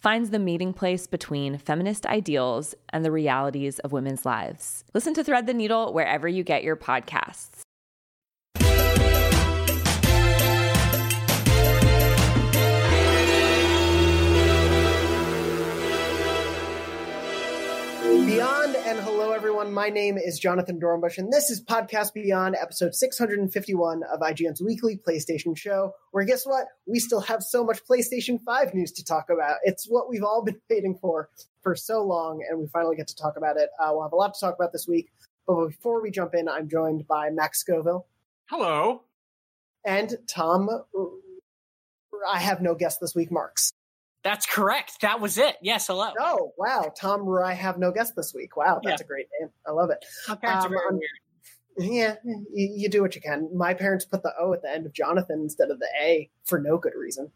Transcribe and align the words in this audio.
finds 0.00 0.30
the 0.30 0.38
meeting 0.38 0.72
place 0.72 1.06
between 1.06 1.58
feminist 1.58 2.06
ideals 2.06 2.74
and 2.88 3.04
the 3.04 3.12
realities 3.12 3.78
of 3.80 3.92
women's 3.92 4.24
lives. 4.24 4.82
Listen 4.94 5.12
to 5.14 5.22
Thread 5.22 5.46
the 5.46 5.54
Needle 5.54 5.92
wherever 5.92 6.26
you 6.26 6.42
get 6.42 6.64
your 6.64 6.76
podcasts. 6.76 7.60
And 18.90 18.98
hello 18.98 19.30
everyone. 19.30 19.72
My 19.72 19.88
name 19.88 20.18
is 20.18 20.40
Jonathon 20.40 20.80
Dornbush 20.80 21.16
and 21.16 21.32
this 21.32 21.48
is 21.48 21.62
Podcast 21.62 22.12
Beyond, 22.12 22.56
episode 22.60 22.92
651 22.92 24.02
of 24.12 24.18
IGN's 24.18 24.60
weekly 24.60 24.96
PlayStation 24.96 25.56
show. 25.56 25.92
Where 26.10 26.24
guess 26.24 26.44
what? 26.44 26.66
We 26.86 26.98
still 26.98 27.20
have 27.20 27.44
so 27.44 27.62
much 27.62 27.78
PlayStation 27.88 28.40
5 28.44 28.74
news 28.74 28.90
to 28.94 29.04
talk 29.04 29.26
about. 29.30 29.58
It's 29.62 29.86
what 29.88 30.08
we've 30.08 30.24
all 30.24 30.42
been 30.42 30.60
waiting 30.68 30.98
for 31.00 31.28
for 31.62 31.76
so 31.76 32.02
long, 32.02 32.44
and 32.50 32.58
we 32.58 32.66
finally 32.66 32.96
get 32.96 33.06
to 33.06 33.14
talk 33.14 33.36
about 33.36 33.56
it. 33.56 33.68
Uh, 33.80 33.90
we'll 33.92 34.02
have 34.02 34.12
a 34.12 34.16
lot 34.16 34.34
to 34.34 34.40
talk 34.40 34.56
about 34.56 34.72
this 34.72 34.88
week. 34.88 35.12
But 35.46 35.68
before 35.68 36.02
we 36.02 36.10
jump 36.10 36.34
in, 36.34 36.48
I'm 36.48 36.68
joined 36.68 37.06
by 37.06 37.30
Max 37.30 37.60
Scoville. 37.60 38.08
Hello. 38.46 39.04
And 39.86 40.16
Tom. 40.26 40.68
I 42.28 42.40
have 42.40 42.60
no 42.60 42.74
guest 42.74 42.98
this 43.00 43.14
week, 43.14 43.30
Marks. 43.30 43.72
That's 44.22 44.46
correct. 44.46 45.00
That 45.00 45.20
was 45.20 45.38
it. 45.38 45.56
Yes, 45.62 45.86
hello. 45.86 46.10
Oh, 46.18 46.52
wow. 46.58 46.92
Tom, 46.98 47.26
I 47.42 47.54
have 47.54 47.78
no 47.78 47.90
guest 47.90 48.14
this 48.16 48.34
week. 48.34 48.56
Wow, 48.56 48.80
that's 48.82 49.00
yeah. 49.00 49.04
a 49.04 49.08
great 49.08 49.26
name. 49.40 49.50
I 49.66 49.72
love 49.72 49.90
it. 49.90 50.04
My 50.28 50.34
parents 50.34 50.66
um, 50.66 50.72
are 50.72 50.76
very 50.76 50.90
weird. 50.90 51.10
Yeah, 51.78 52.16
you, 52.24 52.44
you, 52.52 52.88
do 52.90 53.00
what 53.00 53.14
you 53.14 53.22
can. 53.22 53.48
My 53.56 53.72
parents 53.72 54.04
put 54.04 54.22
the 54.22 54.32
O 54.38 54.52
at 54.52 54.60
the 54.60 54.70
end 54.70 54.84
of 54.84 54.92
Jonathan 54.92 55.40
instead 55.40 55.70
of 55.70 55.78
the 55.78 55.88
A 56.02 56.28
for 56.44 56.60
no 56.60 56.76
good 56.76 56.92
reason. 56.94 57.30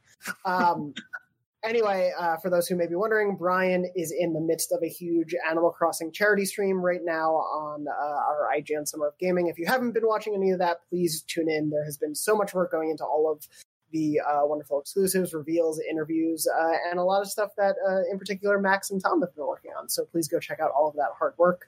Um, 0.45 0.93
anyway, 1.65 2.13
uh, 2.19 2.37
for 2.37 2.51
those 2.51 2.67
who 2.67 2.77
may 2.77 2.87
be 2.87 2.95
wondering, 2.95 3.37
Brian 3.37 3.91
is 3.97 4.13
in 4.17 4.35
the 4.35 4.41
midst 4.41 4.71
of 4.73 4.83
a 4.83 4.89
huge 4.89 5.35
Animal 5.49 5.71
Crossing 5.71 6.13
charity 6.13 6.45
stream 6.45 6.79
right 6.79 7.01
now 7.03 7.31
on 7.31 7.87
uh, 7.89 7.93
our 7.93 8.51
IGN 8.55 8.87
Summer 8.87 9.07
of 9.07 9.19
Gaming. 9.19 9.47
If 9.47 9.59
you 9.59 9.67
haven't 9.67 9.93
been 9.93 10.07
watching 10.07 10.35
any 10.35 10.51
of 10.51 10.59
that, 10.59 10.79
please 10.91 11.23
tune 11.23 11.49
in. 11.49 11.71
There 11.71 11.85
has 11.85 11.97
been 11.97 12.15
so 12.15 12.37
much 12.37 12.53
work 12.53 12.71
going 12.71 12.91
into 12.91 13.05
all 13.05 13.31
of 13.31 13.47
the 13.95 14.21
uh, 14.21 14.41
wonderful 14.43 14.81
exclusives, 14.81 15.33
reveals, 15.33 15.81
interviews, 15.89 16.47
uh, 16.47 16.73
and 16.91 16.99
a 16.99 17.03
lot 17.03 17.23
of 17.23 17.29
stuff 17.31 17.51
that, 17.57 17.77
uh, 17.89 18.03
in 18.11 18.19
particular, 18.19 18.61
Max 18.61 18.91
and 18.91 19.01
Tom 19.01 19.23
have 19.23 19.35
been 19.35 19.47
working 19.47 19.71
on. 19.79 19.89
So 19.89 20.05
please 20.05 20.29
go 20.29 20.41
check 20.41 20.59
out 20.61 20.73
all 20.77 20.89
of 20.89 20.97
that 20.97 21.11
hard 21.17 21.35
work. 21.39 21.63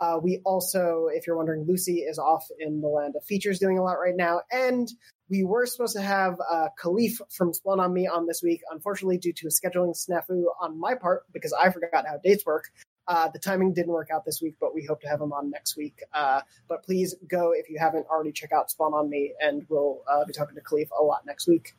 Uh, 0.00 0.18
we 0.22 0.40
also, 0.44 1.08
if 1.12 1.26
you're 1.26 1.36
wondering, 1.36 1.66
Lucy 1.68 1.98
is 1.98 2.16
off 2.16 2.46
in 2.60 2.80
the 2.80 2.86
land 2.86 3.14
of 3.16 3.24
features 3.24 3.58
doing 3.58 3.76
a 3.76 3.82
lot 3.82 3.94
right 3.94 4.14
now. 4.16 4.40
And 4.52 4.88
we 5.28 5.42
were 5.42 5.66
supposed 5.66 5.96
to 5.96 6.02
have 6.02 6.36
uh, 6.48 6.68
Kahlief 6.80 7.20
from 7.36 7.52
Spawn 7.52 7.80
on 7.80 7.92
Me 7.92 8.06
on 8.06 8.26
this 8.26 8.40
week. 8.40 8.60
Unfortunately, 8.70 9.18
due 9.18 9.32
to 9.32 9.48
a 9.48 9.50
scheduling 9.50 9.96
snafu 9.96 10.44
on 10.60 10.78
my 10.78 10.94
part, 10.94 11.24
because 11.32 11.52
I 11.52 11.70
forgot 11.70 12.06
how 12.06 12.18
dates 12.22 12.46
work, 12.46 12.66
uh, 13.06 13.28
the 13.28 13.38
timing 13.38 13.74
didn't 13.74 13.92
work 13.92 14.08
out 14.12 14.24
this 14.24 14.40
week, 14.40 14.56
but 14.60 14.74
we 14.74 14.84
hope 14.84 15.00
to 15.02 15.08
have 15.08 15.20
him 15.20 15.32
on 15.32 15.50
next 15.50 15.76
week. 15.76 16.00
Uh, 16.12 16.40
but 16.68 16.82
please 16.84 17.14
go 17.28 17.52
if 17.52 17.68
you 17.68 17.78
haven't 17.78 18.06
already 18.06 18.32
check 18.32 18.52
out 18.52 18.70
Spawn 18.70 18.94
on 18.94 19.10
Me, 19.10 19.34
and 19.40 19.66
we'll 19.68 20.02
uh, 20.10 20.24
be 20.24 20.32
talking 20.32 20.54
to 20.54 20.62
Kahlief 20.62 20.88
a 20.98 21.02
lot 21.02 21.26
next 21.26 21.46
week. 21.46 21.74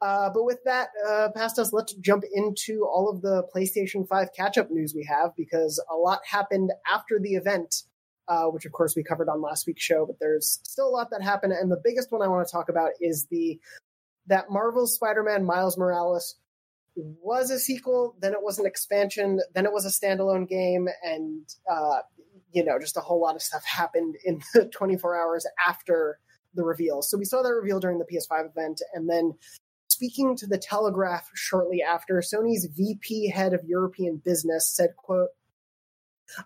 Uh, 0.00 0.30
but 0.30 0.44
with 0.44 0.58
that 0.64 0.88
uh, 1.08 1.28
past 1.34 1.58
us, 1.60 1.72
let's 1.72 1.92
jump 1.94 2.24
into 2.32 2.84
all 2.84 3.08
of 3.08 3.22
the 3.22 3.44
PlayStation 3.54 4.06
5 4.06 4.30
catch 4.36 4.58
up 4.58 4.68
news 4.68 4.94
we 4.94 5.04
have 5.04 5.30
because 5.36 5.80
a 5.88 5.94
lot 5.94 6.20
happened 6.28 6.72
after 6.92 7.20
the 7.20 7.34
event, 7.34 7.84
uh, 8.26 8.46
which 8.46 8.64
of 8.64 8.72
course 8.72 8.96
we 8.96 9.04
covered 9.04 9.28
on 9.28 9.40
last 9.40 9.64
week's 9.64 9.84
show, 9.84 10.04
but 10.04 10.16
there's 10.18 10.58
still 10.64 10.88
a 10.88 10.90
lot 10.90 11.10
that 11.10 11.22
happened. 11.22 11.52
And 11.52 11.70
the 11.70 11.80
biggest 11.84 12.10
one 12.10 12.20
I 12.20 12.26
want 12.26 12.44
to 12.46 12.50
talk 12.50 12.68
about 12.68 12.90
is 13.00 13.26
the 13.30 13.60
that 14.26 14.50
Marvel 14.50 14.88
Spider 14.88 15.22
Man 15.22 15.44
Miles 15.44 15.78
Morales 15.78 16.34
was 16.94 17.50
a 17.50 17.58
sequel, 17.58 18.16
then 18.20 18.32
it 18.32 18.42
was 18.42 18.58
an 18.58 18.66
expansion, 18.66 19.40
then 19.54 19.64
it 19.64 19.72
was 19.72 19.86
a 19.86 19.88
standalone 19.88 20.48
game, 20.48 20.88
and 21.02 21.48
uh, 21.70 22.00
you 22.52 22.64
know, 22.64 22.78
just 22.78 22.96
a 22.96 23.00
whole 23.00 23.20
lot 23.20 23.34
of 23.34 23.42
stuff 23.42 23.64
happened 23.64 24.16
in 24.24 24.40
the 24.54 24.66
24 24.66 25.20
hours 25.20 25.46
after 25.66 26.18
the 26.54 26.62
reveal. 26.62 27.02
So 27.02 27.16
we 27.16 27.24
saw 27.24 27.42
that 27.42 27.48
reveal 27.48 27.80
during 27.80 27.98
the 27.98 28.04
PS5 28.04 28.50
event, 28.50 28.82
and 28.92 29.08
then 29.08 29.32
speaking 29.88 30.36
to 30.36 30.46
the 30.46 30.58
Telegraph 30.58 31.30
shortly 31.34 31.82
after, 31.82 32.16
Sony's 32.16 32.66
VP 32.66 33.30
head 33.30 33.54
of 33.54 33.64
European 33.64 34.20
business 34.22 34.68
said, 34.68 34.90
quote, 34.96 35.28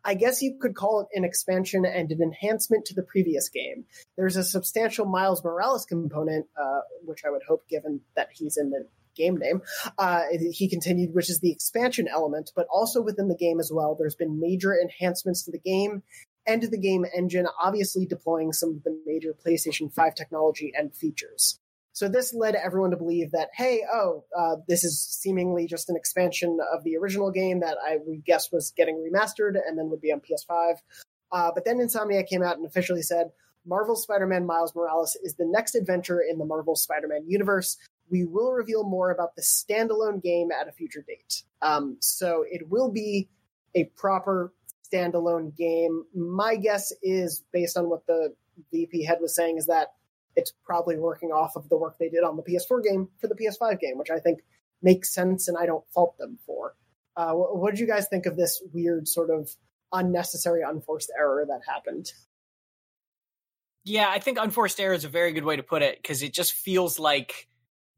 I 0.05 0.15
guess 0.15 0.43
you 0.43 0.59
could 0.61 0.75
call 0.75 1.01
it 1.01 1.09
an 1.17 1.25
expansion 1.25 1.85
and 1.85 2.11
an 2.11 2.21
enhancement 2.21 2.87
to 2.87 2.95
the 2.95 3.03
previous 3.03 3.49
game. 3.49 3.85
There's 4.17 4.37
a 4.37 4.43
substantial 4.43 5.07
Miles 5.07 5.45
Morales 5.45 5.85
component, 5.85 6.47
uh, 6.61 6.81
which 7.05 7.21
I 7.25 7.31
would 7.31 7.43
hope, 7.47 7.69
given 7.69 8.01
that 8.17 8.29
he's 8.33 8.57
in 8.57 8.71
the 8.71 8.87
game 9.17 9.37
name. 9.37 9.63
Uh, 9.99 10.23
he 10.53 10.69
continued, 10.69 11.15
which 11.15 11.31
is 11.31 11.41
the 11.41 11.51
expansion 11.51 12.09
element, 12.09 12.53
but 12.55 12.67
also 12.73 13.03
within 13.03 13.29
the 13.29 13.37
game 13.37 13.61
as 13.61 13.71
well. 13.73 13.95
There's 13.99 14.15
been 14.15 14.41
major 14.41 14.75
enhancements 14.79 15.43
to 15.45 15.51
the 15.51 15.59
game 15.59 16.03
and 16.47 16.63
to 16.63 16.69
the 16.69 16.79
game 16.79 17.05
engine, 17.15 17.47
obviously 17.61 18.07
deploying 18.07 18.53
some 18.53 18.71
of 18.71 18.85
the 18.85 18.97
major 19.05 19.35
PlayStation 19.35 19.93
5 19.93 20.15
technology 20.15 20.73
and 20.77 20.95
features. 20.95 21.59
So 21.93 22.09
this 22.09 22.35
led 22.35 22.55
everyone 22.55 22.91
to 22.91 22.97
believe 22.97 23.31
that, 23.33 23.49
hey, 23.55 23.81
oh, 23.91 24.25
uh, 24.39 24.57
this 24.69 24.85
is 24.85 25.01
seemingly 25.01 25.67
just 25.67 25.89
an 25.89 25.97
expansion 25.97 26.59
of 26.73 26.85
the 26.85 26.97
original 26.97 27.31
game 27.31 27.61
that 27.61 27.79
I 27.83 27.99
we 28.07 28.19
guess 28.19 28.53
was 28.53 28.71
getting 28.77 28.97
remastered 28.97 29.55
and 29.67 29.79
then 29.79 29.89
would 29.89 30.03
be 30.03 30.13
on 30.13 30.21
PS5. 30.21 30.75
Uh, 31.33 31.51
but 31.55 31.65
then 31.65 31.79
Insomniac 31.79 32.29
came 32.29 32.43
out 32.43 32.59
and 32.59 32.67
officially 32.67 33.01
said 33.01 33.31
Marvel 33.67 33.97
Spider-Man 33.97 34.45
Miles 34.45 34.75
Morales 34.75 35.17
is 35.25 35.37
the 35.37 35.47
next 35.47 35.75
adventure 35.75 36.21
in 36.21 36.37
the 36.39 36.45
Marvel 36.45 36.77
Spider-Man 36.77 37.25
universe 37.27 37.79
we 38.11 38.25
will 38.25 38.53
reveal 38.53 38.85
more 38.85 39.11
about 39.11 39.35
the 39.37 39.43
standalone 39.43 40.23
game 40.23 40.51
at 40.51 40.69
a 40.69 40.73
future 40.73 41.05
date. 41.07 41.43
Um, 41.63 41.97
so 42.01 42.45
it 42.49 42.69
will 42.69 42.91
be 42.91 43.29
a 43.75 43.85
proper 43.97 44.53
standalone 44.93 45.57
game. 45.57 46.05
My 46.15 46.57
guess 46.57 46.93
is, 47.03 47.45
based 47.53 47.77
on 47.77 47.89
what 47.89 48.07
the 48.07 48.35
VP 48.73 49.05
head 49.05 49.19
was 49.21 49.35
saying, 49.35 49.59
is 49.59 49.67
that 49.67 49.95
it's 50.37 50.53
probably 50.65 50.97
working 50.97 51.31
off 51.31 51.57
of 51.57 51.69
the 51.69 51.77
work 51.77 51.97
they 51.99 52.09
did 52.09 52.23
on 52.23 52.37
the 52.37 52.43
PS4 52.43 52.83
game 52.83 53.09
for 53.21 53.27
the 53.27 53.35
PS5 53.35 53.81
game, 53.81 53.99
which 53.99 54.11
I 54.11 54.19
think 54.19 54.41
makes 54.83 55.13
sense 55.13 55.49
and 55.49 55.57
I 55.59 55.67
don't 55.67 55.85
fault 55.93 56.17
them 56.19 56.39
for. 56.47 56.75
Uh, 57.17 57.33
what, 57.33 57.57
what 57.57 57.71
did 57.71 57.81
you 57.81 57.87
guys 57.87 58.07
think 58.09 58.27
of 58.27 58.37
this 58.37 58.63
weird 58.73 59.09
sort 59.09 59.31
of 59.31 59.51
unnecessary, 59.93 60.63
unforced 60.63 61.11
error 61.19 61.45
that 61.49 61.61
happened? 61.67 62.13
Yeah, 63.85 64.09
I 64.11 64.19
think 64.19 64.39
unforced 64.39 64.81
error 64.81 64.95
is 64.95 65.05
a 65.05 65.09
very 65.09 65.33
good 65.33 65.45
way 65.45 65.57
to 65.57 65.63
put 65.63 65.83
it 65.83 66.03
because 66.03 66.23
it 66.23 66.33
just 66.33 66.53
feels 66.53 66.99
like 66.99 67.49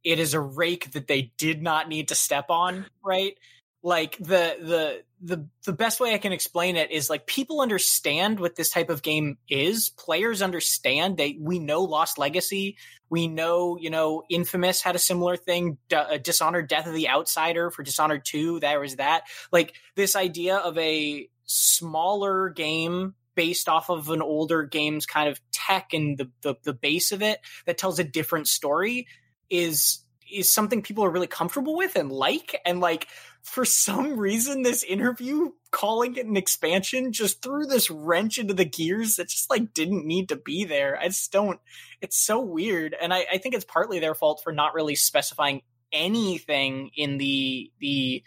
it 0.05 0.19
is 0.19 0.35
a 0.35 0.41
rake 0.41 0.93
that 0.93 1.07
they 1.07 1.33
did 1.37 1.63
not 1.63 1.89
need 1.89 2.09
to 2.09 2.15
step 2.15 2.47
on, 2.49 2.87
right? 3.05 3.35
Like 3.83 4.19
the 4.19 4.57
the 4.61 5.03
the 5.21 5.49
the 5.65 5.73
best 5.73 6.01
way 6.01 6.13
I 6.13 6.19
can 6.19 6.33
explain 6.33 6.77
it 6.77 6.91
is 6.91 7.09
like 7.09 7.27
people 7.27 7.61
understand 7.61 8.41
what 8.41 8.57
this 8.57 8.71
type 8.71 8.91
of 8.91 9.03
game 9.03 9.39
is. 9.49 9.91
Players 9.91 10.43
understand. 10.43 11.17
They 11.17 11.37
we 11.41 11.59
know 11.59 11.83
Lost 11.83 12.19
Legacy. 12.19 12.77
We 13.09 13.29
know 13.29 13.79
you 13.79 13.91
know 13.91 14.25
Infamous 14.29 14.83
had 14.83 14.97
a 14.97 15.01
similar 15.01 15.37
thing. 15.37 15.79
D- 15.89 15.97
uh, 15.97 16.19
Dishonored: 16.19 16.69
Death 16.69 16.87
of 16.87 16.95
the 16.95 17.09
Outsider 17.09 17.71
for 17.71 17.83
Dishonored 17.83 18.25
Two. 18.25 18.59
There 18.61 18.81
was 18.81 18.97
that. 18.97 19.25
Like 19.53 19.75
this 19.95 20.17
idea 20.17 20.57
of 20.57 20.77
a 20.77 21.29
smaller 21.45 22.51
game 22.51 23.15
based 23.37 23.69
off 23.69 23.91
of 23.91 24.11
an 24.11 24.21
older 24.21 24.65
game's 24.65 25.07
kind 25.07 25.29
of 25.29 25.41
tech 25.53 25.93
and 25.93 26.19
the, 26.19 26.31
the 26.43 26.57
the 26.65 26.75
base 26.75 27.13
of 27.13 27.23
it 27.23 27.39
that 27.67 27.79
tells 27.79 28.01
a 28.01 28.05
different 28.05 28.49
story 28.49 29.07
is 29.51 30.05
is 30.31 30.53
something 30.53 30.83
people 30.83 31.05
are 31.05 31.11
really 31.11 31.27
comfortable 31.27 31.77
with 31.77 31.97
and 31.97 32.13
like. 32.13 32.61
And 32.65 32.81
like 32.81 33.09
for 33.43 33.65
some 33.65 34.19
reason 34.19 34.63
this 34.63 34.83
interview 34.83 35.51
calling 35.71 36.17
it 36.17 36.27
an 36.27 36.37
expansion 36.37 37.13
just 37.13 37.43
threw 37.43 37.67
this 37.67 37.91
wrench 37.91 38.39
into 38.39 38.55
the 38.55 38.65
gears 38.65 39.17
that 39.17 39.29
just 39.29 39.51
like 39.51 39.73
didn't 39.73 40.07
need 40.07 40.29
to 40.29 40.37
be 40.37 40.65
there. 40.65 40.99
I 40.99 41.09
just 41.09 41.33
don't 41.33 41.61
it's 42.01 42.17
so 42.17 42.41
weird. 42.41 42.95
And 43.01 43.13
i, 43.13 43.27
I 43.33 43.39
think 43.39 43.55
it's 43.55 43.65
partly 43.65 43.99
their 43.99 44.15
fault 44.15 44.41
for 44.43 44.53
not 44.53 44.75
really 44.75 44.95
specifying 44.95 45.63
anything 45.93 46.91
in 46.97 47.19
the 47.19 47.73
the 47.81 48.23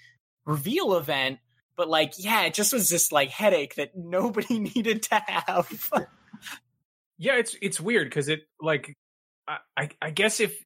reveal 0.45 0.95
event. 0.95 1.39
But 1.75 1.89
like 1.89 2.13
yeah 2.17 2.44
it 2.44 2.53
just 2.53 2.74
was 2.74 2.89
this 2.89 3.12
like 3.12 3.29
headache 3.29 3.75
that 3.75 3.91
nobody 3.95 4.59
needed 4.75 5.03
to 5.03 5.15
have. 5.27 5.91
Yeah 7.17 7.35
it's 7.35 7.56
it's 7.62 7.79
weird 7.79 8.09
because 8.09 8.29
it 8.29 8.41
like 8.59 8.95
I, 9.47 9.57
I 9.77 9.89
i 10.01 10.09
guess 10.12 10.39
if 10.39 10.63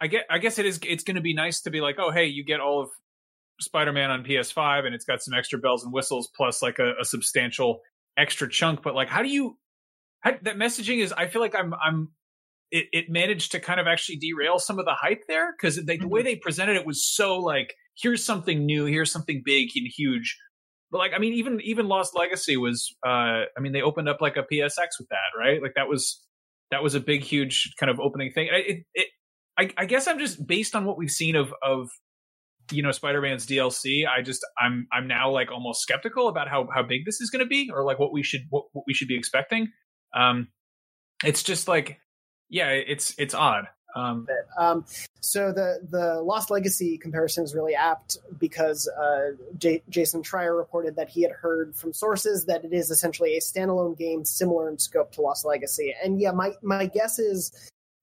I 0.00 0.06
get 0.06 0.24
I 0.30 0.38
guess 0.38 0.58
it 0.58 0.66
is 0.66 0.80
it's 0.86 1.04
going 1.04 1.16
to 1.16 1.20
be 1.20 1.34
nice 1.34 1.62
to 1.62 1.70
be 1.70 1.80
like, 1.80 1.96
oh 1.98 2.10
hey, 2.10 2.26
you 2.26 2.44
get 2.44 2.60
all 2.60 2.82
of 2.82 2.90
Spider-Man 3.60 4.10
on 4.10 4.24
PS5 4.24 4.86
and 4.86 4.94
it's 4.94 5.04
got 5.04 5.22
some 5.22 5.34
extra 5.34 5.58
bells 5.58 5.84
and 5.84 5.92
whistles 5.92 6.30
plus 6.36 6.62
like 6.62 6.78
a, 6.78 6.94
a 7.00 7.04
substantial 7.04 7.80
extra 8.16 8.48
chunk. 8.48 8.82
But 8.82 8.94
like, 8.94 9.08
how 9.08 9.22
do 9.22 9.28
you 9.28 9.58
how, 10.20 10.32
that 10.42 10.56
messaging 10.56 11.02
is? 11.02 11.12
I 11.12 11.26
feel 11.26 11.42
like 11.42 11.54
I'm 11.54 11.74
I'm 11.74 12.08
it, 12.70 12.86
it 12.92 13.04
managed 13.08 13.52
to 13.52 13.60
kind 13.60 13.80
of 13.80 13.86
actually 13.86 14.16
derail 14.16 14.58
some 14.58 14.78
of 14.78 14.84
the 14.84 14.94
hype 14.94 15.22
there 15.28 15.52
because 15.52 15.76
the, 15.76 15.82
mm-hmm. 15.82 16.02
the 16.02 16.08
way 16.08 16.22
they 16.22 16.36
presented 16.36 16.76
it 16.76 16.86
was 16.86 17.06
so 17.06 17.38
like 17.38 17.74
here's 18.00 18.24
something 18.24 18.64
new, 18.64 18.84
here's 18.86 19.12
something 19.12 19.42
big 19.44 19.70
and 19.74 19.86
huge. 19.86 20.38
But 20.90 20.98
like, 20.98 21.12
I 21.14 21.18
mean, 21.18 21.34
even 21.34 21.60
even 21.62 21.88
Lost 21.88 22.16
Legacy 22.16 22.56
was, 22.56 22.94
uh, 23.06 23.46
I 23.56 23.60
mean, 23.60 23.72
they 23.72 23.82
opened 23.82 24.08
up 24.08 24.20
like 24.20 24.36
a 24.36 24.42
PSX 24.42 24.98
with 24.98 25.08
that, 25.10 25.38
right? 25.38 25.62
Like 25.62 25.74
that 25.76 25.88
was 25.88 26.20
that 26.70 26.82
was 26.82 26.94
a 26.94 27.00
big, 27.00 27.22
huge 27.22 27.72
kind 27.78 27.90
of 27.90 28.00
opening 28.00 28.32
thing. 28.32 28.48
It, 28.50 28.84
it 28.94 29.08
I, 29.58 29.70
I 29.76 29.84
guess 29.86 30.06
I'm 30.06 30.18
just 30.18 30.46
based 30.46 30.74
on 30.74 30.84
what 30.84 30.96
we've 30.96 31.10
seen 31.10 31.36
of 31.36 31.54
of 31.62 31.90
you 32.72 32.82
know 32.82 32.92
Spider-Man's 32.92 33.46
DLC. 33.46 34.06
I 34.06 34.22
just 34.22 34.44
I'm 34.58 34.86
I'm 34.92 35.06
now 35.06 35.30
like 35.30 35.50
almost 35.50 35.82
skeptical 35.82 36.28
about 36.28 36.48
how 36.48 36.68
how 36.72 36.82
big 36.82 37.04
this 37.04 37.20
is 37.20 37.30
going 37.30 37.44
to 37.44 37.48
be 37.48 37.70
or 37.72 37.84
like 37.84 37.98
what 37.98 38.12
we 38.12 38.22
should 38.22 38.42
what, 38.50 38.64
what 38.72 38.84
we 38.86 38.94
should 38.94 39.08
be 39.08 39.16
expecting. 39.16 39.72
Um, 40.14 40.48
it's 41.24 41.42
just 41.42 41.68
like 41.68 42.00
yeah, 42.48 42.70
it's 42.70 43.14
it's 43.18 43.34
odd. 43.34 43.66
Um, 43.96 44.26
um, 44.58 44.84
so 45.20 45.52
the 45.52 45.80
the 45.88 46.20
Lost 46.22 46.50
Legacy 46.50 46.98
comparison 46.98 47.44
is 47.44 47.54
really 47.54 47.74
apt 47.74 48.18
because 48.38 48.88
uh, 48.88 49.30
J- 49.58 49.82
Jason 49.88 50.22
Schreier 50.22 50.56
reported 50.56 50.96
that 50.96 51.08
he 51.08 51.22
had 51.22 51.32
heard 51.32 51.74
from 51.74 51.92
sources 51.92 52.46
that 52.46 52.64
it 52.64 52.72
is 52.72 52.90
essentially 52.90 53.36
a 53.36 53.40
standalone 53.40 53.96
game 53.96 54.24
similar 54.24 54.68
in 54.68 54.78
scope 54.78 55.12
to 55.12 55.22
Lost 55.22 55.44
Legacy. 55.44 55.94
And 56.02 56.20
yeah, 56.20 56.30
my 56.30 56.52
my 56.62 56.86
guess 56.86 57.18
is 57.18 57.52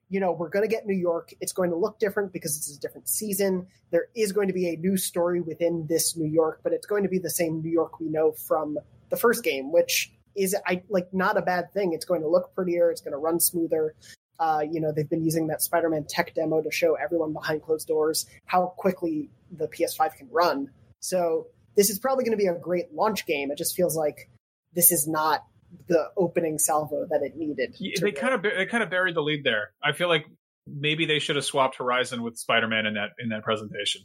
you 0.09 0.19
know, 0.19 0.31
we're 0.31 0.50
going 0.50 0.68
to 0.68 0.74
get 0.74 0.86
New 0.86 0.95
York. 0.95 1.33
It's 1.42 1.51
going 1.51 1.69
to 1.71 1.75
look 1.75 2.00
different 2.00 2.31
because 2.31 2.56
it's 2.56 2.75
a 2.75 2.80
different 2.80 3.09
season. 3.09 3.68
There 3.92 4.07
is 4.15 4.31
going 4.31 4.48
to 4.48 4.54
be 4.54 4.69
a 4.69 4.77
new 4.77 4.98
story 4.98 5.42
within 5.42 5.86
this 5.88 6.15
New 6.15 6.30
York, 6.30 6.62
but 6.63 6.74
it's 6.74 6.88
going 6.88 7.04
to 7.04 7.09
be 7.09 7.19
the 7.19 7.30
same 7.30 7.62
New 7.62 7.69
York 7.69 8.00
we 8.00 8.07
know 8.07 8.31
from 8.31 8.77
the 9.09 9.18
first 9.18 9.44
game, 9.44 9.71
which 9.71 10.12
is 10.36 10.56
I 10.65 10.83
like 10.89 11.13
not 11.13 11.38
a 11.38 11.42
bad 11.42 11.74
thing. 11.74 11.94
It's 11.94 12.06
going 12.06 12.21
to 12.21 12.27
look 12.27 12.54
prettier. 12.56 12.89
It's 12.92 13.01
going 13.01 13.13
to 13.13 13.18
run 13.18 13.39
smoother. 13.39 13.95
Uh, 14.39 14.62
you 14.69 14.80
know, 14.80 14.92
they've 14.92 15.09
been 15.09 15.24
using 15.24 15.48
that 15.48 15.62
Spider-Man 15.62 16.06
tech 16.07 16.36
demo 16.36 16.62
to 16.62 16.71
show 16.71 16.94
everyone 16.94 17.33
behind 17.33 17.63
closed 17.63 17.88
doors 17.88 18.27
how 18.45 18.68
quickly 18.77 19.30
the 19.51 19.68
PS5 19.68 20.15
can 20.15 20.30
run. 20.31 20.69
So 21.00 21.48
this 21.75 21.89
is 21.89 22.00
probably 22.00 22.24
going 22.24 22.38
to 22.38 22.44
be 22.44 22.48
a 22.48 22.57
great 22.57 22.94
launch 22.94 23.25
game. 23.25 23.51
It 23.51 23.57
just 23.57 23.75
feels 23.75 23.95
like 23.95 24.30
this 24.74 24.92
is 24.92 25.07
not 25.07 25.44
the 25.88 26.10
opening 26.18 26.58
salvo 26.58 27.06
that 27.10 27.22
it 27.24 27.38
needed. 27.38 27.75
they 28.02 28.12
kind 28.12 28.34
of 28.34 28.44
they 28.44 28.66
kind 28.66 28.84
of 28.84 28.90
buried 28.90 29.16
the 29.16 29.22
lead 29.22 29.44
there. 29.44 29.72
I 29.84 29.92
feel 29.92 30.08
like 30.08 30.25
maybe 30.68 31.06
they 31.06 31.19
should 31.19 31.36
have 31.36 31.46
swapped 31.46 31.78
Horizon 31.78 32.24
with 32.24 32.38
Spider-Man 32.38 32.86
in 32.86 32.94
that 32.96 33.10
in 33.19 33.30
that 33.30 33.44
presentation. 33.44 34.02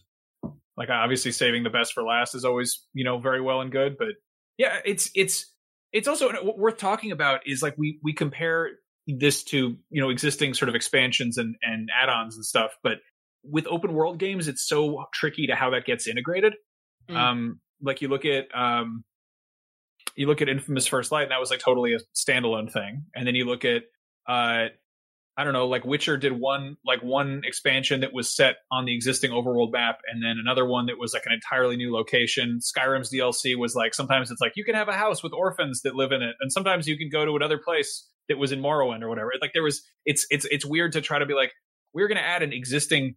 Like 0.77 0.91
obviously 0.91 1.33
saving 1.33 1.65
the 1.65 1.71
best 1.71 1.93
for 1.93 2.03
last 2.03 2.35
is 2.35 2.45
always, 2.45 2.87
you 2.95 3.05
know, 3.05 3.19
very 3.19 3.41
well 3.41 3.61
and 3.61 3.71
good, 3.71 3.97
but 3.99 4.09
yeah, 4.59 4.79
it's 4.85 5.11
it's 5.15 5.53
it's 5.93 6.09
also 6.09 6.31
worth 6.57 6.79
talking 6.79 7.13
about 7.13 7.41
is 7.47 7.63
like 7.63 7.75
we 7.77 7.99
we 8.03 8.13
compare 8.13 8.71
this 9.07 9.43
to, 9.45 9.77
you 9.91 10.01
know, 10.01 10.11
existing 10.11 10.55
sort 10.55 10.69
of 10.69 10.75
expansions 10.75 11.37
and 11.37 11.57
and 11.63 11.91
add-ons 12.01 12.37
and 12.37 12.45
stuff, 12.45 12.77
but 12.83 12.99
with 13.45 13.67
open 13.67 13.93
world 13.93 14.19
games 14.19 14.47
it's 14.47 14.67
so 14.67 15.05
tricky 15.13 15.49
to 15.49 15.55
how 15.55 15.71
that 15.71 15.85
gets 15.85 16.07
integrated. 16.07 16.55
Mm. 17.11 17.17
Um 17.17 17.61
like 17.83 18.01
you 18.01 18.09
look 18.09 18.25
at 18.25 18.47
um 18.55 19.05
you 20.17 20.27
look 20.27 20.43
at 20.43 20.49
Infamous 20.49 20.87
First 20.87 21.13
Light, 21.13 21.25
and 21.25 21.31
that 21.31 21.41
was 21.41 21.51
like 21.51 21.61
totally 21.61 21.95
a 21.95 21.99
standalone 22.15 22.71
thing. 22.71 23.05
And 23.15 23.27
then 23.27 23.35
you 23.35 23.45
look 23.45 23.65
at, 23.65 23.83
uh, 24.29 24.69
I 25.37 25.45
don't 25.45 25.55
know, 25.55 25.67
like 25.67 25.85
Witcher 25.85 26.17
did 26.19 26.33
one 26.33 26.77
like 26.85 27.03
one 27.03 27.43
expansion 27.45 28.01
that 28.01 28.13
was 28.13 28.35
set 28.35 28.57
on 28.71 28.85
the 28.85 28.95
existing 28.95 29.31
overworld 29.31 29.73
map, 29.73 29.99
and 30.13 30.23
then 30.23 30.37
another 30.39 30.67
one 30.67 30.87
that 30.87 30.99
was 30.99 31.15
like 31.15 31.25
an 31.27 31.33
entirely 31.33 31.77
new 31.77 31.93
location. 31.93 32.61
Skyrim's 32.61 33.13
DLC 33.13 33.57
was 33.57 33.75
like 33.75 33.95
sometimes 33.95 34.31
it's 34.31 34.41
like 34.41 34.53
you 34.57 34.65
can 34.65 34.75
have 34.75 34.89
a 34.89 34.93
house 34.93 35.23
with 35.23 35.33
orphans 35.33 35.83
that 35.83 35.95
live 35.95 36.13
in 36.13 36.23
it, 36.23 36.35
and 36.41 36.53
sometimes 36.53 36.87
you 36.87 36.99
can 36.99 37.09
go 37.09 37.25
to 37.25 37.35
another 37.37 37.59
place 37.59 38.09
that 38.29 38.39
was 38.39 38.53
in 38.53 38.61
Morrowind 38.61 39.03
or 39.03 39.09
whatever. 39.09 39.33
Like 39.41 39.53
there 39.55 39.63
was, 39.63 39.83
it's 40.05 40.27
it's 40.31 40.47
it's 40.51 40.67
weird 40.67 40.93
to 40.93 41.01
try 41.01 41.19
to 41.19 41.27
be 41.27 41.35
like 41.35 41.53
we're 41.95 42.09
going 42.09 42.19
to 42.19 42.25
add 42.25 42.43
an 42.43 42.53
existing 42.53 43.15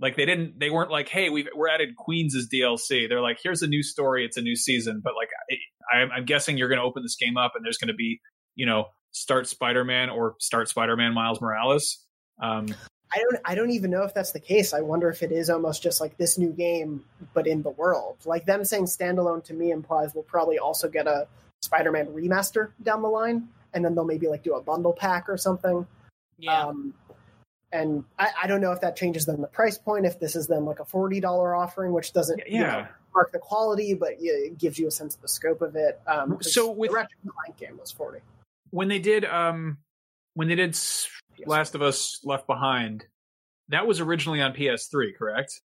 like 0.00 0.16
they 0.16 0.26
didn't 0.26 0.58
they 0.58 0.70
weren't 0.70 0.90
like 0.90 1.08
hey 1.08 1.30
we 1.30 1.48
we're 1.54 1.68
added 1.68 1.96
queens 1.96 2.36
as 2.36 2.48
dlc 2.52 3.08
they're 3.08 3.22
like 3.22 3.38
here's 3.42 3.62
a 3.62 3.66
new 3.66 3.82
story 3.82 4.24
it's 4.24 4.36
a 4.36 4.42
new 4.42 4.56
season 4.56 5.00
but 5.02 5.14
like 5.16 5.28
I, 5.50 5.54
i'm 5.92 6.24
guessing 6.24 6.56
you're 6.56 6.68
going 6.68 6.80
to 6.80 6.84
open 6.84 7.02
this 7.02 7.16
game 7.16 7.36
up 7.36 7.52
and 7.54 7.64
there's 7.64 7.78
going 7.78 7.88
to 7.88 7.94
be 7.94 8.20
you 8.54 8.66
know 8.66 8.86
start 9.12 9.46
spider-man 9.46 10.10
or 10.10 10.34
start 10.38 10.68
spider-man 10.68 11.12
miles 11.14 11.40
morales 11.40 12.04
um 12.42 12.66
I 13.12 13.18
don't 13.18 13.36
I 13.44 13.54
don't 13.54 13.70
even 13.70 13.90
know 13.90 14.02
if 14.02 14.12
that's 14.14 14.32
the 14.32 14.40
case. 14.40 14.74
I 14.74 14.80
wonder 14.80 15.08
if 15.08 15.22
it 15.22 15.30
is 15.30 15.48
almost 15.48 15.82
just 15.82 16.00
like 16.00 16.16
this 16.16 16.38
new 16.38 16.50
game 16.50 17.04
but 17.34 17.46
in 17.46 17.62
the 17.62 17.70
world. 17.70 18.16
Like 18.24 18.46
them 18.46 18.64
saying 18.64 18.86
standalone 18.86 19.44
to 19.44 19.54
me 19.54 19.70
implies 19.70 20.14
we'll 20.14 20.24
probably 20.24 20.58
also 20.58 20.88
get 20.88 21.06
a 21.06 21.26
Spider-Man 21.62 22.06
remaster 22.08 22.72
down 22.82 23.02
the 23.02 23.08
line 23.08 23.48
and 23.74 23.84
then 23.84 23.94
they'll 23.94 24.04
maybe 24.04 24.28
like 24.28 24.42
do 24.42 24.54
a 24.54 24.60
bundle 24.60 24.92
pack 24.92 25.28
or 25.28 25.36
something. 25.36 25.86
Yeah. 26.38 26.66
Um, 26.66 26.94
and 27.72 28.04
I, 28.18 28.30
I, 28.42 28.46
don't 28.46 28.60
know 28.60 28.72
if 28.72 28.80
that 28.82 28.94
changes 28.94 29.26
then 29.26 29.40
the 29.40 29.48
price 29.48 29.76
point 29.76 30.06
if 30.06 30.20
this 30.20 30.36
is 30.36 30.46
then 30.46 30.64
like 30.64 30.80
a 30.80 30.84
$40 30.84 31.24
offering 31.58 31.92
which 31.92 32.12
doesn't 32.12 32.40
yeah. 32.46 32.52
You 32.52 32.60
know, 32.60 32.86
mark 33.16 33.32
the 33.32 33.38
quality 33.38 33.94
but 33.94 34.14
it 34.20 34.58
gives 34.58 34.78
you 34.78 34.86
a 34.86 34.90
sense 34.90 35.14
of 35.14 35.22
the 35.22 35.28
scope 35.28 35.62
of 35.62 35.74
it 35.74 36.00
um, 36.06 36.38
so 36.40 36.70
with 36.70 36.90
the 36.90 36.94
Ratchet 36.94 37.16
Clank 37.26 37.56
game 37.56 37.78
was 37.78 37.90
40 37.90 38.20
when 38.70 38.88
they 38.88 38.98
did 38.98 39.24
um 39.24 39.78
when 40.34 40.48
they 40.48 40.54
did 40.54 40.70
yes. 40.70 41.48
last 41.48 41.74
of 41.74 41.82
us 41.82 42.20
left 42.24 42.46
behind 42.46 43.06
that 43.68 43.86
was 43.86 44.00
originally 44.00 44.40
on 44.40 44.52
ps3 44.52 45.16
correct? 45.16 45.60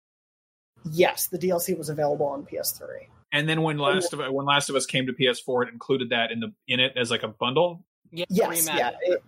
Yes 0.91 1.27
the 1.27 1.37
dlc 1.37 1.77
was 1.77 1.89
available 1.89 2.25
on 2.25 2.43
ps3 2.43 2.87
and 3.33 3.47
then 3.47 3.61
when 3.61 3.77
last 3.77 4.13
of 4.13 4.19
when 4.33 4.45
last 4.45 4.69
of 4.69 4.75
us 4.75 4.85
came 4.85 5.05
to 5.05 5.13
ps4 5.13 5.67
it 5.67 5.73
included 5.73 6.09
that 6.09 6.31
in 6.31 6.39
the 6.39 6.53
in 6.67 6.79
it 6.79 6.93
as 6.95 7.11
like 7.11 7.23
a 7.23 7.27
bundle? 7.27 7.83
Yes 8.11 8.27
yeah 8.29 8.91
it, 9.01 9.23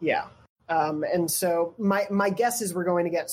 yeah. 0.00 0.24
Um, 0.68 1.04
and 1.04 1.30
so 1.30 1.74
my 1.78 2.06
my 2.10 2.30
guess 2.30 2.62
is 2.62 2.74
we're 2.74 2.84
going 2.84 3.04
to 3.04 3.10
get 3.10 3.30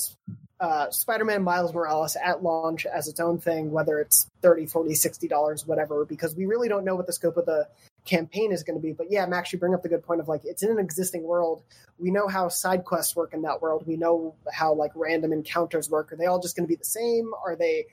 uh, 0.60 0.90
Spider-Man 0.90 1.42
Miles 1.42 1.72
Morales 1.72 2.16
at 2.16 2.42
launch 2.42 2.84
as 2.86 3.08
its 3.08 3.20
own 3.20 3.38
thing, 3.38 3.70
whether 3.70 4.00
it's 4.00 4.26
30, 4.42 4.66
40, 4.66 4.94
60 4.94 5.28
dollars, 5.28 5.66
whatever, 5.66 6.04
because 6.04 6.34
we 6.34 6.46
really 6.46 6.68
don't 6.68 6.84
know 6.84 6.96
what 6.96 7.06
the 7.06 7.12
scope 7.12 7.36
of 7.36 7.46
the 7.46 7.68
campaign 8.04 8.50
is 8.52 8.62
going 8.64 8.78
to 8.78 8.82
be. 8.82 8.92
But 8.92 9.10
yeah, 9.10 9.26
Max, 9.26 9.52
you 9.52 9.58
bring 9.58 9.74
up 9.74 9.82
the 9.82 9.88
good 9.88 10.02
point 10.02 10.20
of 10.20 10.28
like 10.28 10.44
it's 10.44 10.62
in 10.62 10.70
an 10.70 10.78
existing 10.78 11.22
world. 11.22 11.62
We 11.98 12.10
know 12.10 12.26
how 12.26 12.48
side 12.48 12.84
quests 12.84 13.14
work 13.14 13.34
in 13.34 13.42
that 13.42 13.62
world. 13.62 13.86
We 13.86 13.96
know 13.96 14.34
how 14.52 14.74
like 14.74 14.92
random 14.94 15.32
encounters 15.32 15.90
work. 15.90 16.12
Are 16.12 16.16
they 16.16 16.26
all 16.26 16.40
just 16.40 16.56
going 16.56 16.66
to 16.66 16.68
be 16.68 16.76
the 16.76 16.84
same? 16.84 17.32
Are 17.44 17.54
they 17.54 17.86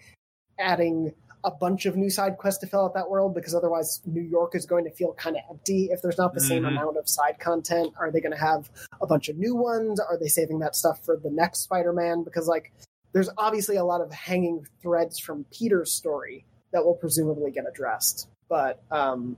adding 0.58 1.14
a 1.46 1.52
bunch 1.52 1.86
of 1.86 1.96
new 1.96 2.10
side 2.10 2.38
quests 2.38 2.60
to 2.62 2.68
fill 2.68 2.86
out 2.86 2.96
that 2.96 3.10
world 3.10 3.36
because 3.36 3.54
otherwise 3.54 4.02
New 4.06 4.22
York 4.22 4.56
is 4.56 4.66
going 4.66 4.84
to 4.86 4.92
feel 4.92 5.14
kind 5.14 5.36
of 5.36 5.44
empty 5.50 5.90
if 5.92 6.02
there's 6.02 6.18
not 6.18 6.34
the 6.34 6.40
mm-hmm. 6.40 6.50
same 6.50 6.66
amount 6.66 6.98
of 6.98 7.08
side 7.08 7.40
content. 7.40 7.94
Are 8.00 8.12
they 8.12 8.20
going 8.20 8.34
to 8.34 8.38
have 8.38 8.70
a 9.00 9.06
bunch 9.06 9.30
of 9.30 9.38
new 9.38 9.56
ones? 9.56 10.00
Are 10.00 10.18
they 10.20 10.28
saving 10.28 10.60
that 10.60 10.76
stuff 10.76 11.06
for 11.06 11.16
the 11.16 11.30
next 11.30 11.60
Spider-Man? 11.60 12.24
Because 12.24 12.48
like 12.48 12.74
there's 13.14 13.30
obviously 13.38 13.78
a 13.78 13.86
lot 13.86 14.02
of 14.02 14.12
hanging 14.12 14.66
threads 14.82 15.20
from 15.20 15.46
Peter's 15.52 15.94
story 15.94 16.46
that 16.74 16.84
will 16.84 16.96
presumably 16.96 17.52
get 17.52 17.66
addressed. 17.68 18.28
But 18.50 18.82
um 18.92 19.38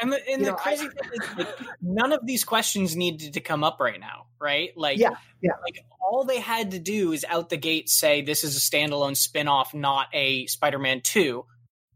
And 0.00 0.12
the, 0.12 0.20
and 0.28 0.42
the 0.44 0.50
know, 0.50 0.56
I- 0.56 0.62
crazy 0.62 0.88
thing 0.88 1.10
is, 1.38 1.46
none 1.80 2.12
of 2.12 2.26
these 2.26 2.44
questions 2.44 2.96
needed 2.96 3.34
to 3.34 3.40
come 3.40 3.62
up 3.62 3.78
right 3.80 4.00
now, 4.00 4.26
right? 4.40 4.70
Like, 4.76 4.98
Yeah, 4.98 5.10
yeah. 5.40 5.52
like 5.62 5.84
all 6.00 6.24
they 6.24 6.40
had 6.40 6.72
to 6.72 6.78
do 6.78 7.12
is 7.12 7.24
out 7.28 7.48
the 7.48 7.56
gate 7.56 7.88
say 7.88 8.22
this 8.22 8.44
is 8.44 8.56
a 8.56 8.60
standalone 8.60 9.16
spin-off, 9.16 9.72
not 9.74 10.08
a 10.12 10.46
Spider-Man 10.46 11.00
Two, 11.02 11.46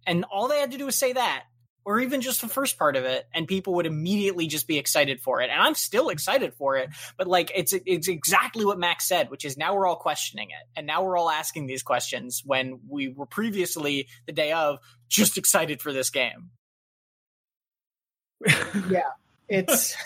and 0.07 0.25
all 0.25 0.49
they 0.49 0.61
had 0.61 0.71
to 0.73 0.79
do 0.79 0.87
was 0.87 0.97
say 0.97 1.13
that, 1.13 1.45
or 1.85 2.01
even 2.01 2.21
just 2.21 2.41
the 2.41 2.49
first 2.49 2.79
part 2.79 2.97
of 2.97 3.05
it, 3.05 3.27
and 3.35 3.49
people 3.49 3.75
would 3.75 3.87
immediately 3.87 4.47
just 4.47 4.67
be 4.67 4.79
excited 4.79 5.21
for 5.21 5.41
it. 5.41 5.51
And 5.51 5.61
I'm 5.61 5.75
still 5.75 6.09
excited 6.11 6.55
for 6.55 6.77
it, 6.77 6.91
but 7.17 7.27
like 7.27 7.51
it's 7.55 7.73
it's 7.87 8.09
exactly 8.09 8.65
what 8.65 8.79
Max 8.79 9.09
said, 9.09 9.31
which 9.31 9.45
is 9.45 9.57
now 9.57 9.75
we're 9.75 9.87
all 9.87 9.97
questioning 9.97 10.49
it, 10.51 10.79
and 10.79 10.87
now 10.87 11.03
we're 11.03 11.17
all 11.17 11.31
asking 11.31 11.67
these 11.67 11.83
questions 11.83 12.43
when 12.45 12.81
we 12.89 13.09
were 13.09 13.27
previously 13.27 14.07
the 14.27 14.33
day 14.33 14.53
of 14.53 14.79
just 15.09 15.37
excited 15.39 15.81
for 15.81 15.93
this 15.93 16.11
game. 16.11 16.51
Yeah, 18.91 19.03
it's 19.49 19.97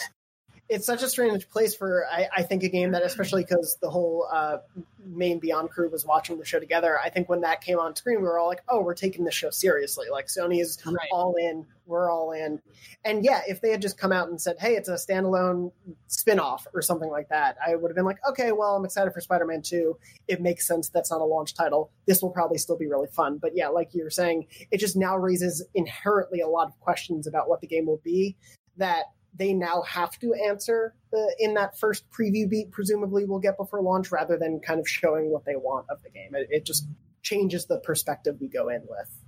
it's 0.73 0.87
such 0.87 1.02
a 1.02 1.09
strange 1.09 1.49
place 1.50 1.75
for 1.75 2.07
I, 2.11 2.29
I 2.38 2.43
think 2.43 2.62
a 2.62 2.69
game 2.69 2.93
that 2.93 3.02
especially 3.02 3.43
because 3.43 3.76
the 3.83 3.91
whole 3.91 4.26
uh, 4.33 4.59
main 5.05 5.38
Beyond 5.38 5.71
crew 5.71 5.91
was 5.91 6.07
watching 6.07 6.38
the 6.38 6.45
show 6.45 6.59
together. 6.59 6.99
I 6.99 7.11
think 7.11 7.29
when 7.29 7.43
that 7.43 7.61
came 7.61 7.79
on 7.79 7.95
screen, 7.95 8.19
we 8.19 8.23
were 8.25 8.38
all 8.38 8.49
like, 8.49 8.62
"Oh, 8.69 8.81
we're 8.81 8.95
taking 8.95 9.25
this 9.25 9.35
show 9.35 9.50
seriously." 9.50 10.07
Like 10.11 10.26
Sony 10.29 10.61
is 10.61 10.79
Right. 10.87 10.97
all 11.12 11.35
in, 11.35 11.67
we're 11.87 12.11
all 12.11 12.33
in. 12.33 12.61
And 13.05 13.23
yeah, 13.25 13.43
if 13.47 13.61
they 13.61 13.71
had 13.71 13.83
just 13.83 13.99
come 13.99 14.12
out 14.12 14.29
and 14.29 14.41
said, 14.41 14.57
"Hey, 14.59 14.75
it's 14.75 14.88
a 14.88 14.95
standalone 14.95 15.73
spin-off 16.07 16.67
or 16.73 16.81
something 16.81 17.11
like 17.11 17.29
that," 17.29 17.57
I 17.64 17.75
would 17.76 17.91
have 17.91 17.97
been 17.97 18.07
like, 18.07 18.19
"Okay, 18.31 18.52
well, 18.52 18.75
I'm 18.75 18.85
excited 18.85 19.12
for 19.12 19.21
Spider-Man 19.21 19.61
2. 19.62 19.99
It 20.29 20.41
makes 20.41 20.67
sense 20.67 20.88
that's 20.88 21.11
not 21.11 21.21
a 21.21 21.25
launch 21.25 21.55
title. 21.55 21.91
This 22.07 22.23
will 22.23 22.31
probably 22.31 22.59
still 22.59 22.79
be 22.79 22.87
really 22.87 23.09
fun." 23.09 23.37
But 23.38 23.55
yeah, 23.55 23.69
like 23.69 23.91
you're 23.95 24.11
saying, 24.11 24.47
it 24.71 24.79
just 24.79 24.97
now 24.97 25.17
raises 25.19 25.62
inherently 25.75 26.41
a 26.41 26.49
lot 26.49 26.67
of 26.69 26.81
questions 26.81 27.26
about 27.26 27.49
what 27.49 27.61
the 27.61 27.67
game 27.67 27.87
will 27.87 28.00
be 28.02 28.37
that 28.79 29.05
they 29.35 29.53
now 29.53 29.83
have 29.83 30.19
to 30.19 30.35
answer 30.35 30.95
in 31.39 31.55
that 31.55 31.79
first 31.79 32.05
preview 32.11 32.49
beat 32.49 32.71
presumably 32.71 33.25
we'll 33.25 33.39
get 33.39 33.57
before 33.57 33.81
launch 33.81 34.12
rather 34.12 34.37
than 34.37 34.61
kind 34.61 34.79
of 34.79 34.89
showing 34.89 35.31
what 35.31 35.45
they 35.45 35.57
want 35.57 35.87
of 35.91 36.03
the 36.03 36.11
game. 36.11 36.35
It, 36.35 36.49
it 36.51 36.65
just 36.65 36.87
changes 37.23 37.67
the 37.67 37.79
perspective 37.79 38.37
we 38.41 38.49
go 38.49 38.69
in 38.69 38.83
with. 38.89 39.23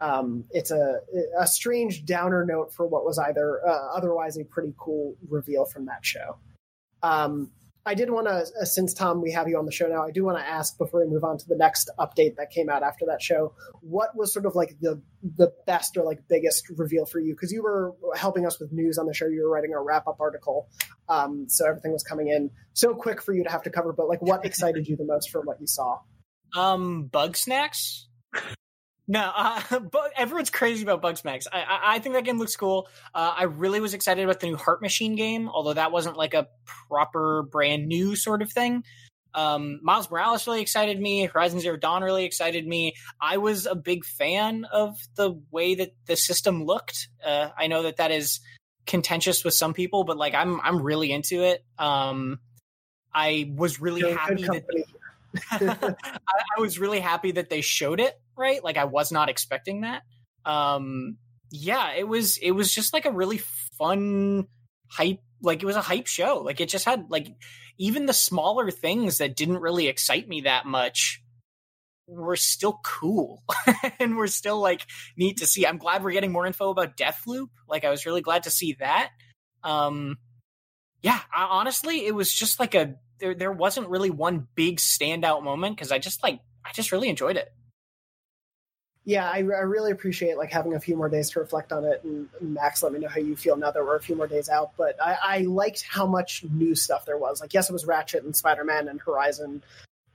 Um, 0.00 0.44
it's 0.50 0.70
a 0.70 1.00
a 1.38 1.46
strange 1.46 2.04
downer 2.04 2.44
note 2.44 2.72
for 2.72 2.86
what 2.86 3.04
was 3.04 3.18
either 3.18 3.66
uh, 3.66 3.96
otherwise 3.96 4.36
a 4.36 4.44
pretty 4.44 4.74
cool 4.78 5.16
reveal 5.28 5.64
from 5.64 5.86
that 5.86 6.04
show. 6.04 6.36
Um, 7.02 7.50
I 7.86 7.94
did 7.94 8.10
want 8.10 8.26
to, 8.26 8.44
uh, 8.60 8.64
since 8.64 8.92
Tom, 8.92 9.22
we 9.22 9.30
have 9.30 9.48
you 9.48 9.56
on 9.58 9.64
the 9.64 9.70
show 9.70 9.86
now, 9.86 10.02
I 10.02 10.10
do 10.10 10.24
want 10.24 10.38
to 10.38 10.44
ask 10.44 10.76
before 10.76 11.04
we 11.04 11.06
move 11.06 11.22
on 11.22 11.38
to 11.38 11.46
the 11.46 11.54
next 11.54 11.88
update 12.00 12.34
that 12.36 12.50
came 12.50 12.68
out 12.68 12.82
after 12.82 13.06
that 13.06 13.22
show, 13.22 13.54
what 13.80 14.16
was 14.16 14.34
sort 14.34 14.44
of 14.44 14.56
like 14.56 14.76
the 14.80 15.00
the 15.36 15.52
best 15.66 15.96
or 15.96 16.04
like 16.04 16.26
biggest 16.28 16.68
reveal 16.76 17.06
for 17.06 17.20
you? 17.20 17.34
Because 17.34 17.52
you 17.52 17.62
were 17.62 17.94
helping 18.16 18.44
us 18.44 18.58
with 18.58 18.72
news 18.72 18.98
on 18.98 19.06
the 19.06 19.14
show, 19.14 19.26
you 19.26 19.44
were 19.44 19.50
writing 19.50 19.72
a 19.72 19.80
wrap 19.80 20.08
up 20.08 20.16
article, 20.18 20.68
um, 21.08 21.48
so 21.48 21.64
everything 21.64 21.92
was 21.92 22.02
coming 22.02 22.26
in 22.26 22.50
so 22.72 22.92
quick 22.92 23.22
for 23.22 23.32
you 23.32 23.44
to 23.44 23.50
have 23.50 23.62
to 23.62 23.70
cover. 23.70 23.92
But 23.92 24.08
like, 24.08 24.20
what 24.20 24.44
excited 24.44 24.88
you 24.88 24.96
the 24.96 25.04
most 25.04 25.30
from 25.30 25.46
what 25.46 25.60
you 25.60 25.68
saw? 25.68 26.00
Um, 26.56 27.08
Bugsnax. 27.12 28.06
No, 29.08 29.30
uh, 29.34 29.60
but 29.92 30.12
everyone's 30.16 30.50
crazy 30.50 30.82
about 30.82 31.02
Bugsnax. 31.02 31.46
I, 31.52 31.60
I, 31.62 31.80
I 31.94 31.98
think 31.98 32.14
that 32.14 32.24
game 32.24 32.38
looks 32.38 32.56
cool. 32.56 32.88
Uh, 33.14 33.34
I 33.36 33.44
really 33.44 33.80
was 33.80 33.94
excited 33.94 34.24
about 34.24 34.40
the 34.40 34.48
new 34.48 34.56
Heart 34.56 34.82
Machine 34.82 35.14
game, 35.14 35.48
although 35.48 35.74
that 35.74 35.92
wasn't 35.92 36.16
like 36.16 36.34
a 36.34 36.48
proper 36.88 37.42
brand 37.42 37.86
new 37.86 38.16
sort 38.16 38.42
of 38.42 38.50
thing. 38.50 38.84
Um, 39.34 39.80
Miles 39.82 40.10
Morales 40.10 40.46
really 40.46 40.62
excited 40.62 40.98
me. 40.98 41.26
Horizon 41.26 41.60
Zero 41.60 41.76
Dawn 41.76 42.02
really 42.02 42.24
excited 42.24 42.66
me. 42.66 42.94
I 43.20 43.36
was 43.36 43.66
a 43.66 43.74
big 43.74 44.04
fan 44.04 44.64
of 44.72 44.96
the 45.14 45.38
way 45.50 45.74
that 45.74 45.94
the 46.06 46.16
system 46.16 46.64
looked. 46.64 47.08
Uh, 47.24 47.50
I 47.56 47.66
know 47.66 47.82
that 47.82 47.98
that 47.98 48.10
is 48.10 48.40
contentious 48.86 49.44
with 49.44 49.52
some 49.52 49.74
people, 49.74 50.04
but 50.04 50.16
like 50.16 50.34
I'm 50.34 50.58
I'm 50.62 50.80
really 50.80 51.12
into 51.12 51.42
it. 51.42 51.62
Um, 51.78 52.40
I 53.14 53.52
was 53.54 53.78
really 53.78 54.00
You're 54.00 54.16
happy 54.16 54.44
that. 54.44 54.64
I, 55.50 55.96
I 56.56 56.60
was 56.60 56.78
really 56.78 57.00
happy 57.00 57.32
that 57.32 57.50
they 57.50 57.60
showed 57.60 58.00
it 58.00 58.18
right? 58.36 58.62
Like 58.62 58.76
i 58.76 58.84
was 58.84 59.12
not 59.12 59.28
expecting 59.28 59.82
that. 59.82 60.02
Um 60.44 61.18
yeah 61.52 61.92
it 61.92 62.06
was 62.06 62.38
it 62.38 62.50
was 62.50 62.74
just 62.74 62.92
like 62.92 63.04
a 63.04 63.12
really 63.12 63.38
fun 63.78 64.46
hype 64.90 65.20
like 65.42 65.62
it 65.62 65.66
was 65.66 65.76
a 65.76 65.82
hype 65.82 66.06
show. 66.06 66.38
Like 66.38 66.60
it 66.60 66.68
just 66.68 66.84
had 66.84 67.06
like 67.10 67.28
even 67.78 68.06
the 68.06 68.12
smaller 68.12 68.70
things 68.70 69.18
that 69.18 69.36
didn't 69.36 69.58
really 69.58 69.86
excite 69.86 70.28
me 70.28 70.42
that 70.42 70.66
much 70.66 71.22
were 72.08 72.36
still 72.36 72.78
cool 72.84 73.42
and 74.00 74.16
we're 74.16 74.28
still 74.28 74.60
like 74.60 74.86
neat 75.16 75.38
to 75.38 75.46
see. 75.46 75.66
I'm 75.66 75.78
glad 75.78 76.02
we're 76.02 76.12
getting 76.12 76.32
more 76.32 76.46
info 76.46 76.70
about 76.70 76.96
deathloop. 76.96 77.48
Like 77.68 77.84
i 77.84 77.90
was 77.90 78.06
really 78.06 78.22
glad 78.22 78.44
to 78.44 78.50
see 78.50 78.76
that. 78.80 79.10
Um 79.62 80.18
yeah 81.02 81.20
I, 81.34 81.44
honestly 81.44 82.06
it 82.06 82.14
was 82.14 82.32
just 82.32 82.58
like 82.58 82.74
a 82.74 82.96
there 83.18 83.34
there 83.34 83.52
wasn't 83.52 83.88
really 83.88 84.10
one 84.10 84.46
big 84.54 84.78
standout 84.78 85.42
moment 85.42 85.76
because 85.76 85.92
I 85.92 85.98
just 85.98 86.22
like 86.22 86.40
I 86.64 86.72
just 86.72 86.92
really 86.92 87.08
enjoyed 87.08 87.36
it. 87.36 87.48
Yeah, 89.06 89.30
I, 89.30 89.36
I 89.36 89.62
really 89.62 89.92
appreciate 89.92 90.36
like 90.36 90.50
having 90.50 90.74
a 90.74 90.80
few 90.80 90.96
more 90.96 91.08
days 91.08 91.30
to 91.30 91.38
reflect 91.38 91.72
on 91.72 91.84
it. 91.84 92.02
And 92.02 92.28
Max, 92.40 92.82
let 92.82 92.92
me 92.92 92.98
know 92.98 93.06
how 93.06 93.20
you 93.20 93.36
feel 93.36 93.56
now 93.56 93.70
that 93.70 93.80
we're 93.80 93.94
a 93.94 94.00
few 94.00 94.16
more 94.16 94.26
days 94.26 94.48
out. 94.48 94.72
But 94.76 95.00
I, 95.00 95.16
I 95.22 95.38
liked 95.42 95.84
how 95.88 96.06
much 96.06 96.44
new 96.50 96.74
stuff 96.74 97.06
there 97.06 97.16
was. 97.16 97.40
Like, 97.40 97.54
yes, 97.54 97.70
it 97.70 97.72
was 97.72 97.86
Ratchet 97.86 98.24
and 98.24 98.34
Spider 98.34 98.64
Man 98.64 98.88
and 98.88 99.00
Horizon, 99.00 99.62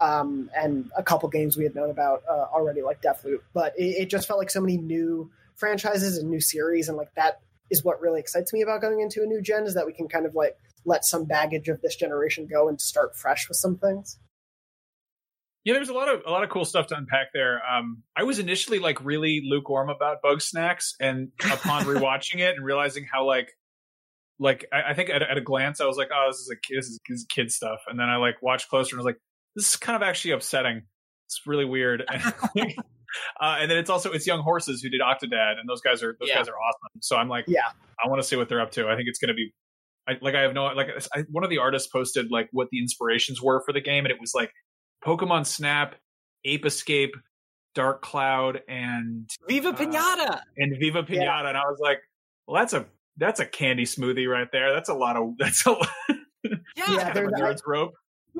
um, 0.02 0.50
and 0.54 0.92
a 0.98 1.04
couple 1.04 1.30
games 1.30 1.56
we 1.56 1.64
had 1.64 1.74
known 1.74 1.90
about 1.90 2.24
uh, 2.30 2.48
already, 2.54 2.82
like 2.82 3.02
Deathloop. 3.02 3.40
But 3.54 3.74
it, 3.78 3.96
it 4.02 4.10
just 4.10 4.28
felt 4.28 4.40
like 4.40 4.50
so 4.50 4.60
many 4.60 4.76
new 4.76 5.32
franchises 5.56 6.18
and 6.18 6.30
new 6.30 6.42
series, 6.42 6.90
and 6.90 6.98
like 6.98 7.16
that 7.16 7.40
is 7.70 7.86
what 7.86 8.02
really 8.02 8.20
excites 8.20 8.52
me 8.52 8.62
about 8.62 8.82
going 8.82 9.00
into 9.00 9.24
a 9.24 9.26
new 9.26 9.42
gen 9.42 9.64
is 9.64 9.76
that 9.76 9.86
we 9.86 9.94
can 9.94 10.10
kind 10.10 10.26
of 10.26 10.36
like 10.36 10.58
let 10.84 11.06
some 11.06 11.24
baggage 11.24 11.70
of 11.70 11.80
this 11.80 11.96
generation 11.96 12.46
go 12.46 12.68
and 12.68 12.82
start 12.82 13.16
fresh 13.16 13.48
with 13.48 13.56
some 13.56 13.78
things. 13.78 14.20
Yeah, 15.64 15.76
there's 15.76 15.90
a 15.90 15.94
lot 15.94 16.10
of 16.10 16.22
a 16.26 16.32
lot 16.32 16.44
of 16.44 16.50
cool 16.50 16.66
stuff 16.66 16.88
to 16.88 16.96
unpack 16.98 17.28
there. 17.34 17.62
Um, 17.70 18.02
I 18.18 18.24
was 18.24 18.40
initially 18.40 18.80
like 18.80 19.04
really 19.04 19.42
lukewarm 19.46 19.90
about 19.90 20.18
Bugsnax, 20.24 20.94
and 21.00 21.30
upon 21.52 21.84
rewatching 21.84 22.40
it 22.40 22.56
and 22.56 22.66
realizing 22.66 23.06
how 23.12 23.26
like 23.26 23.52
like 24.40 24.66
I, 24.74 24.92
I 24.92 24.94
think 24.96 25.10
at, 25.12 25.22
at 25.22 25.38
a 25.38 25.42
glance 25.42 25.80
I 25.80 25.86
was 25.86 25.98
like, 25.98 26.10
oh, 26.14 26.28
this 26.30 26.38
is 26.40 26.50
a 26.52 26.56
kid, 26.56 26.78
this 26.80 26.86
is, 26.88 27.00
this 27.08 27.20
is 27.20 27.26
kid 27.30 27.52
stuff, 27.52 27.80
and 27.88 28.00
then 28.00 28.10
I 28.10 28.18
like 28.18 28.42
watched 28.42 28.70
closer 28.70 28.96
and 28.96 28.98
was 28.98 29.06
like, 29.06 29.20
this 29.56 29.70
is 29.70 29.76
kind 29.76 29.96
of 29.96 30.02
actually 30.02 30.32
upsetting. 30.32 30.82
It's 31.28 31.42
really 31.46 31.66
weird. 31.66 32.04
uh, 32.12 32.64
and 33.60 33.70
then 33.70 33.78
it's 33.78 33.90
also 33.90 34.12
it's 34.12 34.26
Young 34.26 34.42
Horses 34.42 34.82
who 34.82 34.90
did 34.90 35.02
Octodad, 35.02 35.60
and 35.60 35.70
those 35.70 35.82
guys 35.82 36.02
are 36.02 36.18
those 36.20 36.30
Yeah. 36.30 36.38
guys 36.38 36.48
are 36.48 36.56
awesome. 36.60 37.02
So 37.02 37.16
I'm 37.18 37.30
like, 37.30 37.46
Yeah. 37.48 37.62
I 38.04 38.10
want 38.10 38.22
to 38.22 38.28
see 38.28 38.36
what 38.36 38.50
they're 38.50 38.62
up 38.62 38.72
to. 38.72 38.88
I 38.90 38.96
think 38.96 39.08
it's 39.08 39.20
going 39.20 39.30
to 39.30 39.36
be. 39.36 39.54
I, 40.10 40.14
like 40.22 40.34
I 40.34 40.42
have 40.42 40.56
no 40.56 40.66
like 40.66 40.88
I, 41.14 41.24
one 41.30 41.44
of 41.44 41.52
the 41.52 41.60
artists 41.60 41.88
posted 41.88 42.32
like 42.32 42.50
what 42.52 42.70
the 42.72 42.80
inspirations 42.80 43.40
were 43.42 43.62
for 43.64 43.72
the 43.74 43.82
game, 43.82 44.06
and 44.06 44.12
it 44.12 44.20
was 44.20 44.32
like 44.34 44.52
Pokemon 45.06 45.46
Snap, 45.46 45.96
Ape 46.46 46.66
Escape, 46.66 47.16
Dark 47.76 48.02
Cloud, 48.02 48.62
and 48.68 49.30
Viva 49.48 49.70
Uh, 49.70 49.74
Pinata. 49.74 50.42
and 50.58 50.78
Viva 50.80 51.04
Pinata, 51.04 51.22
Yeah. 51.24 51.48
and 51.48 51.58
I 51.58 51.62
was 51.66 51.80
like, 51.82 52.00
well, 52.48 52.62
that's 52.62 52.74
a 52.74 52.86
that's 53.18 53.40
a 53.40 53.46
candy 53.46 53.84
smoothie 53.86 54.28
right 54.28 54.48
there. 54.52 54.74
That's 54.74 54.90
a 54.90 54.94
lot 54.94 55.16
of 55.18 55.34
that's 55.38 55.66
a 55.66 55.72
lot 55.72 55.88
Yeah, 56.44 56.56
Yeah, 56.78 56.86
kind 57.14 57.18
of 57.18 57.26
a 57.26 57.30
the- 57.30 57.62
rope. 57.66 57.94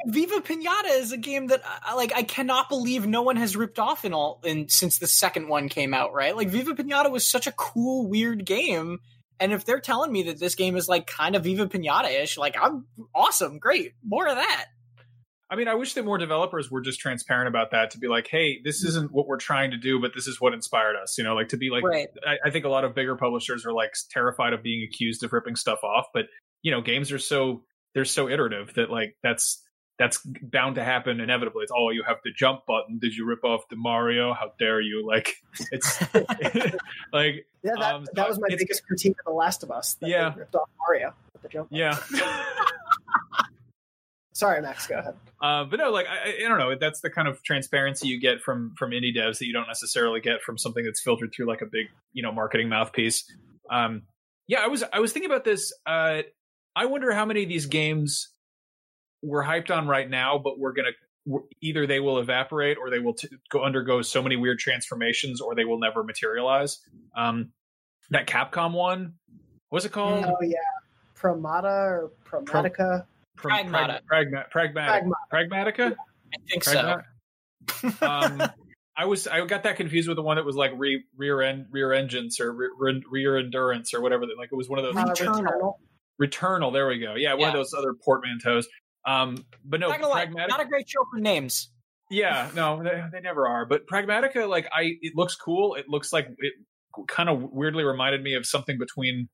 Viva 0.06 0.40
Pinata 0.40 1.00
is 1.00 1.12
a 1.12 1.18
game 1.18 1.48
that 1.48 1.62
I, 1.66 1.96
like 1.96 2.14
I 2.16 2.24
cannot 2.24 2.70
believe 2.70 3.06
no 3.06 3.22
one 3.24 3.36
has 3.36 3.58
ripped 3.58 3.78
off 3.78 4.06
in 4.06 4.14
all 4.14 4.40
in 4.46 4.70
since 4.70 5.00
the 5.00 5.08
second 5.08 5.50
one 5.50 5.68
came 5.68 5.94
out. 5.94 6.14
Right, 6.14 6.36
like 6.36 6.48
Viva 6.50 6.74
Pinata 6.74 7.12
was 7.12 7.30
such 7.30 7.46
a 7.46 7.52
cool, 7.52 8.08
weird 8.08 8.46
game. 8.46 9.00
And 9.40 9.52
if 9.52 9.66
they're 9.66 9.80
telling 9.82 10.12
me 10.12 10.24
that 10.24 10.40
this 10.40 10.56
game 10.56 10.78
is 10.78 10.88
like 10.88 11.08
kind 11.08 11.36
of 11.36 11.44
Viva 11.44 11.68
Pinata 11.68 12.10
ish, 12.24 12.38
like 12.38 12.56
I'm 12.62 12.86
awesome, 13.14 13.60
great, 13.60 13.94
more 14.06 14.28
of 14.28 14.36
that. 14.38 14.68
I 15.52 15.58
mean, 15.58 15.68
I 15.68 15.76
wish 15.76 15.94
that 15.96 16.06
more 16.06 16.18
developers 16.18 16.72
were 16.72 16.80
just 16.80 17.02
transparent 17.02 17.50
about 17.50 17.72
that 17.72 17.92
to 17.92 17.98
be 18.00 18.08
like, 18.08 18.28
hey, 18.28 18.62
this 18.64 18.86
isn't 18.86 19.12
what 19.12 19.28
we're 19.28 19.38
trying 19.38 19.72
to 19.72 19.78
do, 19.78 20.00
but 20.00 20.12
this 20.16 20.26
is 20.26 20.40
what 20.40 20.54
inspired 20.54 20.96
us. 20.96 21.18
You 21.18 21.26
know, 21.26 21.36
like 21.36 21.50
to 21.50 21.58
be 21.58 21.70
like, 21.70 21.84
Right. 21.84 22.08
I, 22.26 22.38
I 22.46 22.50
think 22.52 22.64
a 22.64 22.70
lot 22.70 22.86
of 22.86 22.96
bigger 22.96 23.18
publishers 23.18 23.66
are 23.66 23.74
like 23.74 23.94
terrified 24.10 24.54
of 24.54 24.64
being 24.64 24.88
accused 24.88 25.24
of 25.26 25.34
ripping 25.34 25.58
stuff 25.58 25.84
off, 25.84 26.06
but 26.14 26.28
you 26.62 26.72
know, 26.72 26.80
games 26.82 27.12
are 27.12 27.20
so 27.20 27.64
they're 27.94 28.06
so 28.06 28.30
iterative 28.30 28.74
that 28.76 28.90
like 28.90 29.18
that's 29.24 29.62
that's 30.00 30.20
bound 30.42 30.76
to 30.76 30.84
happen 30.86 31.20
inevitably. 31.20 31.64
It's 31.64 31.72
oh, 31.76 31.90
you 31.90 32.04
have 32.08 32.18
the 32.24 32.32
jump 32.36 32.62
button. 32.66 32.98
Did 33.00 33.14
you 33.14 33.26
rip 33.26 33.44
off 33.44 33.62
the 33.70 33.76
Mario? 33.76 34.34
How 34.34 34.54
dare 34.58 34.80
you? 34.80 35.06
Like 35.12 35.34
it's 35.72 36.02
like 37.12 37.46
Yeah, 37.62 37.74
that, 37.78 37.96
Um, 37.96 38.06
that 38.14 38.30
was 38.30 38.40
my 38.40 38.48
biggest 38.56 38.88
critique 38.88 39.18
of 39.20 39.26
The 39.26 39.38
Last 39.38 39.64
of 39.64 39.72
Us. 39.72 39.96
That 39.96 40.10
Yeah. 40.10 40.34
ripped 40.34 40.56
off 40.56 40.70
Mario 40.80 41.14
with 41.34 41.42
the 41.42 41.50
jump. 41.50 41.68
yeah. 41.72 41.98
Sorry, 44.42 44.60
Max. 44.60 44.88
Go 44.88 44.98
ahead. 44.98 45.14
Uh, 45.40 45.66
but 45.66 45.78
no, 45.78 45.92
like 45.92 46.08
I, 46.08 46.44
I- 46.44 46.48
don't 46.50 46.58
know. 46.58 46.74
That's 46.76 47.00
the 47.02 47.12
kind 47.12 47.28
of 47.28 47.44
transparency 47.44 48.08
you 48.08 48.20
get 48.20 48.42
from 48.42 48.74
from 48.76 48.90
indie 48.90 49.16
devs 49.16 49.38
that 49.38 49.46
you 49.46 49.54
don't 49.54 49.68
necessarily 49.68 50.20
get 50.20 50.42
from 50.42 50.58
something 50.58 50.84
that's 50.84 51.00
filtered 51.00 51.32
through 51.32 51.46
like 51.46 51.62
a 51.62 51.68
big, 51.68 51.86
you 52.14 52.24
know, 52.24 52.32
marketing 52.32 52.68
mouthpiece. 52.68 53.24
Um, 53.70 54.02
yeah, 54.48 54.62
I 54.64 54.68
was 54.68 54.84
I 54.92 55.00
was 55.00 55.14
thinking 55.14 55.30
about 55.30 55.44
this. 55.44 55.72
Uh, 55.86 56.24
I 56.76 56.86
wonder 56.88 57.12
how 57.12 57.24
many 57.24 57.44
of 57.44 57.50
these 57.50 57.68
games 57.68 58.30
we're 59.22 59.44
hyped 59.44 59.70
on 59.70 59.88
right 59.88 60.10
now, 60.10 60.40
but 60.40 60.58
we're 60.58 60.74
gonna 60.74 60.90
either 61.62 61.86
they 61.86 62.00
will 62.00 62.18
evaporate 62.18 62.80
or 62.80 62.90
they 62.90 62.98
will 62.98 63.14
t- 63.14 63.30
go 63.52 63.62
undergo 63.64 64.02
so 64.02 64.24
many 64.24 64.38
weird 64.38 64.58
transformations, 64.58 65.40
or 65.40 65.54
they 65.54 65.66
will 65.66 65.78
never 65.80 66.04
materialize. 66.04 66.80
Um, 67.16 67.52
that 68.10 68.26
Capcom 68.26 68.74
one. 68.74 69.14
What's 69.70 69.86
it 69.86 69.92
called? 69.92 70.26
Oh 70.26 70.38
yeah, 70.42 70.58
Promata 71.16 71.64
or 71.66 72.12
Promatica. 72.28 73.06
Pragmata. 73.42 74.00
Pragma- 74.12 74.50
pragmatic. 74.50 75.04
Pragmatica. 75.32 75.96
I 76.34 76.38
think 76.50 76.64
Pragma- 76.64 77.04
so. 77.80 77.88
um, 78.08 78.42
I 78.98 79.06
was 79.06 79.28
I 79.28 79.46
got 79.46 79.64
that 79.64 79.78
confused 79.78 80.08
with 80.08 80.18
the 80.18 80.22
one 80.24 80.38
that 80.38 80.46
was 80.46 80.56
like 80.56 80.72
re, 80.76 81.04
rear 81.18 81.42
end 81.42 81.68
rear 81.72 81.94
engines 81.94 82.40
or 82.40 82.52
re, 82.54 83.04
rear 83.10 83.38
endurance 83.38 83.94
or 83.94 84.02
whatever. 84.02 84.24
Like 84.38 84.50
it 84.52 84.56
was 84.56 84.70
one 84.70 84.80
of 84.80 84.86
those 84.86 84.96
Returnal. 84.96 85.74
Returnal. 86.22 86.74
There 86.74 86.88
we 86.88 87.00
go. 87.00 87.16
Yeah, 87.16 87.34
one 87.34 87.42
Yeah. 87.42 87.48
of 87.50 87.54
those 87.54 87.74
other 87.74 87.94
portmanteaus. 87.94 88.66
Um, 89.06 89.38
but 89.66 89.80
no, 89.80 89.90
not 89.90 90.02
gonna 90.02 90.14
pragmatic. 90.14 90.50
not 90.50 90.62
a 90.62 90.66
great 90.66 90.88
show 90.88 91.00
for 91.12 91.20
names. 91.20 91.72
yeah, 92.12 92.50
no, 92.54 92.84
they, 92.84 93.02
they 93.12 93.22
never 93.22 93.48
are. 93.48 93.66
But 93.66 93.88
Pragmatica, 93.88 94.48
like 94.48 94.68
I, 94.72 94.98
it 95.02 95.14
looks 95.16 95.36
cool. 95.36 95.76
It 95.76 95.86
looks 95.88 96.14
like 96.14 96.28
it 96.38 96.54
kind 97.08 97.30
of 97.30 97.42
weirdly 97.52 97.84
reminded 97.84 98.22
me 98.22 98.36
of 98.36 98.46
something 98.46 98.78
between 98.78 99.30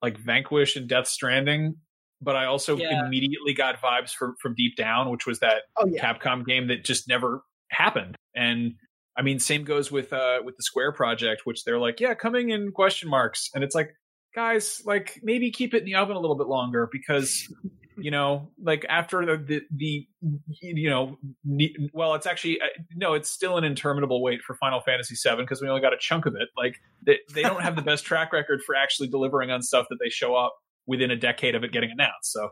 like 0.00 0.16
Vanquish 0.16 0.76
and 0.76 0.88
Death 0.88 1.08
Stranding. 1.08 1.74
But 2.22 2.36
I 2.36 2.46
also 2.46 2.76
Yeah. 2.76 3.04
immediately 3.04 3.52
got 3.52 3.80
vibes 3.80 4.14
from 4.14 4.36
from 4.40 4.54
Deep 4.54 4.76
Down, 4.76 5.10
which 5.10 5.26
was 5.26 5.40
that 5.40 5.62
Oh 5.76 5.86
yeah, 5.86 6.14
Capcom 6.14 6.46
game 6.46 6.68
that 6.68 6.84
just 6.84 7.08
never 7.08 7.42
happened. 7.68 8.16
And 8.34 8.74
I 9.16 9.22
mean, 9.22 9.38
same 9.38 9.64
goes 9.64 9.90
with 9.90 10.12
uh 10.12 10.40
with 10.44 10.56
the 10.56 10.62
Square 10.62 10.92
project, 10.92 11.42
which 11.44 11.64
they're 11.64 11.78
like, 11.80 12.00
yeah, 12.00 12.14
coming 12.14 12.50
in 12.50 12.72
question 12.72 13.08
marks, 13.10 13.50
and 13.54 13.62
it's 13.64 13.74
like, 13.74 13.90
guys, 14.34 14.80
like 14.86 15.20
maybe 15.22 15.50
keep 15.50 15.74
it 15.74 15.78
in 15.80 15.84
the 15.84 15.96
oven 15.96 16.16
a 16.16 16.20
little 16.20 16.36
bit 16.36 16.46
longer 16.46 16.88
because 16.90 17.52
you 17.98 18.10
know, 18.10 18.48
like 18.62 18.86
after 18.88 19.26
the 19.26 19.36
the, 19.36 19.62
the 19.70 20.06
you 20.62 20.88
know, 20.88 21.18
well, 21.92 22.14
it's 22.14 22.26
actually 22.26 22.58
uh, 22.60 22.66
no, 22.96 23.12
it's 23.12 23.30
still 23.30 23.58
an 23.58 23.64
interminable 23.64 24.22
wait 24.22 24.40
for 24.42 24.54
Final 24.54 24.80
Fantasy 24.80 25.14
VII 25.14 25.36
because 25.36 25.60
we 25.60 25.68
only 25.68 25.82
got 25.82 25.92
a 25.92 25.98
chunk 25.98 26.24
of 26.24 26.34
it. 26.34 26.48
Like 26.56 26.76
they 27.04 27.18
they 27.34 27.42
don't 27.42 27.60
have 27.60 27.76
the 27.76 27.82
best 27.82 28.06
track 28.06 28.32
record 28.32 28.62
for 28.64 28.74
actually 28.74 29.08
delivering 29.08 29.50
on 29.50 29.60
stuff 29.62 29.86
that 29.90 29.98
they 30.02 30.08
show 30.08 30.34
up 30.34 30.54
within 30.86 31.10
a 31.10 31.16
decade 31.16 31.54
of 31.54 31.64
it 31.64 31.72
getting 31.72 31.90
announced. 31.90 32.32
So 32.32 32.50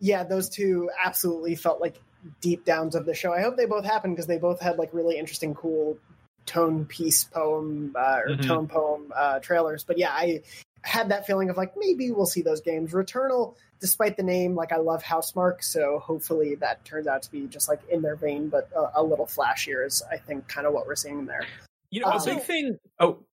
yeah. 0.00 0.24
Those 0.24 0.48
two 0.48 0.90
absolutely 1.02 1.54
felt 1.54 1.80
like 1.80 2.00
deep 2.40 2.64
downs 2.64 2.94
of 2.94 3.06
the 3.06 3.14
show. 3.14 3.32
I 3.32 3.40
hope 3.40 3.56
they 3.56 3.66
both 3.66 3.84
happened 3.84 4.14
because 4.16 4.26
they 4.26 4.38
both 4.38 4.60
had 4.60 4.76
like 4.78 4.90
really 4.92 5.18
interesting, 5.18 5.54
cool 5.54 5.98
tone 6.46 6.84
piece 6.86 7.24
poem 7.24 7.94
uh, 7.96 8.18
or 8.24 8.28
Mhm. 8.30 8.46
tone 8.46 8.68
poem 8.68 9.12
uh, 9.14 9.38
trailers. 9.40 9.84
But 9.84 9.98
yeah, 9.98 10.10
I 10.10 10.42
had 10.82 11.10
that 11.10 11.24
feeling 11.26 11.50
of 11.50 11.56
like 11.56 11.74
maybe 11.76 12.10
we'll 12.10 12.26
see 12.26 12.42
those 12.42 12.60
games. 12.60 12.90
Returnal, 12.92 13.54
despite 13.80 14.16
the 14.16 14.24
name, 14.24 14.56
like 14.56 14.72
I 14.72 14.78
love 14.78 15.04
Housemarque, 15.04 15.62
so 15.62 16.00
hopefully 16.00 16.56
that 16.56 16.84
turns 16.84 17.06
out 17.06 17.22
to 17.22 17.30
be 17.30 17.46
just 17.46 17.68
like 17.68 17.80
in 17.88 18.02
their 18.02 18.16
vein, 18.16 18.48
but 18.48 18.68
a, 18.74 19.00
a 19.00 19.02
little 19.04 19.26
flashier 19.26 19.86
is 19.86 20.02
I 20.10 20.16
think 20.16 20.48
kind 20.48 20.66
of 20.66 20.72
what 20.72 20.86
we're 20.88 20.96
seeing 20.96 21.26
there. 21.26 21.46
you 21.90 22.00
know, 22.00 22.08
a 22.08 22.16
Um, 22.16 22.24
big 22.24 22.40
thing. 22.42 22.76
Oh, 22.98 23.24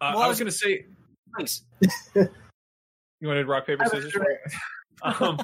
uh, 0.00 0.12
Well, 0.14 0.22
I 0.22 0.28
was 0.28 0.38
going 0.38 0.50
to 0.50 0.56
say. 0.56 0.86
Please. 1.36 1.62
You 3.22 3.28
wanted 3.28 3.46
rock 3.46 3.66
paper 3.66 3.84
scissors? 3.86 4.12
um, 5.02 5.38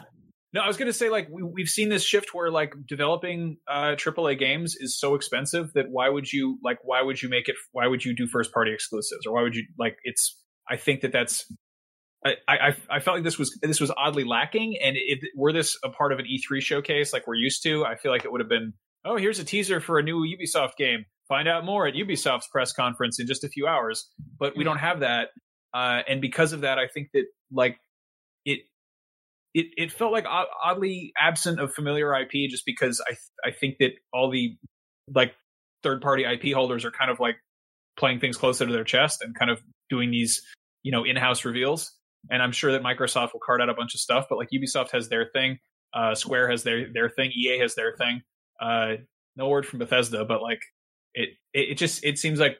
no, 0.53 0.63
I 0.63 0.67
was 0.67 0.77
going 0.77 0.89
to 0.89 0.93
say 0.93 1.11
like 1.11 1.29
we, 1.31 1.45
we've 1.45 1.69
seen 1.69 1.91
this 1.91 2.03
shift 2.03 2.31
where 2.33 2.51
like 2.51 2.75
developing 2.89 3.59
uh, 3.69 3.95
AAA 3.95 4.37
games 4.37 4.75
is 4.77 4.99
so 4.99 5.15
expensive 5.15 5.73
that 5.75 5.87
why 5.89 6.09
would 6.09 6.31
you 6.31 6.59
like 6.65 6.79
why 6.83 7.03
would 7.03 7.23
you 7.23 7.29
make 7.29 7.49
it 7.49 7.55
why 7.71 7.87
would 7.87 8.05
you 8.05 8.17
do 8.17 8.27
first 8.27 8.53
party 8.53 8.73
exclusives? 8.75 9.27
Or 9.27 9.35
why 9.35 9.43
would 9.43 9.55
you 9.55 9.63
like 9.79 9.97
it's 10.03 10.37
I 10.69 10.77
think 10.77 11.03
that 11.03 11.13
that's 11.13 11.47
I, 12.27 12.35
I 12.49 12.77
I 12.91 12.99
felt 12.99 13.19
like 13.19 13.25
this 13.25 13.39
was 13.39 13.57
this 13.63 13.79
was 13.79 13.93
oddly 13.97 14.25
lacking. 14.25 14.77
And 14.83 14.97
if 14.99 15.21
were 15.37 15.53
this 15.53 15.79
a 15.85 15.91
part 15.91 16.13
of 16.13 16.19
an 16.19 16.25
E3 16.25 16.61
showcase 16.61 17.13
like 17.13 17.29
we're 17.29 17.37
used 17.37 17.63
to 17.63 17.85
I 17.85 17.95
feel 17.95 18.11
like 18.11 18.25
it 18.25 18.33
would 18.33 18.41
have 18.41 18.51
been 18.51 18.73
oh 19.05 19.17
here's 19.19 19.39
a 19.39 19.45
teaser 19.45 19.79
for 19.79 20.01
a 20.01 20.03
new 20.03 20.27
Ubisoft 20.27 20.75
game. 20.77 21.05
Find 21.29 21.47
out 21.47 21.65
more 21.65 21.87
at 21.87 21.95
Ubisoft's 21.95 22.49
press 22.51 22.73
conference 22.73 23.21
in 23.21 23.29
just 23.29 23.45
a 23.45 23.49
few 23.49 23.69
hours. 23.69 24.11
But 24.37 24.57
we 24.57 24.65
don't 24.65 24.79
have 24.79 25.01
that. 25.01 25.29
Uh, 25.73 26.01
and 26.09 26.21
because 26.21 26.53
of 26.53 26.63
that 26.63 26.79
I 26.79 26.89
think 26.89 27.11
that 27.13 27.27
like 27.53 27.79
it 28.45 28.61
it 29.55 29.67
it 29.77 29.93
felt 29.93 30.13
like 30.13 30.27
oddly 30.65 31.13
absent 31.19 31.61
of 31.61 31.73
familiar 31.73 32.15
IP 32.15 32.51
just 32.51 32.65
because 32.67 33.01
I 33.01 33.11
th- 33.11 33.19
I 33.45 33.51
think 33.51 33.79
that 33.79 33.93
all 34.13 34.31
the 34.31 34.57
like 35.15 35.35
third 35.83 36.01
party 36.01 36.25
IP 36.25 36.55
holders 36.55 36.85
are 36.85 36.91
kind 36.91 37.11
of 37.11 37.21
like 37.21 37.37
playing 37.99 38.21
things 38.21 38.37
closer 38.37 38.67
to 38.67 38.73
their 38.73 38.85
chest 38.85 39.23
and 39.23 39.35
kind 39.35 39.51
of 39.51 39.61
doing 39.91 40.11
these 40.11 40.43
you 40.83 40.93
know 40.93 41.05
in 41.05 41.17
house 41.17 41.45
reveals. 41.45 41.93
And 42.31 42.43
I'm 42.43 42.53
sure 42.53 42.73
that 42.73 42.83
Microsoft 42.83 43.33
will 43.33 43.41
cart 43.45 43.61
out 43.61 43.69
a 43.69 43.75
bunch 43.75 43.95
of 43.95 44.01
stuff 44.01 44.27
but 44.29 44.39
like 44.39 44.49
Ubisoft 44.53 44.91
has 44.93 45.09
their 45.09 45.27
thing 45.33 45.59
uh, 45.95 46.15
Square 46.15 46.51
has 46.51 46.63
their 46.63 46.93
their 46.93 47.09
thing 47.09 47.31
EA 47.33 47.59
has 47.59 47.75
their 47.75 47.95
thing. 47.97 48.23
Uh, 48.61 48.95
no 49.37 49.49
word 49.49 49.67
from 49.67 49.79
Bethesda 49.79 50.25
but 50.25 50.43
like 50.43 50.61
it 51.15 51.31
it, 51.55 51.71
it 51.71 51.75
just 51.79 52.05
it 52.05 52.19
seems 52.19 52.39
like 52.39 52.59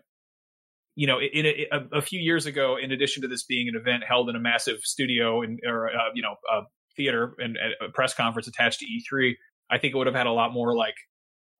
you 0.99 1.07
know, 1.07 1.21
in 1.21 1.47
a, 1.47 1.67
a, 1.71 1.99
a 1.99 2.03
few 2.03 2.19
years 2.19 2.47
ago, 2.47 2.77
in 2.77 2.91
addition 2.91 3.23
to 3.23 3.29
this 3.29 3.45
being 3.45 3.69
an 3.69 3.77
event 3.77 4.03
held 4.03 4.29
in 4.29 4.35
a 4.35 4.41
massive 4.41 4.81
studio 4.83 5.43
and 5.43 5.61
or 5.65 5.91
uh, 5.91 6.11
you 6.13 6.23
know 6.23 6.35
a 6.53 6.63
theater 6.97 7.37
and 7.39 7.57
a 7.57 7.89
press 7.91 8.15
conference 8.15 8.49
attached 8.49 8.81
to 8.81 8.87
E3, 8.87 9.35
I 9.71 9.79
think 9.79 9.95
it 9.95 9.97
would 9.97 10.09
have 10.09 10.17
had 10.17 10.27
a 10.27 10.33
lot 10.33 10.53
more 10.53 10.77
like, 10.77 10.97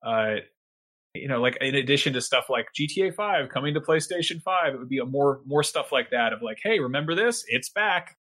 uh, 0.05 0.41
you 1.15 1.29
know, 1.29 1.39
like 1.39 1.57
in 1.61 1.73
addition 1.73 2.11
to 2.13 2.21
stuff 2.21 2.47
like 2.49 2.65
GTA 2.77 3.15
5 3.15 3.47
coming 3.47 3.75
to 3.75 3.79
PlayStation 3.79 4.41
5, 4.41 4.73
it 4.73 4.77
would 4.77 4.89
be 4.89 4.97
a 4.97 5.05
more 5.05 5.39
more 5.45 5.63
stuff 5.63 5.93
like 5.93 6.09
that 6.11 6.33
of 6.33 6.41
like, 6.41 6.57
hey, 6.61 6.81
remember 6.81 7.15
this? 7.15 7.45
It's 7.47 7.69
back. 7.69 8.17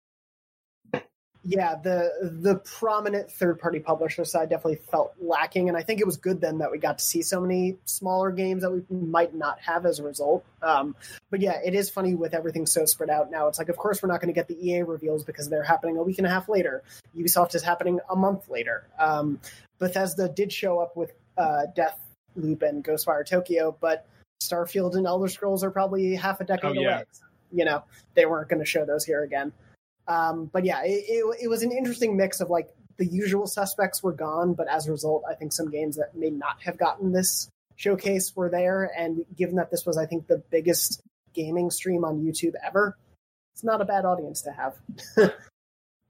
Yeah 1.44 1.76
the 1.76 2.12
the 2.42 2.56
prominent 2.58 3.32
third 3.32 3.60
party 3.60 3.80
publisher 3.80 4.26
side 4.26 4.50
definitely 4.50 4.80
felt 4.92 5.14
lacking 5.22 5.70
and 5.70 5.78
i 5.78 5.82
think 5.84 6.02
it 6.02 6.06
was 6.06 6.18
good 6.18 6.42
then 6.42 6.58
that 6.58 6.72
we 6.72 6.78
got 6.78 6.98
to 6.98 7.06
see 7.06 7.22
so 7.22 7.40
many 7.40 7.78
smaller 7.86 8.32
games 8.32 8.64
that 8.64 8.72
we 8.72 8.82
might 8.90 9.34
not 9.36 9.60
have 9.60 9.86
as 9.86 10.00
a 10.00 10.04
result. 10.04 10.44
Um, 10.62 10.96
but 11.30 11.40
yeah 11.40 11.60
it 11.64 11.74
is 11.76 11.90
funny 11.90 12.16
with 12.16 12.34
everything 12.34 12.66
so 12.66 12.86
spread 12.86 13.10
out 13.10 13.30
now 13.32 13.48
it's 13.48 13.60
like 13.60 13.70
of 13.70 13.78
course 13.78 14.02
we're 14.02 14.10
not 14.10 14.20
going 14.20 14.34
to 14.34 14.34
get 14.34 14.48
the 14.48 14.58
ea 14.70 14.82
reveals 14.82 15.24
because 15.24 15.48
they're 15.48 15.64
happening 15.64 15.98
a 15.98 16.04
week 16.04 16.18
and 16.18 16.28
a 16.28 16.30
half 16.30 16.50
later. 16.50 16.84
Ubisoft 17.16 17.56
is 17.56 17.62
happening 17.64 18.00
a 18.10 18.16
month 18.16 18.50
later. 18.50 18.88
Um, 19.00 19.40
bethesda 19.80 20.28
did 20.30 20.52
show 20.52 20.80
up 20.80 20.98
with 20.98 21.12
uh, 21.38 21.68
death 21.76 22.00
loop 22.36 22.62
and 22.64 22.84
ghostwire 22.84 23.26
tokyo 23.26 23.76
but 23.80 24.08
starfield 24.42 24.96
and 24.96 25.06
elder 25.06 25.28
scrolls 25.28 25.64
are 25.64 25.72
probably 25.72 26.16
half 26.16 26.42
a 26.42 26.44
decade 26.44 26.78
Oh, 26.78 26.82
yeah. 26.82 26.96
away. 26.96 27.04
You 27.52 27.66
know 27.66 27.84
they 28.16 28.26
weren't 28.26 28.50
going 28.50 28.60
to 28.60 28.66
show 28.66 28.86
those 28.86 29.06
here 29.06 29.24
again 29.24 29.54
um, 30.08 30.50
but 30.52 30.66
yeah, 30.66 30.82
it, 30.84 31.04
it, 31.08 31.38
it 31.44 31.48
was 31.48 31.64
an 31.64 31.72
interesting 31.72 32.16
mix 32.16 32.40
of 32.40 32.50
like 32.50 32.70
the 32.98 33.06
usual 33.06 33.48
suspects 33.48 34.02
were 34.02 34.14
gone, 34.14 34.54
but 34.54 34.68
as 34.68 34.88
a 34.88 34.92
result, 34.92 35.24
I 35.30 35.36
think 35.36 35.54
some 35.54 35.70
games 35.70 35.98
that 35.98 36.16
may 36.16 36.30
not 36.30 36.62
have 36.64 36.78
gotten 36.78 37.12
this 37.12 37.50
showcase 37.76 38.36
were 38.36 38.50
there. 38.50 38.92
And 38.98 39.24
given 39.36 39.56
that 39.56 39.70
this 39.70 39.86
was, 39.86 39.98
I 39.98 40.06
think, 40.06 40.28
the 40.28 40.42
biggest 40.50 41.02
gaming 41.34 41.70
stream 41.70 42.04
on 42.04 42.24
YouTube 42.24 42.54
ever, 42.66 42.98
it's 43.54 43.64
not 43.64 43.82
a 43.82 43.86
bad 43.86 44.06
audience 44.06 44.42
to 44.44 44.52
have. 44.52 44.76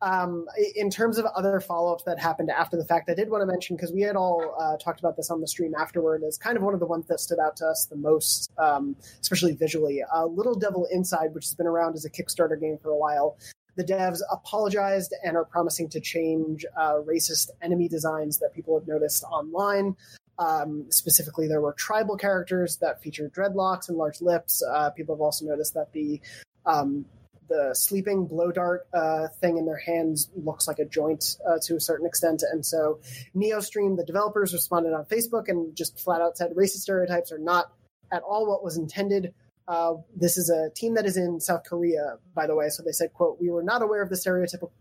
um, 0.01 0.45
in 0.75 0.89
terms 0.89 1.17
of 1.17 1.25
other 1.25 1.59
follow 1.59 1.93
ups 1.93 2.03
that 2.03 2.19
happened 2.19 2.49
after 2.49 2.77
the 2.77 2.85
fact, 2.85 3.09
I 3.09 3.15
did 3.15 3.29
want 3.29 3.41
to 3.41 3.45
mention 3.45 3.75
because 3.75 3.91
we 3.91 4.01
had 4.01 4.15
all 4.15 4.55
uh, 4.59 4.77
talked 4.77 4.99
about 4.99 5.17
this 5.17 5.29
on 5.29 5.41
the 5.41 5.47
stream 5.47 5.73
afterward 5.75 6.23
as 6.23 6.37
kind 6.37 6.55
of 6.55 6.63
one 6.63 6.73
of 6.73 6.79
the 6.79 6.85
ones 6.85 7.07
that 7.07 7.19
stood 7.19 7.39
out 7.39 7.57
to 7.57 7.65
us 7.65 7.85
the 7.89 7.97
most, 7.97 8.51
um, 8.57 8.95
especially 9.21 9.53
visually. 9.53 10.01
Uh, 10.03 10.25
Little 10.25 10.55
Devil 10.55 10.87
Inside, 10.91 11.33
which 11.33 11.45
has 11.45 11.53
been 11.55 11.67
around 11.67 11.95
as 11.95 12.05
a 12.05 12.09
Kickstarter 12.09 12.59
game 12.59 12.77
for 12.81 12.91
a 12.91 12.97
while, 12.97 13.37
the 13.77 13.83
devs 13.83 14.19
apologized 14.31 15.13
and 15.23 15.37
are 15.37 15.45
promising 15.45 15.87
to 15.89 16.01
change 16.01 16.65
uh, 16.75 16.95
racist 16.95 17.51
enemy 17.61 17.87
designs 17.87 18.39
that 18.39 18.53
people 18.53 18.77
have 18.77 18.87
noticed 18.87 19.23
online. 19.23 19.95
Um, 20.39 20.85
specifically, 20.89 21.47
there 21.47 21.61
were 21.61 21.73
tribal 21.73 22.17
characters 22.17 22.77
that 22.77 23.01
featured 23.01 23.33
dreadlocks 23.33 23.87
and 23.87 23.97
large 23.97 24.19
lips. 24.19 24.61
Uh, 24.61 24.89
people 24.89 25.15
have 25.15 25.21
also 25.21 25.45
noticed 25.45 25.75
that 25.75 25.93
the 25.93 26.19
um, 26.65 27.05
the 27.47 27.73
sleeping 27.73 28.25
blow 28.25 28.51
dart 28.51 28.87
uh, 28.93 29.29
thing 29.39 29.57
in 29.57 29.65
their 29.65 29.77
hands 29.77 30.29
looks 30.35 30.67
like 30.67 30.79
a 30.79 30.85
joint 30.85 31.37
uh, 31.47 31.57
to 31.61 31.77
a 31.77 31.79
certain 31.79 32.05
extent. 32.05 32.43
And 32.51 32.65
so, 32.65 32.99
NeoStream, 33.35 33.95
the 33.95 34.03
developers, 34.03 34.53
responded 34.53 34.93
on 34.93 35.05
Facebook 35.05 35.47
and 35.47 35.73
just 35.73 35.97
flat 35.97 36.19
out 36.21 36.37
said 36.37 36.51
racist 36.55 36.81
stereotypes 36.81 37.31
are 37.31 37.39
not 37.39 37.71
at 38.11 38.21
all 38.23 38.47
what 38.47 38.63
was 38.63 38.77
intended. 38.77 39.33
Uh, 39.67 39.95
this 40.15 40.37
is 40.37 40.49
a 40.49 40.69
team 40.71 40.93
that 40.95 41.05
is 41.05 41.17
in 41.17 41.39
South 41.39 41.63
Korea, 41.65 42.17
by 42.33 42.47
the 42.47 42.55
way. 42.55 42.69
So 42.69 42.83
they 42.83 42.91
said, 42.91 43.13
"quote 43.13 43.39
We 43.39 43.49
were 43.49 43.63
not 43.63 43.81
aware 43.81 44.01
of 44.01 44.09
the 44.09 44.15
stereotypical 44.15 44.71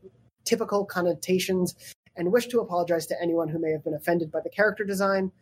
typical 0.45 0.85
connotations 0.85 1.75
and 2.15 2.31
wish 2.33 2.47
to 2.47 2.61
apologize 2.61 3.05
to 3.07 3.21
anyone 3.21 3.49
who 3.49 3.59
may 3.59 3.73
have 3.73 3.83
been 3.83 3.95
offended 3.95 4.31
by 4.31 4.41
the 4.41 4.51
character 4.51 4.85
design." 4.85 5.33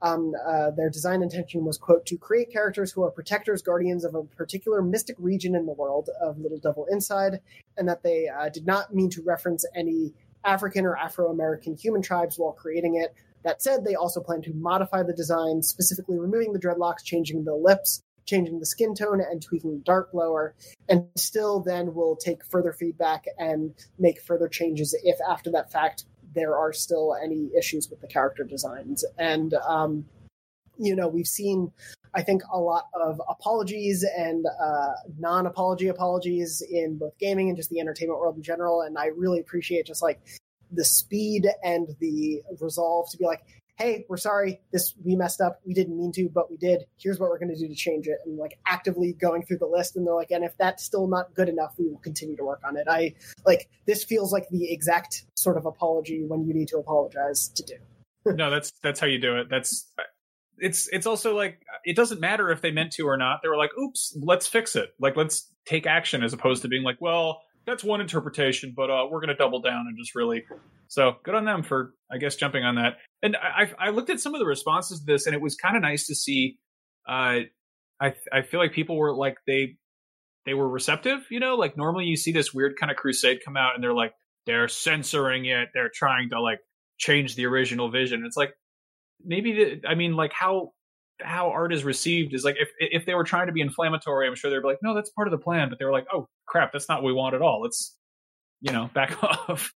Um, 0.00 0.32
uh, 0.46 0.70
their 0.70 0.88
design 0.88 1.22
intention 1.22 1.64
was, 1.64 1.76
"quote 1.76 2.06
To 2.06 2.16
create 2.16 2.52
characters 2.52 2.92
who 2.92 3.02
are 3.02 3.10
protectors, 3.10 3.62
guardians 3.62 4.04
of 4.04 4.14
a 4.14 4.22
particular 4.22 4.80
mystic 4.80 5.16
region 5.18 5.56
in 5.56 5.66
the 5.66 5.72
world 5.72 6.08
of 6.20 6.38
Little 6.38 6.58
Devil 6.58 6.86
Inside, 6.86 7.40
and 7.76 7.88
that 7.88 8.02
they 8.04 8.28
uh, 8.28 8.48
did 8.48 8.64
not 8.64 8.94
mean 8.94 9.10
to 9.10 9.22
reference 9.22 9.66
any 9.74 10.14
African 10.44 10.86
or 10.86 10.96
Afro 10.96 11.30
American 11.30 11.74
human 11.74 12.00
tribes 12.00 12.38
while 12.38 12.52
creating 12.52 12.94
it." 12.94 13.12
That 13.42 13.60
said, 13.60 13.84
they 13.84 13.96
also 13.96 14.20
plan 14.20 14.40
to 14.42 14.54
modify 14.54 15.02
the 15.02 15.12
design, 15.12 15.62
specifically 15.62 16.18
removing 16.18 16.52
the 16.52 16.60
dreadlocks, 16.60 17.02
changing 17.04 17.44
the 17.44 17.54
lips, 17.54 18.02
changing 18.26 18.58
the 18.58 18.66
skin 18.66 18.94
tone 18.94 19.20
and 19.20 19.42
tweaking 19.42 19.72
the 19.72 19.84
dark 19.84 20.12
blower 20.12 20.54
and 20.88 21.06
still 21.16 21.60
then 21.60 21.94
we'll 21.94 22.16
take 22.16 22.44
further 22.44 22.72
feedback 22.72 23.24
and 23.38 23.74
make 23.98 24.20
further 24.20 24.48
changes 24.48 24.96
if 25.04 25.16
after 25.28 25.50
that 25.50 25.70
fact 25.70 26.04
there 26.34 26.56
are 26.56 26.72
still 26.72 27.16
any 27.22 27.50
issues 27.56 27.88
with 27.90 28.00
the 28.00 28.06
character 28.06 28.44
designs 28.44 29.04
and 29.18 29.54
um, 29.54 30.04
you 30.78 30.96
know, 30.96 31.08
we've 31.08 31.26
seen, 31.26 31.72
I 32.14 32.22
think, 32.22 32.42
a 32.52 32.58
lot 32.58 32.86
of 32.94 33.20
apologies 33.28 34.04
and 34.16 34.46
uh, 34.60 34.92
non 35.18 35.46
apology 35.46 35.88
apologies 35.88 36.62
in 36.62 36.98
both 36.98 37.16
gaming 37.18 37.48
and 37.48 37.56
just 37.56 37.70
the 37.70 37.80
entertainment 37.80 38.18
world 38.18 38.36
in 38.36 38.42
general. 38.42 38.82
And 38.82 38.98
I 38.98 39.06
really 39.06 39.40
appreciate 39.40 39.86
just 39.86 40.02
like 40.02 40.20
the 40.72 40.84
speed 40.84 41.46
and 41.62 41.88
the 42.00 42.42
resolve 42.60 43.10
to 43.10 43.16
be 43.16 43.24
like, 43.24 43.42
hey, 43.76 44.04
we're 44.08 44.16
sorry, 44.16 44.60
this 44.72 44.94
we 45.04 45.16
messed 45.16 45.40
up, 45.40 45.60
we 45.64 45.74
didn't 45.74 45.96
mean 45.96 46.12
to, 46.12 46.28
but 46.28 46.50
we 46.50 46.56
did. 46.56 46.84
Here's 46.96 47.18
what 47.18 47.30
we're 47.30 47.38
going 47.38 47.54
to 47.54 47.58
do 47.58 47.68
to 47.68 47.74
change 47.74 48.06
it, 48.06 48.18
and 48.24 48.38
like 48.38 48.58
actively 48.66 49.12
going 49.12 49.44
through 49.44 49.58
the 49.58 49.66
list. 49.66 49.96
And 49.96 50.06
they're 50.06 50.14
like, 50.14 50.30
and 50.30 50.44
if 50.44 50.56
that's 50.58 50.84
still 50.84 51.06
not 51.06 51.34
good 51.34 51.48
enough, 51.48 51.74
we 51.78 51.88
will 51.88 51.98
continue 51.98 52.36
to 52.36 52.44
work 52.44 52.60
on 52.66 52.76
it. 52.76 52.86
I 52.88 53.14
like 53.44 53.68
this 53.86 54.04
feels 54.04 54.32
like 54.32 54.48
the 54.50 54.72
exact 54.72 55.24
sort 55.36 55.56
of 55.56 55.66
apology 55.66 56.24
when 56.26 56.46
you 56.46 56.54
need 56.54 56.68
to 56.68 56.78
apologize 56.78 57.48
to 57.48 57.62
do. 57.62 57.74
no, 58.34 58.50
that's 58.50 58.72
that's 58.82 59.00
how 59.00 59.06
you 59.06 59.18
do 59.18 59.36
it. 59.36 59.48
That's 59.50 59.90
it's 60.58 60.88
it's 60.92 61.06
also 61.06 61.36
like 61.36 61.60
it 61.84 61.96
doesn't 61.96 62.20
matter 62.20 62.50
if 62.50 62.60
they 62.60 62.70
meant 62.70 62.92
to 62.92 63.06
or 63.08 63.16
not. 63.16 63.40
They 63.42 63.48
were 63.48 63.56
like, 63.56 63.76
oops, 63.78 64.16
let's 64.20 64.46
fix 64.46 64.76
it. 64.76 64.94
Like 65.00 65.16
let's 65.16 65.50
take 65.66 65.86
action 65.86 66.22
as 66.22 66.32
opposed 66.32 66.62
to 66.62 66.68
being 66.68 66.82
like, 66.82 67.00
well, 67.00 67.42
that's 67.66 67.84
one 67.84 68.00
interpretation, 68.00 68.74
but 68.76 68.90
uh, 68.90 69.06
we're 69.10 69.20
going 69.20 69.28
to 69.28 69.34
double 69.34 69.60
down 69.60 69.86
and 69.86 69.96
just 69.98 70.14
really. 70.14 70.44
So 70.88 71.16
good 71.24 71.34
on 71.34 71.44
them 71.44 71.62
for, 71.62 71.94
I 72.10 72.18
guess, 72.18 72.36
jumping 72.36 72.62
on 72.62 72.76
that. 72.76 72.98
And 73.22 73.36
I, 73.36 73.72
I 73.78 73.90
looked 73.90 74.10
at 74.10 74.20
some 74.20 74.34
of 74.34 74.38
the 74.38 74.46
responses 74.46 75.00
to 75.00 75.06
this, 75.06 75.26
and 75.26 75.34
it 75.34 75.40
was 75.40 75.56
kind 75.56 75.76
of 75.76 75.82
nice 75.82 76.06
to 76.06 76.14
see. 76.14 76.58
Uh, 77.08 77.40
I 78.00 78.14
I 78.32 78.42
feel 78.42 78.60
like 78.60 78.72
people 78.72 78.96
were 78.96 79.14
like 79.14 79.36
they 79.46 79.76
they 80.46 80.54
were 80.54 80.68
receptive. 80.68 81.20
You 81.30 81.40
know, 81.40 81.54
like 81.54 81.76
normally 81.76 82.04
you 82.04 82.16
see 82.16 82.32
this 82.32 82.52
weird 82.52 82.74
kind 82.78 82.90
of 82.90 82.96
crusade 82.96 83.38
come 83.44 83.56
out, 83.56 83.74
and 83.74 83.82
they're 83.82 83.94
like 83.94 84.12
they're 84.46 84.68
censoring 84.68 85.46
it, 85.46 85.70
they're 85.74 85.90
trying 85.92 86.30
to 86.30 86.40
like 86.40 86.60
change 86.98 87.34
the 87.34 87.46
original 87.46 87.90
vision. 87.90 88.24
It's 88.26 88.36
like 88.36 88.52
maybe 89.24 89.52
the, 89.52 89.88
I 89.88 89.94
mean, 89.94 90.16
like 90.16 90.32
how 90.32 90.72
how 91.20 91.50
art 91.50 91.72
is 91.72 91.84
received 91.84 92.34
is 92.34 92.44
like 92.44 92.56
if 92.58 92.70
if 92.78 93.06
they 93.06 93.14
were 93.14 93.24
trying 93.24 93.46
to 93.46 93.52
be 93.52 93.60
inflammatory, 93.60 94.26
I'm 94.26 94.34
sure 94.34 94.50
they'd 94.50 94.60
be 94.60 94.66
like, 94.66 94.82
no, 94.82 94.94
that's 94.94 95.10
part 95.10 95.28
of 95.28 95.32
the 95.32 95.38
plan. 95.38 95.68
But 95.68 95.78
they 95.78 95.84
were 95.84 95.92
like, 95.92 96.06
oh 96.12 96.28
crap, 96.46 96.72
that's 96.72 96.88
not 96.88 97.02
what 97.02 97.08
we 97.08 97.12
want 97.12 97.34
at 97.34 97.42
all. 97.42 97.60
Let's 97.62 97.96
you 98.60 98.72
know 98.72 98.90
back 98.94 99.22
off. 99.22 99.72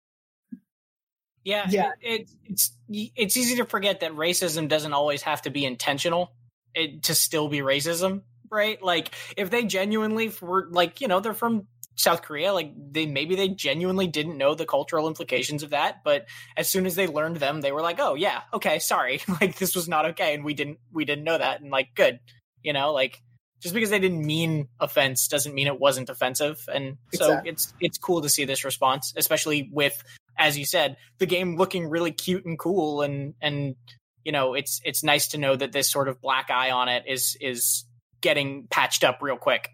Yeah, 1.44 1.66
yeah. 1.70 1.92
It, 2.02 2.22
it, 2.22 2.30
it's 2.46 2.72
it's 2.90 3.38
easy 3.38 3.56
to 3.58 3.66
forget 3.66 4.02
that 4.02 4.12
racism 4.14 4.68
doesn't 4.68 4.94
always 4.94 5.22
have 5.22 5.44
to 5.44 5.50
be 5.50 5.66
intentional 5.66 6.34
it, 6.74 7.04
to 7.04 7.16
still 7.16 7.48
be 7.48 7.60
racism, 7.60 8.22
right? 8.52 8.82
Like 8.82 9.12
if 9.36 9.50
they 9.50 9.66
genuinely 9.66 10.32
were 10.42 10.68
like 10.70 11.02
you 11.02 11.08
know 11.08 11.20
they're 11.20 11.34
from 11.34 11.68
South 11.98 12.22
Korea, 12.22 12.54
like 12.54 12.72
they 12.92 13.08
maybe 13.08 13.36
they 13.36 13.50
genuinely 13.50 14.08
didn't 14.08 14.38
know 14.38 14.54
the 14.54 14.66
cultural 14.66 15.08
implications 15.08 15.64
of 15.64 15.72
that, 15.72 16.04
but 16.04 16.28
as 16.56 16.70
soon 16.70 16.86
as 16.86 16.96
they 16.96 17.08
learned 17.08 17.38
them, 17.38 17.62
they 17.62 17.72
were 17.72 17.82
like, 17.82 18.00
"Oh 18.00 18.14
yeah, 18.14 18.42
okay, 18.54 18.78
sorry, 18.80 19.22
like 19.42 19.58
this 19.58 19.76
was 19.76 19.90
not 19.90 20.06
okay, 20.06 20.36
and 20.36 20.46
we 20.46 20.54
didn't 20.54 20.78
we 20.92 21.06
didn't 21.06 21.24
know 21.24 21.38
that, 21.38 21.62
and 21.62 21.72
like 21.72 21.90
good, 21.96 22.20
you 22.62 22.72
know, 22.72 22.94
like 22.94 23.22
just 23.62 23.74
because 23.74 23.90
they 23.90 24.00
didn't 24.00 24.24
mean 24.24 24.68
offense 24.80 25.28
doesn't 25.28 25.56
mean 25.56 25.66
it 25.66 25.80
wasn't 25.80 26.10
offensive, 26.10 26.70
and 26.72 26.98
so 27.14 27.26
exactly. 27.26 27.50
it's 27.50 27.74
it's 27.80 27.98
cool 27.98 28.22
to 28.22 28.30
see 28.30 28.46
this 28.46 28.64
response, 28.64 29.14
especially 29.18 29.70
with 29.74 30.04
as 30.38 30.56
you 30.56 30.66
said, 30.66 30.98
the 31.18 31.26
game 31.26 31.58
looking 31.58 31.90
really 31.90 32.12
cute 32.12 32.46
and 32.46 32.60
cool, 32.60 33.02
and 33.02 33.34
and 33.42 33.76
you 34.24 34.32
know 34.32 34.54
it's 34.54 34.82
it's 34.86 35.04
nice 35.04 35.30
to 35.30 35.40
know 35.40 35.56
that 35.56 35.72
this 35.72 35.90
sort 35.90 36.08
of 36.08 36.22
black 36.22 36.52
eye 36.52 36.70
on 36.70 36.90
it 36.90 37.06
is 37.08 37.36
is 37.42 37.86
getting 38.22 38.68
patched 38.70 39.04
up 39.04 39.20
real 39.22 39.38
quick. 39.38 39.72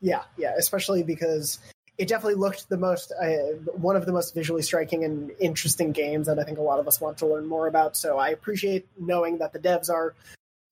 Yeah, 0.00 0.22
yeah, 0.36 0.54
especially 0.56 1.02
because 1.02 1.58
it 1.98 2.08
definitely 2.08 2.34
looked 2.34 2.68
the 2.68 2.76
most 2.76 3.12
uh, 3.12 3.54
one 3.72 3.96
of 3.96 4.06
the 4.06 4.12
most 4.12 4.34
visually 4.34 4.62
striking 4.62 5.04
and 5.04 5.30
interesting 5.40 5.92
games 5.92 6.26
that 6.26 6.38
I 6.38 6.44
think 6.44 6.58
a 6.58 6.62
lot 6.62 6.78
of 6.78 6.86
us 6.86 7.00
want 7.00 7.18
to 7.18 7.26
learn 7.26 7.46
more 7.46 7.66
about. 7.66 7.96
So 7.96 8.18
I 8.18 8.28
appreciate 8.30 8.86
knowing 8.98 9.38
that 9.38 9.52
the 9.52 9.58
devs 9.58 9.90
are 9.90 10.14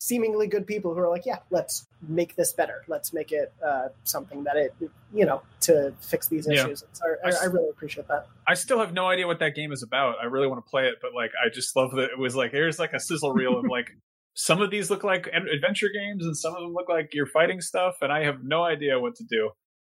seemingly 0.04 0.46
good 0.46 0.66
people 0.66 0.92
who 0.92 1.00
are 1.00 1.08
like, 1.08 1.24
yeah, 1.24 1.38
let's 1.50 1.87
make 2.06 2.37
this 2.37 2.52
better. 2.52 2.84
Let's 2.88 3.14
make 3.14 3.32
it 3.32 3.52
uh, 3.64 3.88
something 4.04 4.44
that 4.44 4.56
it, 4.56 4.74
you 5.14 5.24
know, 5.24 5.40
to 5.62 5.94
fix 6.00 6.28
these 6.28 6.46
issues. 6.46 6.84
Yeah. 6.84 6.88
So 6.92 7.16
I, 7.24 7.30
I, 7.30 7.44
I, 7.44 7.44
really 7.46 7.70
appreciate 7.70 8.06
that. 8.08 8.26
I 8.46 8.52
still 8.52 8.80
have 8.80 8.92
no 8.92 9.06
idea 9.06 9.26
what 9.26 9.38
that 9.38 9.54
game 9.54 9.72
is 9.72 9.82
about. 9.82 10.16
I 10.20 10.26
really 10.26 10.46
want 10.46 10.62
to 10.62 10.70
play 10.70 10.88
it, 10.88 10.96
but 11.00 11.14
like, 11.14 11.30
I 11.42 11.48
just 11.48 11.74
love 11.74 11.92
that 11.92 12.10
it 12.10 12.18
was 12.18 12.37
like, 12.37 12.50
here's 12.50 12.78
like 12.78 12.92
a 12.92 13.00
sizzle 13.00 13.32
reel 13.32 13.56
of 13.56 13.64
like 13.64 13.96
some 14.34 14.60
of 14.60 14.70
these 14.70 14.90
look 14.90 15.04
like 15.04 15.28
adventure 15.28 15.88
games 15.88 16.26
and 16.26 16.36
some 16.36 16.54
of 16.54 16.62
them 16.62 16.74
look 16.74 16.88
like 16.88 17.14
you're 17.14 17.26
fighting 17.26 17.60
stuff 17.60 17.96
and 18.02 18.12
i 18.12 18.24
have 18.24 18.44
no 18.44 18.62
idea 18.64 18.98
what 18.98 19.14
to 19.16 19.24
do. 19.24 19.50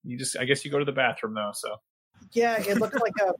You 0.03 0.17
just 0.17 0.37
i 0.37 0.45
guess 0.45 0.63
you 0.63 0.71
go 0.71 0.79
to 0.79 0.85
the 0.85 0.91
bathroom 0.91 1.33
though 1.33 1.51
so. 1.53 1.75
Yeah 2.31 2.57
it 2.59 2.77
looked 2.77 2.95
like 3.01 3.13
a 3.21 3.33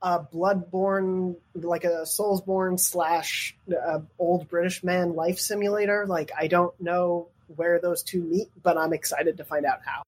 a 0.00 0.24
bloodborne 0.32 1.36
like 1.54 1.82
a 1.82 2.02
soulsborne 2.04 2.78
slash 2.78 3.56
uh, 3.70 3.98
old 4.18 4.48
british 4.48 4.82
man 4.84 5.14
life 5.14 5.38
simulator. 5.38 6.06
Like 6.06 6.30
i 6.38 6.46
don't 6.46 6.80
know 6.80 7.28
where 7.56 7.80
those 7.80 8.02
two 8.02 8.22
meet 8.22 8.48
but 8.62 8.78
i'm 8.78 8.92
excited 8.92 9.36
to 9.36 9.44
find 9.44 9.66
out 9.66 9.80
how. 9.84 10.02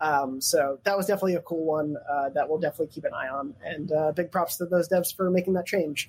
Um, 0.00 0.40
so 0.40 0.78
that 0.84 0.96
was 0.96 1.06
definitely 1.06 1.34
a 1.34 1.42
cool 1.42 1.64
one 1.64 1.96
uh, 2.08 2.28
that 2.30 2.48
we'll 2.48 2.60
definitely 2.60 2.94
keep 2.94 3.04
an 3.04 3.12
eye 3.12 3.26
on. 3.26 3.52
And 3.64 3.90
uh, 3.90 4.12
big 4.12 4.30
props 4.30 4.56
to 4.58 4.66
those 4.66 4.88
devs 4.88 5.12
for 5.12 5.28
making 5.28 5.54
that 5.54 5.66
change 5.66 6.08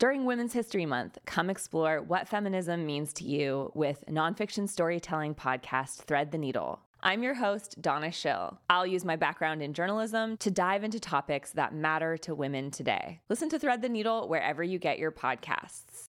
During 0.00 0.24
Women's 0.24 0.54
History 0.54 0.86
Month, 0.86 1.18
come 1.26 1.50
explore 1.50 2.00
what 2.00 2.26
feminism 2.26 2.86
means 2.86 3.12
to 3.12 3.24
you 3.24 3.70
with 3.74 4.02
nonfiction 4.08 4.66
storytelling 4.66 5.34
podcast 5.34 6.04
Thread 6.04 6.32
the 6.32 6.38
Needle. 6.38 6.80
I'm 7.02 7.22
your 7.22 7.34
host, 7.34 7.82
Donna 7.82 8.10
Schill. 8.10 8.58
I'll 8.70 8.86
use 8.86 9.04
my 9.04 9.16
background 9.16 9.60
in 9.60 9.74
journalism 9.74 10.38
to 10.38 10.50
dive 10.50 10.84
into 10.84 10.98
topics 10.98 11.50
that 11.50 11.74
matter 11.74 12.16
to 12.16 12.34
women 12.34 12.70
today. 12.70 13.20
Listen 13.28 13.50
to 13.50 13.58
Thread 13.58 13.82
the 13.82 13.90
Needle 13.90 14.26
wherever 14.26 14.62
you 14.62 14.78
get 14.78 14.98
your 14.98 15.12
podcasts. 15.12 16.06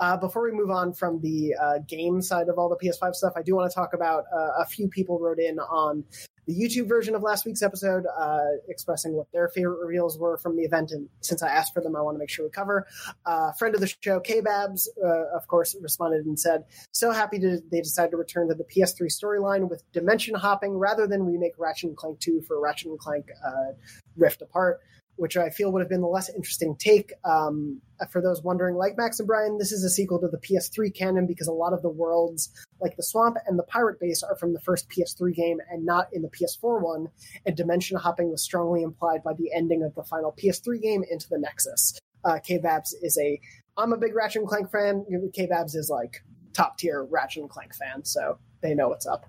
Uh, 0.00 0.16
before 0.16 0.42
we 0.42 0.52
move 0.52 0.70
on 0.70 0.94
from 0.94 1.20
the 1.20 1.54
uh, 1.60 1.78
game 1.86 2.22
side 2.22 2.48
of 2.48 2.56
all 2.56 2.70
the 2.70 2.88
PS5 2.88 3.14
stuff, 3.14 3.34
I 3.36 3.42
do 3.42 3.54
want 3.54 3.70
to 3.70 3.74
talk 3.74 3.92
about 3.92 4.24
uh, 4.34 4.62
a 4.62 4.64
few 4.64 4.88
people 4.88 5.18
wrote 5.18 5.38
in 5.38 5.58
on 5.58 6.04
the 6.46 6.54
YouTube 6.54 6.88
version 6.88 7.14
of 7.14 7.22
last 7.22 7.46
week's 7.46 7.62
episode, 7.62 8.04
uh, 8.18 8.40
expressing 8.68 9.12
what 9.12 9.30
their 9.32 9.48
favorite 9.48 9.78
reveals 9.84 10.18
were 10.18 10.36
from 10.36 10.56
the 10.56 10.62
event. 10.62 10.90
And 10.90 11.08
since 11.20 11.42
I 11.42 11.48
asked 11.48 11.72
for 11.72 11.80
them, 11.80 11.94
I 11.94 12.00
want 12.00 12.16
to 12.16 12.18
make 12.18 12.30
sure 12.30 12.44
we 12.44 12.50
cover. 12.50 12.86
Uh, 13.24 13.52
friend 13.52 13.74
of 13.74 13.80
the 13.80 13.92
show, 14.00 14.20
K 14.20 14.40
Babs, 14.40 14.90
uh, 15.02 15.36
of 15.36 15.46
course, 15.46 15.76
responded 15.80 16.26
and 16.26 16.38
said, 16.38 16.64
"So 16.92 17.10
happy 17.10 17.38
to 17.40 17.60
they 17.70 17.80
decided 17.80 18.10
to 18.12 18.16
return 18.16 18.48
to 18.48 18.54
the 18.54 18.64
PS3 18.64 19.08
storyline 19.08 19.68
with 19.68 19.84
dimension 19.92 20.34
hopping 20.34 20.76
rather 20.76 21.06
than 21.06 21.24
remake 21.24 21.54
Ratchet 21.58 21.90
and 21.90 21.96
Clank 21.96 22.18
2 22.20 22.42
for 22.42 22.60
Ratchet 22.60 22.90
and 22.90 22.98
Clank 22.98 23.26
uh, 23.44 23.72
Rift 24.16 24.42
Apart." 24.42 24.80
Which 25.22 25.36
I 25.36 25.50
feel 25.50 25.70
would 25.70 25.78
have 25.78 25.88
been 25.88 26.00
the 26.00 26.08
less 26.08 26.28
interesting 26.28 26.74
take. 26.74 27.12
Um, 27.24 27.80
for 28.10 28.20
those 28.20 28.42
wondering, 28.42 28.74
like 28.74 28.96
Max 28.96 29.20
and 29.20 29.26
Brian, 29.28 29.56
this 29.56 29.70
is 29.70 29.84
a 29.84 29.88
sequel 29.88 30.18
to 30.18 30.26
the 30.26 30.36
PS3 30.36 30.92
canon 30.92 31.28
because 31.28 31.46
a 31.46 31.52
lot 31.52 31.72
of 31.72 31.80
the 31.80 31.88
worlds, 31.88 32.50
like 32.80 32.96
the 32.96 33.04
swamp 33.04 33.36
and 33.46 33.56
the 33.56 33.62
pirate 33.62 34.00
base, 34.00 34.24
are 34.24 34.34
from 34.34 34.52
the 34.52 34.58
first 34.58 34.90
PS3 34.90 35.32
game 35.32 35.58
and 35.70 35.86
not 35.86 36.08
in 36.12 36.22
the 36.22 36.28
PS4 36.28 36.82
one. 36.82 37.06
And 37.46 37.56
dimension 37.56 37.98
hopping 37.98 38.32
was 38.32 38.42
strongly 38.42 38.82
implied 38.82 39.22
by 39.22 39.34
the 39.34 39.52
ending 39.54 39.84
of 39.84 39.94
the 39.94 40.02
final 40.02 40.34
PS3 40.42 40.82
game 40.82 41.04
into 41.08 41.28
the 41.28 41.38
Nexus. 41.38 42.00
Uh, 42.24 42.40
K-Babs 42.40 42.92
is 43.00 43.16
a, 43.16 43.40
I'm 43.76 43.92
a 43.92 43.98
big 43.98 44.16
Ratchet 44.16 44.40
and 44.40 44.48
Clank 44.48 44.72
fan. 44.72 45.06
K-Babs 45.32 45.76
is 45.76 45.88
like 45.88 46.24
top 46.52 46.78
tier 46.78 47.04
Ratchet 47.04 47.42
and 47.42 47.50
Clank 47.50 47.76
fan, 47.76 48.04
so 48.04 48.38
they 48.60 48.74
know 48.74 48.88
what's 48.88 49.06
up. 49.06 49.26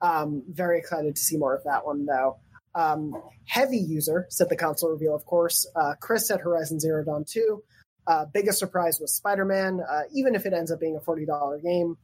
Um, 0.00 0.42
very 0.48 0.78
excited 0.78 1.16
to 1.16 1.22
see 1.22 1.36
more 1.36 1.54
of 1.54 1.64
that 1.64 1.84
one 1.84 2.06
though. 2.06 2.38
Um, 2.78 3.12
heavy 3.46 3.76
user, 3.76 4.26
said 4.30 4.48
the 4.48 4.56
console 4.56 4.90
reveal, 4.90 5.14
of 5.14 5.24
course. 5.24 5.66
Uh, 5.74 5.94
Chris 6.00 6.28
said 6.28 6.40
Horizon 6.40 6.78
Zero 6.78 7.04
Dawn 7.04 7.24
2. 7.24 7.62
Uh, 8.06 8.24
biggest 8.32 8.60
surprise 8.60 9.00
was 9.00 9.12
Spider 9.12 9.44
Man, 9.44 9.80
uh, 9.80 10.02
even 10.14 10.36
if 10.36 10.46
it 10.46 10.52
ends 10.52 10.70
up 10.70 10.78
being 10.78 10.96
a 10.96 11.00
$40 11.00 11.60
game. 11.60 11.98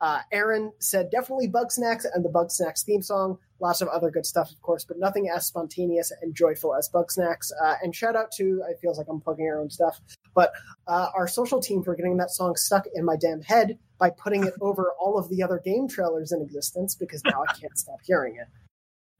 Uh, 0.00 0.20
Aaron 0.32 0.72
said 0.78 1.10
definitely 1.10 1.48
Bugsnax 1.48 2.06
and 2.14 2.24
the 2.24 2.30
Bugsnax 2.30 2.84
theme 2.84 3.02
song. 3.02 3.38
Lots 3.60 3.82
of 3.82 3.88
other 3.88 4.10
good 4.10 4.24
stuff, 4.24 4.50
of 4.50 4.62
course, 4.62 4.84
but 4.84 4.98
nothing 4.98 5.28
as 5.28 5.46
spontaneous 5.46 6.12
and 6.22 6.34
joyful 6.34 6.74
as 6.74 6.88
Bugsnax. 6.88 7.50
Uh, 7.62 7.74
and 7.82 7.94
shout 7.94 8.16
out 8.16 8.30
to, 8.32 8.62
it 8.70 8.78
feels 8.80 8.98
like 8.98 9.08
I'm 9.10 9.20
plugging 9.20 9.46
our 9.48 9.60
own 9.60 9.68
stuff, 9.68 10.00
but 10.34 10.52
uh, 10.86 11.08
our 11.12 11.26
social 11.26 11.60
team 11.60 11.82
for 11.82 11.94
getting 11.96 12.16
that 12.18 12.30
song 12.30 12.54
stuck 12.56 12.86
in 12.94 13.04
my 13.04 13.16
damn 13.16 13.42
head 13.42 13.78
by 13.98 14.10
putting 14.10 14.44
it 14.44 14.54
over 14.60 14.94
all 14.98 15.18
of 15.18 15.28
the 15.28 15.42
other 15.42 15.60
game 15.62 15.88
trailers 15.88 16.32
in 16.32 16.40
existence 16.40 16.94
because 16.94 17.20
now 17.24 17.42
I 17.46 17.52
can't 17.52 17.76
stop 17.76 17.98
hearing 18.06 18.36
it. 18.36 18.46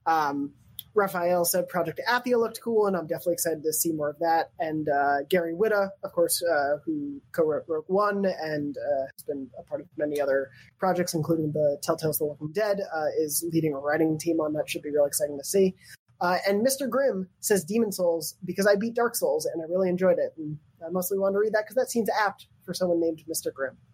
Um, 0.06 0.52
Raphael 0.94 1.44
said 1.44 1.68
Project 1.68 2.00
Athia 2.08 2.38
looked 2.38 2.60
cool, 2.62 2.86
and 2.86 2.96
I'm 2.96 3.06
definitely 3.06 3.34
excited 3.34 3.62
to 3.62 3.72
see 3.72 3.92
more 3.92 4.10
of 4.10 4.18
that. 4.20 4.50
And 4.58 4.88
uh, 4.88 5.22
Gary 5.28 5.54
Whitta, 5.54 5.90
of 6.02 6.12
course, 6.12 6.42
uh, 6.42 6.78
who 6.84 7.20
co-wrote 7.32 7.64
Rogue 7.68 7.84
One 7.88 8.24
and 8.24 8.76
uh, 8.76 9.06
has 9.16 9.24
been 9.26 9.48
a 9.58 9.62
part 9.62 9.80
of 9.80 9.88
many 9.96 10.20
other 10.20 10.50
projects, 10.78 11.14
including 11.14 11.52
the 11.52 11.78
Telltale's 11.82 12.18
The 12.18 12.24
Walking 12.24 12.52
Dead, 12.52 12.80
uh, 12.80 13.06
is 13.18 13.44
leading 13.52 13.74
a 13.74 13.78
writing 13.78 14.18
team 14.18 14.40
on 14.40 14.52
that. 14.54 14.68
Should 14.68 14.82
be 14.82 14.90
really 14.90 15.08
exciting 15.08 15.38
to 15.38 15.44
see. 15.44 15.74
Uh, 16.20 16.36
and 16.46 16.66
Mr. 16.66 16.88
Grimm 16.88 17.28
says 17.40 17.64
Demon 17.64 17.92
Souls 17.92 18.36
because 18.44 18.66
I 18.66 18.76
beat 18.76 18.94
Dark 18.94 19.14
Souls 19.14 19.46
and 19.46 19.62
I 19.62 19.66
really 19.66 19.88
enjoyed 19.88 20.18
it. 20.18 20.34
And 20.36 20.58
I 20.86 20.90
mostly 20.90 21.18
wanted 21.18 21.34
to 21.34 21.38
read 21.38 21.54
that 21.54 21.64
because 21.64 21.76
that 21.76 21.90
seems 21.90 22.10
apt 22.10 22.46
for 22.64 22.74
someone 22.74 23.00
named 23.00 23.22
Mr. 23.28 23.52
Grimm. 23.52 23.76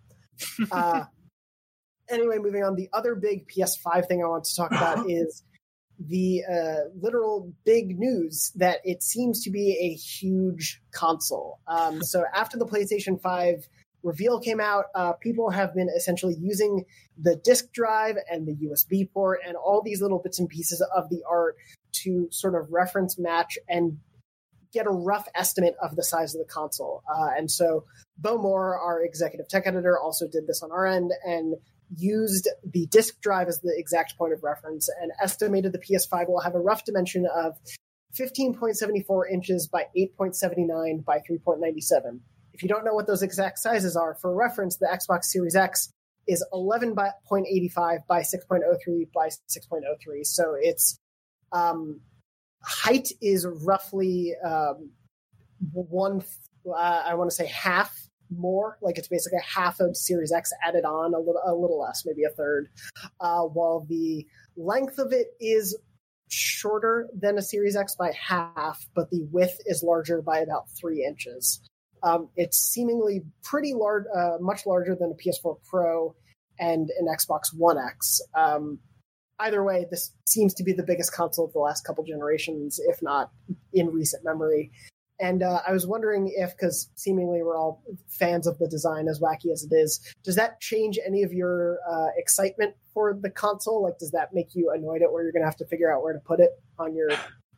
Uh, 0.73 1.05
anyway, 2.11 2.39
moving 2.39 2.63
on. 2.63 2.75
The 2.75 2.89
other 2.93 3.15
big 3.15 3.49
PS5 3.49 4.07
thing 4.07 4.23
I 4.23 4.27
want 4.27 4.45
to 4.45 4.55
talk 4.55 4.71
about 4.71 5.09
is 5.11 5.43
the 5.99 6.43
uh, 6.45 6.89
literal 7.01 7.53
big 7.65 7.99
news 7.99 8.53
that 8.57 8.81
it 8.85 9.03
seems 9.03 9.43
to 9.45 9.51
be 9.51 9.79
a 9.81 9.95
huge 9.95 10.83
console. 10.93 11.61
Um, 11.67 12.03
so 12.03 12.25
after 12.35 12.59
the 12.59 12.67
PlayStation 12.67 13.21
5 13.21 13.67
reveal 14.03 14.41
came 14.41 14.61
out, 14.61 14.87
uh, 14.95 15.13
people 15.15 15.51
have 15.51 15.75
been 15.75 15.89
essentially 15.89 16.37
using 16.39 16.85
the 17.19 17.37
disk 17.37 17.73
drive 17.73 18.17
and 18.31 18.47
the 18.47 18.55
USB 18.55 19.11
port 19.11 19.41
and 19.47 19.57
all 19.57 19.83
these 19.83 20.01
little 20.03 20.19
bits 20.19 20.39
and 20.39 20.49
pieces 20.49 20.85
of 20.95 21.09
the 21.09 21.23
art 21.29 21.57
to 21.93 22.29
sort 22.31 22.55
of 22.55 22.71
reference 22.71 23.19
match 23.19 23.59
and 23.69 23.99
get 24.73 24.87
a 24.87 24.91
rough 24.91 25.27
estimate 25.35 25.75
of 25.83 25.97
the 25.97 26.03
size 26.03 26.35
of 26.35 26.39
the 26.39 26.53
console. 26.53 27.03
Uh, 27.09 27.31
and 27.37 27.51
so 27.51 27.85
Bo 28.19 28.37
Moore, 28.37 28.79
our 28.79 29.03
executive 29.03 29.49
tech 29.49 29.67
editor, 29.67 29.99
also 29.99 30.27
did 30.29 30.47
this 30.47 30.63
on 30.63 30.71
our 30.71 30.87
end 30.87 31.13
and 31.25 31.55
used 31.95 32.49
the 32.65 32.87
disk 32.87 33.21
drive 33.21 33.49
as 33.49 33.61
the 33.61 33.75
exact 33.77 34.17
point 34.19 34.33
of 34.33 34.43
reference 34.43 34.89
and 35.01 35.13
estimated 35.23 35.73
the 35.73 35.79
PS5 35.79 36.29
will 36.29 36.41
have 36.41 36.55
a 36.55 36.61
rough 36.61 36.85
dimension 36.85 37.27
of 37.35 37.57
15.74 38.19 39.31
inches 39.31 39.69
by 39.69 39.85
8.79 39.97 41.05
by 41.05 41.19
3.97. 41.19 42.21
If 42.53 42.63
you 42.63 42.69
don't 42.69 42.85
know 42.85 42.95
what 42.95 43.07
those 43.07 43.23
exact 43.23 43.59
sizes 43.59 43.97
are, 43.97 44.15
for 44.15 44.35
reference, 44.35 44.79
the 44.79 44.87
Xbox 44.87 45.25
Series 45.25 45.55
X 45.55 45.91
is 46.27 46.45
11.85 46.53 47.99
by 48.09 48.21
6.03 48.21 49.13
by 49.15 49.29
6.03. 49.29 50.25
So 50.25 50.55
its 50.59 50.99
um, 51.53 52.01
height 52.63 53.09
is 53.21 53.47
roughly 53.47 54.35
um, 54.45 54.91
one, 55.73 56.25
uh, 56.67 56.73
I 57.07 57.15
want 57.15 57.31
to 57.31 57.37
say 57.37 57.47
half 57.47 58.06
more. 58.31 58.79
Like 58.83 58.99
it's 58.99 59.09
basically 59.09 59.39
half 59.47 59.81
of 59.81 59.97
Series 59.97 60.33
X 60.33 60.53
added 60.67 60.85
on, 60.85 61.15
a 61.15 61.19
little 61.19 61.43
a 61.45 61.55
little 61.55 61.81
less, 61.81 62.05
maybe 62.07 62.25
a 62.25 62.31
third. 62.31 62.69
Uh, 63.21 63.43
while 63.43 63.87
the 63.89 64.27
length 64.57 64.99
of 64.99 65.13
it 65.13 65.29
is 65.41 65.77
shorter 66.29 67.09
than 67.17 67.39
a 67.39 67.43
Series 67.43 67.77
X 67.77 67.95
by 67.97 68.13
half, 68.13 68.85
but 68.95 69.11
the 69.11 69.23
width 69.31 69.59
is 69.67 69.83
larger 69.83 70.23
by 70.23 70.39
about 70.39 70.65
three 70.79 71.05
inches. 71.05 71.61
Um, 72.03 72.29
it's 72.37 72.59
seemingly 72.59 73.23
pretty 73.43 73.75
large, 73.75 74.05
uh, 74.15 74.37
much 74.41 74.67
larger 74.67 74.95
than 74.95 75.13
a 75.13 75.15
PS4 75.15 75.57
Pro 75.69 76.15
and 76.59 76.91
an 76.99 77.07
Xbox 77.07 77.55
One 77.57 77.79
X. 77.79 78.21
Um, 78.35 78.79
either 79.39 79.63
way, 79.65 79.87
this 79.91 80.13
seems 80.27 80.55
to 80.55 80.65
be 80.65 80.73
the 80.73 80.83
biggest 80.83 81.13
console 81.13 81.47
of 81.47 81.53
the 81.53 81.59
last 81.59 81.85
couple 81.85 82.05
generations, 82.05 82.79
if 82.87 83.03
not 83.03 83.31
in 83.73 83.89
recent 83.89 84.25
memory. 84.25 84.71
And 85.19 85.43
uh, 85.43 85.61
I 85.67 85.73
was 85.73 85.87
wondering 85.87 86.33
if, 86.35 86.51
because 86.57 86.91
seemingly 86.95 87.43
we're 87.43 87.57
all 87.57 87.83
fans 88.09 88.47
of 88.47 88.59
the 88.59 88.69
design, 88.69 89.09
as 89.09 89.19
wacky 89.19 89.51
as 89.51 89.65
it 89.65 89.75
is, 89.75 90.01
does 90.23 90.35
that 90.37 90.61
change 90.61 90.99
any 91.07 91.23
of 91.23 91.33
your 91.33 91.79
uh, 91.91 92.09
excitement 92.17 92.75
for 92.93 93.15
the 93.19 93.31
console? 93.31 93.83
Like, 93.83 93.99
does 93.99 94.11
that 94.11 94.35
make 94.35 94.55
you 94.55 94.71
annoyed 94.75 95.03
at 95.03 95.11
where 95.11 95.23
you're 95.23 95.33
going 95.33 95.43
to 95.43 95.47
have 95.47 95.57
to 95.57 95.67
figure 95.67 95.91
out 95.91 96.03
where 96.03 96.13
to 96.13 96.19
put 96.19 96.41
it 96.41 96.51
on 96.79 96.95
your, 96.95 97.11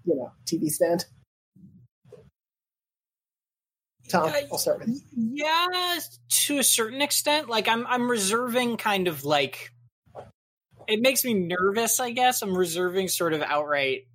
you 0.05 0.15
know, 0.15 0.31
TV 0.47 0.69
stand? 0.69 1.07
Tom, 4.09 4.33
I'll 4.51 4.59
start 4.59 4.79
with. 4.81 5.03
Yeah, 5.15 5.99
to 6.29 6.59
a 6.59 6.65
certain 6.65 7.03
extent. 7.03 7.49
Like, 7.49 7.69
I'm 7.69 7.87
I'm 7.87 8.11
reserving 8.11 8.79
kind 8.79 9.07
of 9.07 9.25
like. 9.25 9.71
It 10.87 11.03
makes 11.03 11.25
me 11.25 11.35
nervous. 11.35 12.01
I 12.01 12.13
guess 12.13 12.41
I'm 12.41 12.57
reserving 12.57 13.09
sort 13.09 13.35
of 13.35 13.43
outright. 13.43 14.07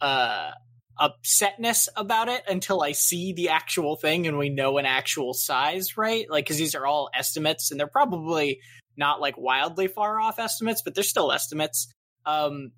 uh 0.00 0.52
upsetness 1.00 1.88
about 1.96 2.28
it 2.28 2.42
until 2.48 2.82
I 2.82 2.92
see 2.92 3.32
the 3.32 3.50
actual 3.50 3.96
thing 3.96 4.26
and 4.26 4.38
we 4.38 4.48
know 4.48 4.78
an 4.78 4.86
actual 4.86 5.34
size, 5.34 5.96
right? 5.96 6.28
Like, 6.30 6.44
because 6.44 6.58
these 6.58 6.74
are 6.74 6.86
all 6.86 7.10
estimates 7.14 7.70
and 7.70 7.80
they're 7.80 7.86
probably 7.86 8.60
not 8.96 9.20
like 9.20 9.36
wildly 9.38 9.88
far 9.88 10.20
off 10.20 10.38
estimates, 10.38 10.82
but 10.82 10.94
they're 10.94 11.04
still 11.04 11.32
estimates. 11.32 11.92
Um, 12.26 12.72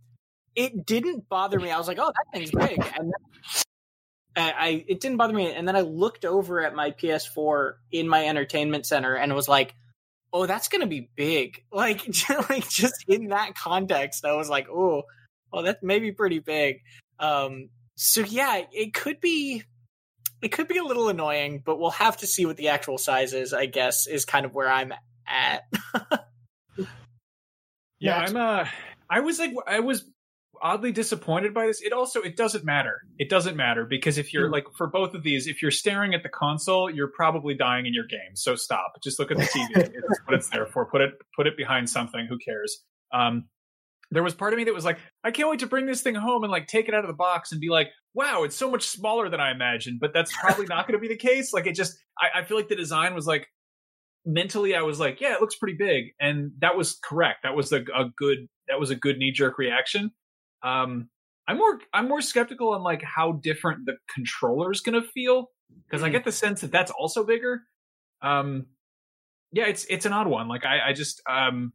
it 0.55 0.87
didn't 0.87 1.29
bother 1.29 1.59
me. 1.59 1.71
I 1.71 1.79
was 1.79 1.89
like, 1.89 1.99
oh, 2.01 2.13
that 2.13 2.27
thing's 2.33 2.51
big. 2.51 2.85
And 4.37 4.55
I, 4.57 4.85
it 4.89 5.01
didn't 5.01 5.17
bother 5.17 5.35
me. 5.35 5.53
And 5.53 5.67
then 5.67 5.77
I 5.77 5.81
looked 5.81 6.25
over 6.25 6.65
at 6.65 6.75
my 6.75 6.91
PS4 6.91 7.75
in 7.93 8.09
my 8.09 8.27
entertainment 8.27 8.87
center 8.87 9.15
and 9.15 9.33
was 9.35 9.49
like, 9.49 9.75
oh, 10.33 10.47
that's 10.47 10.69
going 10.69 10.81
to 10.81 10.87
be 10.87 11.11
big. 11.15 11.63
Like, 11.73 12.07
like 12.51 12.69
just 12.69 13.05
in 13.09 13.29
that 13.29 13.55
context, 13.57 14.25
I 14.25 14.35
was 14.35 14.49
like, 14.49 14.69
oh, 14.69 15.03
well, 15.53 15.65
that 15.65 15.83
may 15.83 15.99
be 15.99 16.13
pretty 16.13 16.41
big. 16.41 16.81
Um, 17.19 17.69
so 17.97 18.23
yeah, 18.23 18.63
it 18.73 18.95
could 18.95 19.21
be 19.21 19.63
it 20.43 20.49
could 20.49 20.69
be 20.69 20.79
a 20.79 20.85
little 20.85 21.09
annoying, 21.09 21.63
but 21.65 21.79
we'll 21.79 21.91
have 21.91 22.19
to 22.19 22.27
see 22.27 22.45
what 22.45 22.57
the 22.57 22.69
actual 22.69 22.99
size 22.99 23.33
is, 23.33 23.55
I 23.55 23.67
guess, 23.67 24.07
is 24.07 24.25
kind 24.25 24.45
of 24.45 24.55
where 24.55 24.69
I'm 24.69 24.93
at. 25.27 25.63
yeah, 27.99 28.19
I'm 28.19 28.37
uh 28.37 28.67
I 29.09 29.21
was 29.21 29.39
like 29.39 29.55
I 29.67 29.81
was 29.81 30.05
oddly 30.61 30.93
disappointed 30.93 31.55
by 31.55 31.67
this. 31.67 31.81
It 31.83 31.93
also 31.93 32.21
it 32.21 32.37
doesn't 32.37 32.65
matter. 32.65 33.03
It 33.19 33.31
doesn't 33.31 33.57
matter 33.57 33.85
because 33.85 34.19
if 34.19 34.33
you're 34.33 34.49
mm. 34.49 34.53
like 34.53 34.65
for 34.77 34.87
both 34.87 35.15
of 35.15 35.23
these, 35.23 35.47
if 35.47 35.63
you're 35.63 35.71
staring 35.71 36.15
at 36.15 36.23
the 36.23 36.29
console, 36.29 36.91
you're 36.91 37.13
probably 37.15 37.55
dying 37.55 37.87
in 37.87 37.95
your 37.95 38.07
game. 38.07 38.35
So 38.35 38.55
stop. 38.55 39.01
Just 39.03 39.19
look 39.19 39.31
at 39.31 39.39
the 39.39 39.45
TV. 39.45 39.69
it's 39.77 40.21
what 40.25 40.35
it's 40.35 40.49
there 40.51 40.67
for. 40.67 40.87
Put 40.87 41.01
it 41.01 41.13
put 41.37 41.47
it 41.47 41.57
behind 41.57 41.89
something. 41.89 42.27
Who 42.29 42.39
cares? 42.39 42.83
Um 43.13 43.45
there 44.15 44.23
was 44.23 44.35
part 44.35 44.53
of 44.53 44.57
me 44.57 44.65
that 44.65 44.75
was 44.75 44.85
like, 44.85 44.99
I 45.23 45.31
can't 45.31 45.49
wait 45.49 45.61
to 45.61 45.67
bring 45.67 45.87
this 45.87 46.03
thing 46.03 46.15
home 46.15 46.45
and 46.45 46.51
like 46.51 46.67
take 46.67 46.89
it 46.89 46.95
out 46.95 47.05
of 47.05 47.09
the 47.09 47.15
box 47.15 47.53
and 47.53 47.61
be 47.61 47.69
like, 47.69 47.89
wow, 48.15 48.45
it's 48.45 48.57
so 48.57 48.71
much 48.71 48.87
smaller 48.87 49.29
than 49.29 49.41
I 49.41 49.51
imagined. 49.51 49.99
But 50.01 50.13
that's 50.15 50.35
probably 50.37 50.67
not 50.67 50.87
going 50.87 50.99
to 50.99 51.01
be 51.01 51.09
the 51.09 51.17
case. 51.17 51.53
Like 51.53 51.67
it 51.67 51.75
just, 51.75 51.99
I, 52.19 52.41
I, 52.41 52.45
feel 52.45 52.57
like 52.57 52.69
the 52.69 52.77
design 52.77 53.15
was 53.15 53.27
like, 53.27 53.49
mentally, 54.25 54.75
I 54.75 54.83
was 54.83 55.01
like, 55.01 55.21
yeah, 55.21 55.35
it 55.35 55.41
looks 55.41 55.57
pretty 55.57 55.77
big, 55.79 56.13
and 56.21 56.53
that 56.61 56.77
was 56.77 56.99
correct. 57.05 57.41
That 57.43 57.55
was 57.55 57.73
a, 57.73 57.81
a 57.95 58.07
good, 58.17 58.49
that 58.69 58.81
was 58.81 58.91
a 58.91 58.97
good 58.97 59.19
knee 59.19 59.33
jerk 59.33 59.59
reaction. 59.59 60.11
Um, 60.63 61.11
I'm 61.47 61.59
more, 61.59 61.79
I'm 61.93 62.09
more 62.09 62.23
skeptical 62.23 62.71
on 62.71 62.83
like 62.83 63.03
how 63.03 63.33
different 63.33 63.85
the 63.85 63.97
controller 64.15 64.73
is 64.73 64.81
going 64.81 65.01
to 65.01 65.07
feel 65.07 65.51
because 65.87 66.03
mm. 66.03 66.07
I 66.07 66.09
get 66.09 66.25
the 66.25 66.33
sense 66.33 66.63
that 66.63 66.73
that's 66.73 66.91
also 66.91 67.25
bigger. 67.25 67.63
Um, 68.23 68.67
yeah, 69.53 69.67
it's 69.67 69.85
it's 69.91 70.07
an 70.07 70.13
odd 70.13 70.27
one. 70.27 70.49
Like 70.49 70.65
I, 70.65 70.89
I 70.89 70.93
just 70.95 71.23
um 71.29 71.73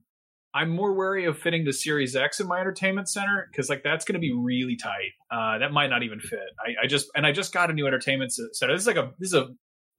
I'm 0.53 0.69
more 0.69 0.93
wary 0.93 1.25
of 1.25 1.37
fitting 1.37 1.65
the 1.65 1.73
Series 1.73 2.15
X 2.15 2.39
in 2.39 2.47
my 2.47 2.59
entertainment 2.59 3.07
center 3.07 3.47
because 3.51 3.69
like 3.69 3.83
that's 3.83 4.03
going 4.03 4.13
to 4.13 4.19
be 4.19 4.33
really 4.33 4.75
tight. 4.75 5.11
Uh, 5.31 5.59
that 5.59 5.71
might 5.71 5.87
not 5.87 6.03
even 6.03 6.19
fit. 6.19 6.39
I, 6.59 6.85
I, 6.85 6.87
just 6.87 7.07
and 7.15 7.25
I 7.25 7.31
just 7.31 7.53
got 7.53 7.69
a 7.69 7.73
new 7.73 7.85
entertainment 7.85 8.31
center. 8.31 8.73
This 8.73 8.81
is 8.81 8.87
like 8.87 8.97
a 8.97 9.11
this 9.19 9.29
is 9.29 9.35
a 9.35 9.47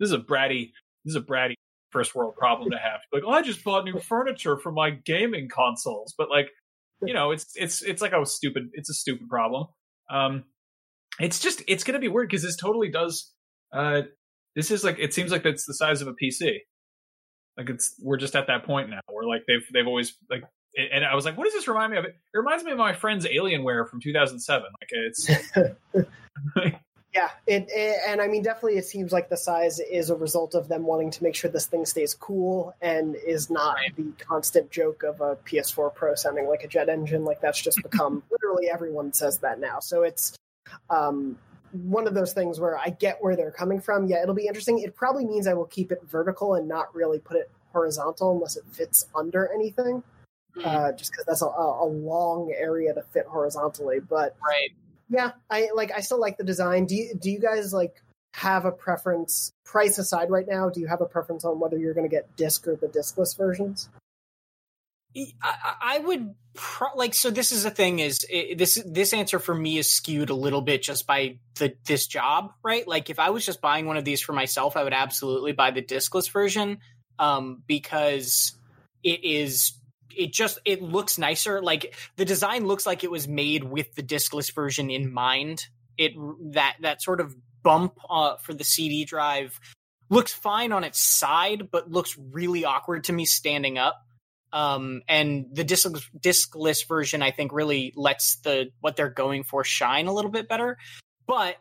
this 0.01 0.09
is 0.09 0.13
a 0.13 0.19
bratty 0.19 0.73
this 1.05 1.13
is 1.13 1.17
a 1.17 1.21
bratty 1.21 1.55
first 1.91 2.15
world 2.15 2.35
problem 2.37 2.71
to 2.71 2.79
have. 2.79 3.01
Like, 3.13 3.23
oh, 3.27 3.31
I 3.31 3.43
just 3.43 3.63
bought 3.65 3.85
new 3.85 3.99
furniture 3.99 4.57
for 4.57 4.73
my 4.73 4.91
gaming 4.91 5.49
consoles, 5.49 6.15
but 6.17 6.31
like, 6.31 6.51
you 7.03 7.15
know, 7.15 7.31
it's 7.31 7.47
it's 7.55 7.83
it's 7.83 8.03
like 8.03 8.13
a 8.13 8.25
stupid 8.27 8.71
it's 8.73 8.91
a 8.91 8.95
stupid 8.95 9.29
problem. 9.29 9.67
Um, 10.11 10.45
it's 11.19 11.39
just 11.39 11.63
it's 11.69 11.85
going 11.85 11.95
to 11.95 12.01
be 12.01 12.09
weird 12.09 12.29
because 12.29 12.43
this 12.43 12.57
totally 12.57 12.89
does. 12.89 13.33
Uh, 13.73 14.03
this 14.57 14.71
is 14.71 14.85
like 14.85 14.99
it 14.99 15.15
seems 15.15 15.31
like 15.31 15.45
it's 15.45 15.65
the 15.67 15.75
size 15.75 16.03
of 16.03 16.09
a 16.09 16.13
PC. 16.13 16.59
Like 17.61 17.69
it's 17.69 17.95
we're 18.03 18.17
just 18.17 18.35
at 18.35 18.47
that 18.47 18.65
point 18.65 18.89
now 18.89 19.01
where 19.09 19.27
like 19.27 19.45
they've 19.47 19.67
they've 19.71 19.87
always 19.87 20.15
like 20.31 20.45
and 20.93 21.05
I 21.05 21.15
was 21.15 21.27
like, 21.27 21.37
what 21.37 21.45
does 21.45 21.53
this 21.53 21.69
remind 21.69 21.93
me 21.93 21.99
of? 21.99 22.07
It 22.07 22.17
reminds 22.33 22.65
me 22.65 22.71
of 22.71 22.79
my 22.79 22.95
friend's 22.95 23.27
Alienware 23.27 23.87
from 23.87 24.01
2007. 24.01 24.63
Like 24.63 24.89
it's 24.93 25.29
yeah, 27.15 27.29
it, 27.47 27.67
it, 27.69 27.99
and 28.07 28.23
I 28.23 28.29
mean 28.29 28.43
definitely 28.43 28.79
it 28.79 28.87
seems 28.87 29.13
like 29.13 29.29
the 29.29 29.37
size 29.37 29.79
is 29.79 30.09
a 30.09 30.17
result 30.17 30.55
of 30.55 30.69
them 30.69 30.85
wanting 30.85 31.11
to 31.11 31.23
make 31.23 31.35
sure 31.35 31.51
this 31.51 31.67
thing 31.67 31.85
stays 31.85 32.15
cool 32.15 32.75
and 32.81 33.15
is 33.15 33.51
not 33.51 33.75
right. 33.75 33.95
the 33.95 34.11
constant 34.25 34.71
joke 34.71 35.03
of 35.03 35.21
a 35.21 35.37
PS4 35.37 35.95
Pro 35.95 36.15
sounding 36.15 36.49
like 36.49 36.65
a 36.65 36.69
jet 36.69 36.89
engine. 36.89 37.27
Like 37.27 37.43
that's 37.43 37.61
just 37.61 37.83
become 37.83 38.23
literally 38.31 38.71
everyone 38.71 39.13
says 39.13 39.39
that 39.41 39.61
now. 39.61 39.81
So 39.81 40.03
it's 40.03 40.35
um 40.89 41.37
one 41.73 42.07
of 42.07 42.15
those 42.15 42.33
things 42.33 42.59
where 42.59 42.79
I 42.79 42.91
get 42.91 43.19
where 43.21 43.37
they're 43.37 43.51
coming 43.51 43.81
from. 43.81 44.07
Yeah, 44.07 44.23
it'll 44.23 44.35
be 44.35 44.47
interesting. 44.47 44.79
It 44.81 44.95
probably 44.95 45.25
means 45.25 45.47
I 45.47 45.55
will 45.55 45.67
keep 45.67 45.93
it 45.93 46.01
vertical 46.05 46.55
and 46.55 46.69
not 46.69 46.95
really 46.95 47.19
put 47.19 47.37
it 47.37 47.51
horizontal 47.73 48.33
unless 48.33 48.57
it 48.57 48.65
fits 48.73 49.07
under 49.15 49.51
anything. 49.53 50.03
Mm-hmm. 50.57 50.69
Uh, 50.69 50.93
just 50.93 51.13
because 51.13 51.27
that's 51.27 51.43
a, 51.43 51.47
a, 51.47 51.87
long 51.87 52.53
area 52.57 52.93
to 52.93 53.03
fit 53.03 53.25
horizontally. 53.27 54.01
But 54.01 54.37
right, 54.45 54.71
yeah, 55.09 55.31
I 55.49 55.69
like. 55.75 55.93
I 55.95 56.01
still 56.01 56.21
like 56.21 56.39
the 56.39 56.45
design. 56.45 56.87
Do 56.87 56.97
you 56.97 57.15
do 57.15 57.31
you 57.31 57.39
guys 57.39 57.73
like 57.73 58.03
have 58.35 58.65
a 58.65 58.73
preference? 58.73 59.53
Price 59.65 59.99
aside, 59.99 60.31
right 60.31 60.49
now, 60.49 60.69
do 60.69 60.81
you 60.81 60.89
have 60.89 61.01
a 61.01 61.07
preference 61.07 61.45
on 61.45 61.61
whether 61.61 61.79
you're 61.79 61.95
going 61.95 62.09
to 62.09 62.15
get 62.15 62.35
disc 62.35 62.67
or 62.67 62.75
the 62.75 62.89
discless 62.89 63.37
versions? 63.37 63.89
I, 65.43 65.75
I 65.83 65.99
would 65.99 66.35
pro- 66.55 66.95
like 66.95 67.15
so. 67.15 67.31
This 67.31 67.53
is 67.53 67.65
the 67.65 67.71
thing: 67.71 67.99
is 67.99 68.25
it, 68.31 68.59
this 68.59 68.83
this 68.87 69.13
answer 69.13 69.39
for 69.39 69.55
me 69.55 69.79
is 69.79 69.93
skewed 69.93 70.31
a 70.31 70.35
little 70.35 70.63
bit 70.63 70.83
just 70.83 71.07
by 71.07 71.39
the 71.57 71.75
this 71.87 72.07
job, 72.07 72.53
right? 72.63 72.87
Like 72.87 73.11
if 73.11 73.19
I 73.19 73.31
was 73.31 73.45
just 73.45 73.61
buying 73.61 73.87
one 73.87 73.97
of 73.97 74.05
these 74.05 74.21
for 74.21 74.33
myself, 74.33 74.77
I 74.77 74.85
would 74.85 74.93
absolutely 74.93 75.53
buy 75.53 75.73
the 75.73 75.83
discless 75.83 76.31
version 76.31 76.79
um, 77.19 77.63
because 77.67 78.55
it 79.03 79.25
is 79.25 79.73
it 80.17 80.33
just 80.33 80.59
it 80.65 80.83
looks 80.83 81.19
nicer. 81.19 81.61
Like 81.61 81.95
the 82.17 82.25
design 82.25 82.67
looks 82.67 82.87
like 82.87 83.05
it 83.05 83.11
was 83.11 83.27
made 83.27 83.65
with 83.65 83.95
the 83.95 84.03
discless 84.03 84.53
version 84.55 84.91
in 84.91 85.13
mind. 85.13 85.67
It 85.99 86.13
that 86.53 86.77
that 86.81 87.03
sort 87.03 87.21
of 87.21 87.35
bump 87.63 87.99
uh, 88.09 88.37
for 88.37 88.55
the 88.55 88.65
CD 88.65 89.05
drive 89.05 89.59
looks 90.09 90.33
fine 90.33 90.73
on 90.73 90.85
its 90.85 91.01
side, 91.01 91.71
but 91.71 91.91
looks 91.91 92.19
really 92.19 92.65
awkward 92.65 93.05
to 93.05 93.13
me 93.13 93.25
standing 93.25 93.79
up. 93.79 94.05
Um, 94.53 95.03
and 95.09 95.47
the 95.53 95.65
disc, 95.65 95.89
discless 96.19 96.87
version, 96.87 97.23
I 97.23 97.31
think, 97.31 97.53
really 97.53 97.93
lets 97.97 98.37
the 98.37 98.71
what 98.81 98.97
they're 98.97 99.11
going 99.11 99.45
for 99.45 99.65
shine 99.65 100.07
a 100.07 100.13
little 100.13 100.31
bit 100.31 100.49
better. 100.49 100.77
But 101.27 101.57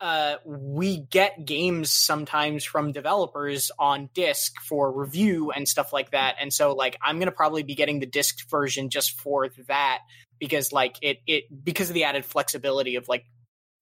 uh, 0.00 0.36
we 0.44 0.98
get 0.98 1.46
games 1.46 1.90
sometimes 1.90 2.64
from 2.64 2.92
developers 2.92 3.70
on 3.78 4.10
disc 4.12 4.60
for 4.60 4.92
review 4.92 5.50
and 5.50 5.66
stuff 5.66 5.92
like 5.92 6.10
that. 6.10 6.36
And 6.40 6.52
so, 6.52 6.74
like, 6.74 6.98
I'm 7.02 7.18
gonna 7.18 7.32
probably 7.32 7.62
be 7.62 7.74
getting 7.74 8.00
the 8.00 8.06
disc 8.06 8.48
version 8.50 8.90
just 8.90 9.18
for 9.20 9.48
that 9.66 10.00
because, 10.38 10.72
like, 10.72 10.98
it 11.00 11.18
it 11.26 11.44
because 11.64 11.88
of 11.88 11.94
the 11.94 12.04
added 12.04 12.24
flexibility 12.24 12.96
of 12.96 13.08
like 13.08 13.24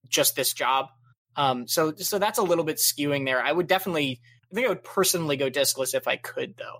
just 0.07 0.35
this 0.35 0.53
job. 0.53 0.87
Um, 1.35 1.67
so 1.67 1.93
so 1.95 2.19
that's 2.19 2.37
a 2.37 2.43
little 2.43 2.63
bit 2.63 2.77
skewing 2.77 3.25
there. 3.25 3.41
I 3.43 3.51
would 3.51 3.67
definitely, 3.67 4.21
I 4.51 4.55
think 4.55 4.67
I 4.67 4.69
would 4.69 4.83
personally 4.83 5.35
go 5.35 5.49
discless 5.49 5.93
if 5.93 6.07
I 6.07 6.15
could, 6.15 6.55
though. 6.57 6.79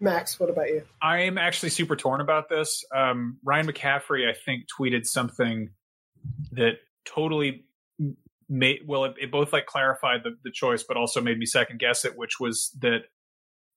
Max, 0.00 0.40
what 0.40 0.48
about 0.48 0.68
you? 0.68 0.82
I'm 1.02 1.36
actually 1.36 1.70
super 1.70 1.94
torn 1.94 2.20
about 2.20 2.48
this. 2.48 2.84
Um, 2.94 3.38
Ryan 3.44 3.66
McCaffrey, 3.66 4.28
I 4.28 4.32
think, 4.32 4.64
tweeted 4.66 5.06
something 5.06 5.70
that 6.52 6.74
totally 7.04 7.66
made 8.48 8.80
well. 8.86 9.04
It, 9.04 9.14
it 9.20 9.30
both 9.30 9.52
like 9.52 9.66
clarified 9.66 10.20
the, 10.24 10.36
the 10.42 10.50
choice, 10.50 10.82
but 10.82 10.96
also 10.96 11.20
made 11.20 11.38
me 11.38 11.44
second 11.44 11.80
guess 11.80 12.04
it, 12.06 12.16
which 12.16 12.40
was 12.40 12.70
that 12.80 13.02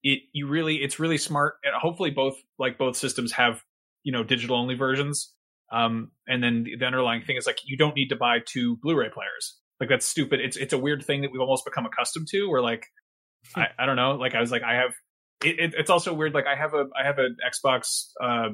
it 0.02 0.20
you 0.32 0.48
really 0.48 0.78
it's 0.78 0.98
really 0.98 1.18
smart. 1.18 1.56
And 1.64 1.74
hopefully, 1.76 2.10
both 2.10 2.36
like 2.58 2.78
both 2.78 2.96
systems 2.96 3.34
have 3.34 3.62
you 4.04 4.12
know 4.12 4.24
digital 4.24 4.56
only 4.56 4.76
versions. 4.76 5.34
Um, 5.72 6.12
and 6.28 6.44
then 6.44 6.64
the, 6.64 6.76
the 6.78 6.86
underlying 6.86 7.24
thing 7.24 7.36
is 7.36 7.46
like 7.46 7.60
you 7.66 7.78
don't 7.78 7.96
need 7.96 8.10
to 8.10 8.16
buy 8.16 8.40
two 8.46 8.78
Blu-ray 8.78 9.10
players. 9.10 9.58
Like 9.80 9.90
that's 9.90 10.06
stupid. 10.06 10.40
It's 10.40 10.56
it's 10.56 10.74
a 10.74 10.78
weird 10.78 11.04
thing 11.04 11.22
that 11.22 11.32
we've 11.32 11.42
almost 11.42 11.66
become 11.66 11.86
accustomed 11.86 12.28
to. 12.30 12.50
Where 12.50 12.62
like 12.62 12.86
I, 13.56 13.68
I 13.78 13.86
don't 13.86 13.98
know. 13.98 14.14
Like 14.14 14.36
I 14.36 14.40
was 14.40 14.52
like 14.52 14.64
I 14.64 14.76
have 14.76 14.94
it, 15.44 15.60
it, 15.60 15.74
it's 15.78 15.90
also 15.90 16.14
weird. 16.14 16.34
Like 16.34 16.48
I 16.48 16.56
have 16.56 16.74
a 16.74 16.86
I 17.00 17.06
have 17.06 17.20
an 17.20 17.38
Xbox. 17.46 18.08
Uh, 18.22 18.50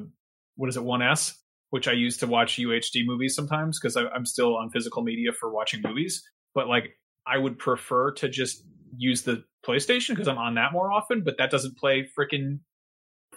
what 0.56 0.68
is 0.68 0.76
it? 0.76 0.84
One 0.84 1.02
S, 1.02 1.34
which 1.70 1.88
I 1.88 1.92
use 1.92 2.18
to 2.18 2.26
watch 2.26 2.56
UHD 2.56 3.04
movies 3.04 3.34
sometimes 3.34 3.78
because 3.78 3.96
I'm 3.96 4.26
still 4.26 4.56
on 4.56 4.70
physical 4.70 5.02
media 5.02 5.32
for 5.32 5.50
watching 5.52 5.82
movies. 5.82 6.22
But 6.54 6.68
like 6.68 6.90
I 7.26 7.38
would 7.38 7.58
prefer 7.58 8.12
to 8.12 8.28
just 8.28 8.62
use 8.96 9.22
the 9.22 9.44
PlayStation 9.66 10.10
because 10.10 10.28
I'm 10.28 10.38
on 10.38 10.54
that 10.54 10.72
more 10.72 10.90
often. 10.90 11.22
But 11.24 11.38
that 11.38 11.50
doesn't 11.50 11.76
play 11.76 12.08
freaking 12.18 12.60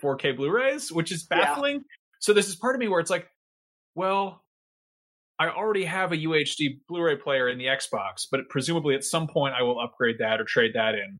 4K 0.01 0.35
Blu-rays, 0.35 0.91
which 0.91 1.11
is 1.11 1.23
baffling. 1.23 1.75
Yeah. 1.75 1.81
So 2.19 2.33
this 2.33 2.47
is 2.47 2.55
part 2.55 2.75
of 2.75 2.79
me 2.79 2.87
where 2.87 2.99
it's 2.99 3.09
like, 3.09 3.27
well, 3.95 4.43
I 5.39 5.49
already 5.49 5.85
have 5.85 6.11
a 6.11 6.17
UHD 6.17 6.79
Blu-ray 6.87 7.17
player 7.17 7.49
in 7.49 7.57
the 7.57 7.65
Xbox, 7.65 8.27
but 8.31 8.41
presumably 8.49 8.95
at 8.95 9.03
some 9.03 9.27
point 9.27 9.55
I 9.59 9.63
will 9.63 9.79
upgrade 9.79 10.17
that 10.19 10.39
or 10.39 10.45
trade 10.45 10.71
that 10.75 10.95
in 10.95 11.19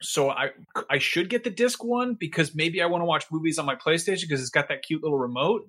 so 0.00 0.30
I 0.30 0.50
I 0.88 0.98
should 0.98 1.28
get 1.28 1.44
the 1.44 1.50
disc 1.50 1.82
one 1.82 2.14
because 2.14 2.54
maybe 2.54 2.82
I 2.82 2.86
want 2.86 3.02
to 3.02 3.06
watch 3.06 3.26
movies 3.30 3.58
on 3.58 3.66
my 3.66 3.74
PlayStation 3.74 4.22
because 4.22 4.40
it's 4.40 4.50
got 4.50 4.68
that 4.68 4.82
cute 4.82 5.02
little 5.02 5.18
remote 5.18 5.68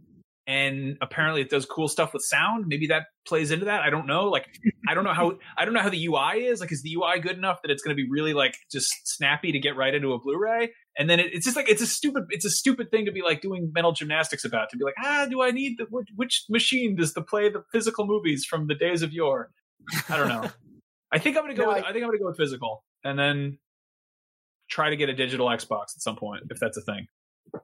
and 0.50 0.98
apparently 1.00 1.42
it 1.42 1.50
does 1.52 1.68
cool 1.68 1.88
stuff 1.88 2.12
with 2.12 2.24
sound. 2.24 2.66
Maybe 2.68 2.88
that 2.88 3.04
plays 3.28 3.52
into 3.52 3.66
that. 3.66 3.82
I 3.82 3.92
don't 3.92 4.08
know. 4.08 4.30
Like 4.30 4.48
I 4.88 4.96
don't 4.96 5.04
know 5.04 5.14
how 5.14 5.38
I 5.58 5.64
don't 5.64 5.76
know 5.76 5.80
how 5.80 5.90
the 5.90 6.08
UI 6.08 6.46
is. 6.46 6.60
Like 6.60 6.72
is 6.72 6.82
the 6.82 6.96
UI 6.96 7.20
good 7.20 7.38
enough 7.38 7.62
that 7.62 7.70
it's 7.70 7.84
going 7.84 7.96
to 7.96 8.04
be 8.04 8.10
really 8.10 8.34
like 8.34 8.56
just 8.72 8.90
snappy 9.04 9.52
to 9.52 9.60
get 9.60 9.76
right 9.76 9.94
into 9.94 10.12
a 10.14 10.20
Blu-ray? 10.20 10.72
And 10.98 11.08
then 11.08 11.20
it, 11.20 11.28
it's 11.34 11.46
just 11.46 11.56
like 11.56 11.70
it's 11.70 11.84
a 11.84 11.88
stupid 11.88 12.24
it's 12.32 12.46
a 12.46 12.50
stupid 12.50 12.90
thing 12.90 13.06
to 13.06 13.12
be 13.12 13.22
like 13.22 13.42
doing 13.42 13.72
mental 13.74 13.92
gymnastics 13.92 14.44
about 14.44 14.72
to 14.72 14.78
be 14.78 14.84
like 14.84 14.96
ah 14.98 15.28
do 15.30 15.44
I 15.44 15.52
need 15.52 15.78
the 15.78 15.86
which, 15.92 16.10
which 16.16 16.46
machine 16.50 16.96
does 16.96 17.14
to 17.14 17.22
play 17.22 17.50
the 17.50 17.64
physical 17.72 18.08
movies 18.08 18.44
from 18.44 18.66
the 18.66 18.76
days 18.76 19.04
of 19.04 19.14
yore? 19.14 19.52
I 20.10 20.18
don't 20.18 20.30
know. 20.30 20.50
I 21.12 21.20
think 21.20 21.38
I'm 21.38 21.44
gonna 21.44 21.54
go. 21.54 21.64
No, 21.64 21.70
with, 21.70 21.84
I, 21.84 21.90
I 21.90 21.94
think 21.94 22.04
I'm 22.04 22.10
gonna 22.10 22.20
go 22.20 22.28
with 22.28 22.38
physical, 22.38 22.84
and 23.04 23.18
then 23.18 23.58
try 24.70 24.90
to 24.90 24.96
get 24.96 25.10
a 25.10 25.14
digital 25.14 25.48
Xbox 25.48 25.96
at 25.96 26.02
some 26.02 26.16
point 26.16 26.44
if 26.50 26.60
that's 26.60 26.78
a 26.78 26.82
thing. 26.82 27.08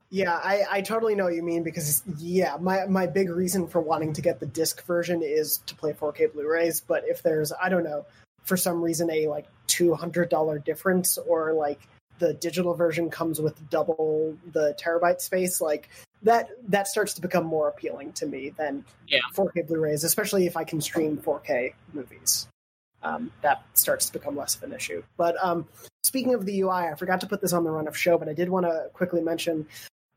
Yeah, 0.09 0.33
I, 0.33 0.63
I 0.69 0.81
totally 0.81 1.15
know 1.15 1.25
what 1.25 1.35
you 1.35 1.43
mean 1.43 1.63
because 1.63 2.03
yeah, 2.17 2.57
my 2.59 2.85
my 2.85 3.05
big 3.05 3.29
reason 3.29 3.67
for 3.67 3.79
wanting 3.79 4.13
to 4.13 4.21
get 4.21 4.39
the 4.39 4.45
disc 4.45 4.83
version 4.85 5.21
is 5.23 5.59
to 5.67 5.75
play 5.75 5.93
4K 5.93 6.33
Blu-rays. 6.33 6.81
But 6.81 7.03
if 7.05 7.21
there's 7.21 7.53
I 7.61 7.69
don't 7.69 7.83
know 7.83 8.05
for 8.43 8.57
some 8.57 8.81
reason 8.81 9.09
a 9.11 9.27
like 9.27 9.45
two 9.67 9.93
hundred 9.93 10.29
dollar 10.29 10.59
difference 10.59 11.17
or 11.17 11.53
like 11.53 11.79
the 12.17 12.33
digital 12.33 12.73
version 12.73 13.09
comes 13.09 13.41
with 13.41 13.69
double 13.69 14.37
the 14.53 14.75
terabyte 14.79 15.21
space, 15.21 15.61
like 15.61 15.89
that 16.23 16.49
that 16.69 16.87
starts 16.87 17.13
to 17.15 17.21
become 17.21 17.45
more 17.45 17.67
appealing 17.67 18.13
to 18.13 18.25
me 18.25 18.49
than 18.49 18.83
yeah. 19.07 19.19
4K 19.35 19.67
Blu-rays, 19.67 20.03
especially 20.03 20.47
if 20.47 20.57
I 20.57 20.63
can 20.63 20.81
stream 20.81 21.17
4K 21.17 21.73
movies. 21.93 22.47
Um, 23.05 23.31
that 23.41 23.63
starts 23.75 24.07
to 24.07 24.13
become 24.13 24.35
less 24.35 24.55
of 24.55 24.63
an 24.63 24.73
issue. 24.73 25.03
But 25.15 25.35
um, 25.41 25.67
Speaking 26.05 26.35
of 26.35 26.45
the 26.45 26.61
UI, 26.61 26.69
I 26.69 26.93
forgot 26.93 27.19
to 27.21 27.27
put 27.27 27.41
this 27.41 27.51
on 27.51 27.63
the 27.63 27.71
run 27.71 27.87
of 27.87 27.97
show, 27.97 28.15
but 28.19 28.29
I 28.29 28.33
did 28.33 28.47
want 28.47 28.67
to 28.67 28.91
quickly 28.93 29.21
mention. 29.21 29.65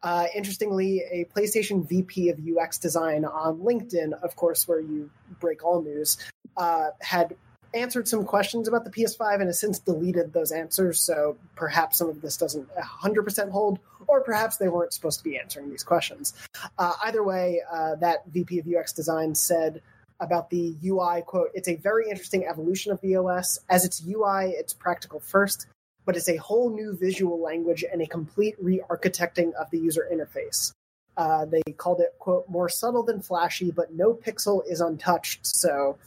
Uh, 0.02 0.26
interestingly, 0.36 1.02
a 1.10 1.24
PlayStation 1.34 1.88
VP 1.88 2.28
of 2.28 2.38
UX 2.38 2.76
design 2.76 3.24
on 3.24 3.60
LinkedIn, 3.60 4.12
of 4.22 4.36
course, 4.36 4.68
where 4.68 4.80
you 4.80 5.08
break 5.40 5.64
all 5.64 5.80
news, 5.80 6.18
uh, 6.58 6.88
had 7.00 7.34
answered 7.72 8.06
some 8.06 8.26
questions 8.26 8.68
about 8.68 8.84
the 8.84 8.90
PS5 8.90 9.36
and 9.36 9.44
has 9.44 9.58
since 9.58 9.78
deleted 9.78 10.34
those 10.34 10.52
answers. 10.52 11.00
So 11.00 11.38
perhaps 11.56 11.96
some 11.96 12.10
of 12.10 12.20
this 12.20 12.36
doesn't 12.36 12.68
100% 12.76 13.50
hold, 13.50 13.78
or 14.06 14.20
perhaps 14.20 14.58
they 14.58 14.68
weren't 14.68 14.92
supposed 14.92 15.20
to 15.20 15.24
be 15.24 15.38
answering 15.38 15.70
these 15.70 15.84
questions. 15.84 16.34
Uh, 16.78 16.92
either 17.06 17.24
way, 17.24 17.62
uh, 17.72 17.94
that 17.94 18.26
VP 18.28 18.58
of 18.58 18.66
UX 18.68 18.92
design 18.92 19.34
said 19.34 19.80
about 20.20 20.50
the 20.50 20.76
UI 20.84 21.22
quote, 21.22 21.50
it's 21.54 21.68
a 21.68 21.76
very 21.76 22.08
interesting 22.08 22.46
evolution 22.46 22.92
of 22.92 23.00
the 23.00 23.16
OS. 23.16 23.58
As 23.68 23.84
its 23.84 24.02
UI, 24.04 24.50
it's 24.50 24.72
practical 24.72 25.20
first 25.20 25.66
but 26.08 26.16
it's 26.16 26.30
a 26.30 26.36
whole 26.36 26.70
new 26.70 26.96
visual 26.96 27.38
language 27.38 27.84
and 27.92 28.00
a 28.00 28.06
complete 28.06 28.54
re-architecting 28.58 29.52
of 29.60 29.70
the 29.70 29.78
user 29.78 30.08
interface. 30.10 30.72
Uh, 31.18 31.44
they 31.44 31.60
called 31.76 32.00
it 32.00 32.14
quote 32.18 32.48
more 32.48 32.70
subtle 32.70 33.02
than 33.02 33.20
flashy, 33.20 33.70
but 33.70 33.92
no 33.92 34.14
pixel 34.14 34.62
is 34.66 34.80
untouched. 34.80 35.40
So 35.42 35.98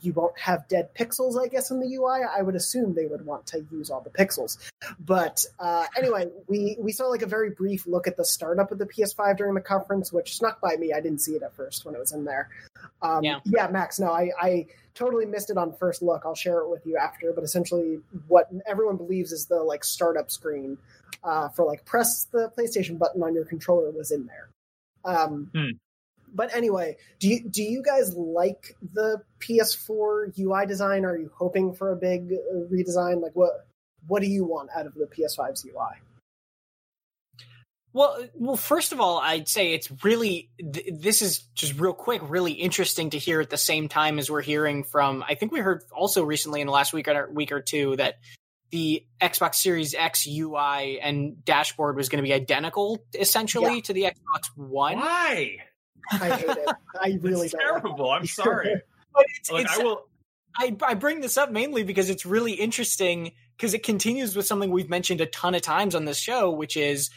you 0.00 0.12
won't 0.12 0.38
have 0.38 0.66
dead 0.68 0.94
pixels, 0.94 1.42
I 1.42 1.48
guess, 1.48 1.70
in 1.70 1.80
the 1.80 1.94
UI. 1.94 2.20
I 2.22 2.42
would 2.42 2.54
assume 2.54 2.94
they 2.94 3.06
would 3.06 3.24
want 3.26 3.46
to 3.48 3.64
use 3.70 3.90
all 3.90 4.00
the 4.00 4.10
pixels. 4.10 4.58
But 4.98 5.44
uh, 5.58 5.86
anyway, 5.96 6.28
we 6.48 6.76
we 6.78 6.92
saw 6.92 7.06
like 7.06 7.22
a 7.22 7.26
very 7.26 7.50
brief 7.50 7.86
look 7.86 8.06
at 8.06 8.16
the 8.16 8.24
startup 8.24 8.72
of 8.72 8.78
the 8.78 8.86
PS5 8.86 9.36
during 9.36 9.54
the 9.54 9.60
conference, 9.60 10.12
which 10.12 10.36
snuck 10.36 10.60
by 10.60 10.76
me. 10.76 10.92
I 10.92 11.00
didn't 11.00 11.20
see 11.20 11.32
it 11.32 11.42
at 11.42 11.54
first 11.54 11.84
when 11.84 11.94
it 11.94 11.98
was 11.98 12.12
in 12.12 12.24
there. 12.24 12.48
Um, 13.02 13.24
yeah. 13.24 13.40
yeah, 13.44 13.68
Max. 13.68 13.98
No, 14.00 14.10
I, 14.10 14.30
I 14.40 14.66
totally 14.94 15.26
missed 15.26 15.50
it 15.50 15.58
on 15.58 15.74
first 15.74 16.02
look. 16.02 16.22
I'll 16.24 16.34
share 16.34 16.60
it 16.60 16.70
with 16.70 16.86
you 16.86 16.96
after. 16.96 17.32
But 17.32 17.44
essentially, 17.44 18.00
what 18.28 18.48
everyone 18.66 18.96
believes 18.96 19.32
is 19.32 19.46
the 19.46 19.62
like 19.62 19.84
startup 19.84 20.30
screen 20.30 20.78
uh, 21.22 21.48
for 21.50 21.64
like 21.64 21.84
press 21.84 22.26
the 22.32 22.50
PlayStation 22.56 22.98
button 22.98 23.22
on 23.22 23.34
your 23.34 23.44
controller 23.44 23.90
was 23.90 24.10
in 24.10 24.26
there. 24.26 24.48
Um, 25.04 25.50
hmm. 25.54 25.70
But 26.34 26.54
anyway, 26.54 26.96
do 27.20 27.28
you 27.28 27.48
do 27.48 27.62
you 27.62 27.82
guys 27.82 28.14
like 28.14 28.76
the 28.92 29.22
PS4 29.40 30.38
UI 30.38 30.66
design? 30.66 31.04
Are 31.04 31.16
you 31.16 31.30
hoping 31.34 31.72
for 31.72 31.92
a 31.92 31.96
big 31.96 32.32
uh, 32.32 32.66
redesign? 32.72 33.22
Like 33.22 33.32
what 33.34 33.66
what 34.06 34.20
do 34.20 34.28
you 34.28 34.44
want 34.44 34.70
out 34.76 34.86
of 34.86 34.94
the 34.94 35.06
PS5's 35.06 35.64
UI? 35.64 36.00
Well, 37.92 38.26
well, 38.34 38.56
first 38.56 38.92
of 38.92 39.00
all, 39.00 39.18
I'd 39.18 39.48
say 39.48 39.72
it's 39.72 39.88
really 40.02 40.50
th- 40.58 40.86
this 40.92 41.22
is 41.22 41.38
just 41.54 41.78
real 41.78 41.92
quick, 41.92 42.22
really 42.28 42.50
interesting 42.50 43.10
to 43.10 43.18
hear 43.18 43.40
at 43.40 43.50
the 43.50 43.56
same 43.56 43.88
time 43.88 44.18
as 44.18 44.28
we're 44.28 44.42
hearing 44.42 44.82
from. 44.82 45.22
I 45.26 45.36
think 45.36 45.52
we 45.52 45.60
heard 45.60 45.84
also 45.92 46.24
recently 46.24 46.60
in 46.60 46.66
the 46.66 46.72
last 46.72 46.92
week 46.92 47.06
or 47.06 47.30
week 47.30 47.52
or 47.52 47.60
two 47.60 47.94
that 47.96 48.16
the 48.70 49.06
Xbox 49.20 49.54
Series 49.54 49.94
X 49.94 50.26
UI 50.26 50.98
and 51.00 51.44
dashboard 51.44 51.94
was 51.94 52.08
going 52.08 52.22
to 52.22 52.26
be 52.28 52.34
identical, 52.34 52.98
essentially, 53.14 53.76
yeah. 53.76 53.80
to 53.82 53.92
the 53.92 54.02
Xbox 54.02 54.48
One. 54.56 54.96
Why? 54.98 55.58
I 56.12 56.30
hate 56.30 56.48
it. 56.48 56.68
I 57.00 57.18
really 57.20 57.46
it's 57.46 57.54
terrible. 57.54 58.08
Like 58.08 58.20
I'm 58.20 58.26
sorry. 58.26 58.82
but 59.12 59.26
it's, 59.36 59.50
like, 59.50 59.66
it's, 59.66 59.78
I 59.78 59.82
will. 59.82 60.06
I, 60.56 60.76
I 60.82 60.94
bring 60.94 61.20
this 61.20 61.36
up 61.36 61.50
mainly 61.50 61.82
because 61.82 62.10
it's 62.10 62.24
really 62.24 62.52
interesting 62.52 63.32
because 63.56 63.74
it 63.74 63.82
continues 63.82 64.36
with 64.36 64.46
something 64.46 64.70
we've 64.70 64.90
mentioned 64.90 65.20
a 65.20 65.26
ton 65.26 65.54
of 65.54 65.62
times 65.62 65.94
on 65.94 66.04
this 66.04 66.18
show, 66.18 66.50
which 66.50 66.76
is 66.76 67.10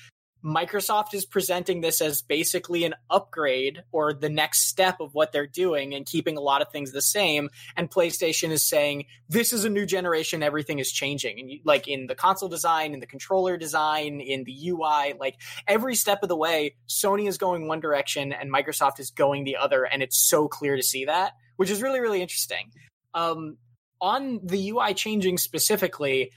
Microsoft 0.43 1.13
is 1.13 1.25
presenting 1.25 1.81
this 1.81 2.01
as 2.01 2.21
basically 2.21 2.83
an 2.83 2.95
upgrade 3.09 3.83
or 3.91 4.13
the 4.13 4.29
next 4.29 4.67
step 4.67 4.99
of 4.99 5.13
what 5.13 5.31
they're 5.31 5.47
doing 5.47 5.93
and 5.93 6.05
keeping 6.05 6.37
a 6.37 6.41
lot 6.41 6.61
of 6.61 6.71
things 6.71 6.91
the 6.91 7.01
same. 7.01 7.49
And 7.75 7.89
PlayStation 7.89 8.51
is 8.51 8.63
saying, 8.63 9.05
this 9.27 9.51
is 9.51 9.65
a 9.65 9.69
new 9.69 9.85
generation, 9.85 10.43
everything 10.43 10.79
is 10.79 10.91
changing. 10.91 11.39
And 11.39 11.51
you, 11.51 11.59
like 11.63 11.87
in 11.87 12.07
the 12.07 12.15
console 12.15 12.49
design, 12.49 12.93
in 12.93 12.99
the 12.99 13.07
controller 13.07 13.57
design, 13.57 14.21
in 14.21 14.43
the 14.43 14.69
UI, 14.69 15.15
like 15.19 15.35
every 15.67 15.95
step 15.95 16.23
of 16.23 16.29
the 16.29 16.37
way, 16.37 16.75
Sony 16.87 17.27
is 17.27 17.37
going 17.37 17.67
one 17.67 17.79
direction 17.79 18.31
and 18.31 18.53
Microsoft 18.53 18.99
is 18.99 19.09
going 19.09 19.43
the 19.43 19.57
other. 19.57 19.83
And 19.83 20.03
it's 20.03 20.17
so 20.17 20.47
clear 20.47 20.75
to 20.75 20.83
see 20.83 21.05
that, 21.05 21.33
which 21.55 21.69
is 21.69 21.81
really, 21.81 21.99
really 21.99 22.21
interesting. 22.21 22.71
Um, 23.13 23.57
on 23.99 24.39
the 24.43 24.69
UI 24.69 24.93
changing 24.93 25.39
specifically, 25.39 26.31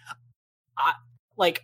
I, 0.78 0.94
like 1.36 1.62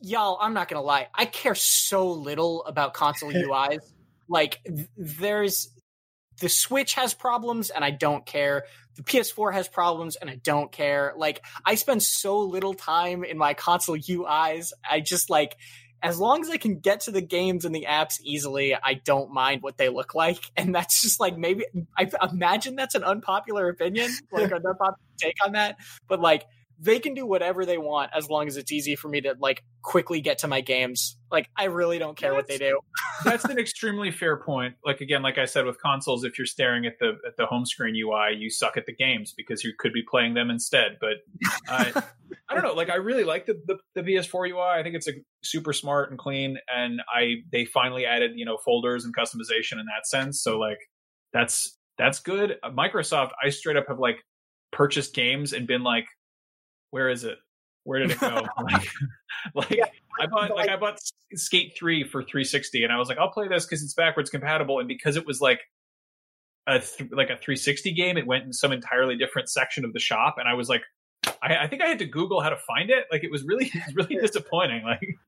y'all, 0.00 0.38
I'm 0.40 0.54
not 0.54 0.68
gonna 0.68 0.82
lie. 0.82 1.08
I 1.14 1.26
care 1.26 1.54
so 1.54 2.10
little 2.10 2.64
about 2.64 2.94
console 2.94 3.32
UIs. 3.32 3.80
Like, 4.28 4.60
there's 4.96 5.68
the 6.40 6.48
Switch 6.48 6.94
has 6.94 7.14
problems, 7.14 7.70
and 7.70 7.84
I 7.84 7.90
don't 7.90 8.24
care. 8.24 8.64
The 8.96 9.02
PS4 9.02 9.52
has 9.52 9.68
problems, 9.68 10.16
and 10.16 10.28
I 10.28 10.36
don't 10.36 10.72
care. 10.72 11.12
Like, 11.16 11.42
I 11.64 11.76
spend 11.76 12.02
so 12.02 12.40
little 12.40 12.74
time 12.74 13.24
in 13.24 13.38
my 13.38 13.54
console 13.54 13.96
UIs. 13.96 14.72
I 14.88 15.00
just 15.00 15.30
like, 15.30 15.56
as 16.02 16.18
long 16.18 16.40
as 16.42 16.50
I 16.50 16.56
can 16.56 16.80
get 16.80 17.00
to 17.02 17.12
the 17.12 17.20
games 17.20 17.64
and 17.64 17.74
the 17.74 17.86
apps 17.88 18.20
easily, 18.22 18.74
I 18.74 18.94
don't 18.94 19.32
mind 19.32 19.62
what 19.62 19.76
they 19.76 19.88
look 19.88 20.14
like. 20.14 20.50
And 20.56 20.74
that's 20.74 21.00
just 21.00 21.20
like 21.20 21.38
maybe 21.38 21.64
I 21.96 22.10
imagine 22.30 22.76
that's 22.76 22.94
an 22.94 23.04
unpopular 23.04 23.68
opinion, 23.68 24.10
like 24.32 24.50
an 24.50 24.54
unpopular 24.66 24.96
take 25.18 25.36
on 25.44 25.52
that. 25.52 25.76
But 26.08 26.20
like 26.20 26.44
they 26.82 26.98
can 26.98 27.14
do 27.14 27.24
whatever 27.24 27.64
they 27.64 27.78
want 27.78 28.10
as 28.12 28.28
long 28.28 28.48
as 28.48 28.56
it's 28.56 28.72
easy 28.72 28.96
for 28.96 29.08
me 29.08 29.20
to 29.20 29.36
like 29.38 29.62
quickly 29.82 30.20
get 30.20 30.38
to 30.38 30.48
my 30.48 30.60
games. 30.60 31.16
Like 31.30 31.48
I 31.56 31.64
really 31.64 32.00
don't 32.00 32.16
care 32.16 32.32
that's, 32.32 32.38
what 32.40 32.48
they 32.48 32.58
do. 32.58 32.80
that's 33.24 33.44
an 33.44 33.56
extremely 33.56 34.10
fair 34.10 34.36
point. 34.36 34.74
Like 34.84 35.00
again, 35.00 35.22
like 35.22 35.38
I 35.38 35.44
said 35.44 35.64
with 35.64 35.80
consoles, 35.80 36.24
if 36.24 36.36
you're 36.36 36.46
staring 36.46 36.84
at 36.84 36.98
the 36.98 37.18
at 37.24 37.36
the 37.38 37.46
home 37.46 37.64
screen 37.66 37.94
UI, 37.94 38.36
you 38.36 38.50
suck 38.50 38.76
at 38.76 38.86
the 38.86 38.94
games 38.94 39.32
because 39.36 39.62
you 39.62 39.74
could 39.78 39.92
be 39.92 40.02
playing 40.02 40.34
them 40.34 40.50
instead. 40.50 40.98
But 41.00 41.18
uh, 41.68 42.00
I 42.48 42.54
don't 42.54 42.64
know. 42.64 42.74
Like 42.74 42.90
I 42.90 42.96
really 42.96 43.24
like 43.24 43.46
the, 43.46 43.62
the 43.64 43.78
the 43.94 44.02
PS4 44.02 44.50
UI. 44.50 44.80
I 44.80 44.82
think 44.82 44.96
it's 44.96 45.06
a 45.08 45.12
super 45.44 45.72
smart 45.72 46.10
and 46.10 46.18
clean, 46.18 46.58
and 46.74 47.00
I 47.08 47.42
they 47.52 47.64
finally 47.64 48.06
added 48.06 48.32
you 48.34 48.44
know 48.44 48.58
folders 48.64 49.04
and 49.04 49.14
customization 49.16 49.74
in 49.74 49.86
that 49.86 50.06
sense. 50.06 50.42
So 50.42 50.58
like 50.58 50.80
that's 51.32 51.78
that's 51.96 52.18
good. 52.18 52.56
Microsoft, 52.64 53.30
I 53.40 53.50
straight 53.50 53.76
up 53.76 53.84
have 53.86 54.00
like 54.00 54.16
purchased 54.72 55.14
games 55.14 55.52
and 55.52 55.68
been 55.68 55.84
like 55.84 56.06
where 56.92 57.08
is 57.08 57.24
it? 57.24 57.38
Where 57.82 57.98
did 57.98 58.12
it 58.12 58.20
go? 58.20 58.28
like, 58.62 58.88
like 59.54 59.70
yeah, 59.70 59.86
I 60.20 60.26
bought 60.26 60.54
like 60.54 60.70
I 60.70 60.76
bought 60.76 61.00
Skate 61.34 61.74
Three 61.76 62.04
for 62.04 62.22
360, 62.22 62.84
and 62.84 62.92
I 62.92 62.98
was 62.98 63.08
like, 63.08 63.18
I'll 63.18 63.30
play 63.30 63.48
this 63.48 63.64
because 63.66 63.82
it's 63.82 63.94
backwards 63.94 64.30
compatible, 64.30 64.78
and 64.78 64.86
because 64.86 65.16
it 65.16 65.26
was 65.26 65.40
like 65.40 65.60
a 66.68 66.78
th- 66.78 67.10
like 67.10 67.30
a 67.30 67.36
360 67.36 67.92
game, 67.92 68.16
it 68.16 68.26
went 68.26 68.44
in 68.44 68.52
some 68.52 68.70
entirely 68.70 69.16
different 69.16 69.48
section 69.48 69.84
of 69.84 69.92
the 69.92 69.98
shop, 69.98 70.36
and 70.38 70.48
I 70.48 70.54
was 70.54 70.68
like, 70.68 70.82
I, 71.42 71.64
I 71.64 71.66
think 71.66 71.82
I 71.82 71.88
had 71.88 71.98
to 71.98 72.06
Google 72.06 72.40
how 72.40 72.50
to 72.50 72.56
find 72.56 72.90
it. 72.90 73.06
Like 73.10 73.24
it 73.24 73.30
was 73.30 73.42
really 73.44 73.70
really 73.94 74.16
disappointing. 74.16 74.84
Like 74.84 75.18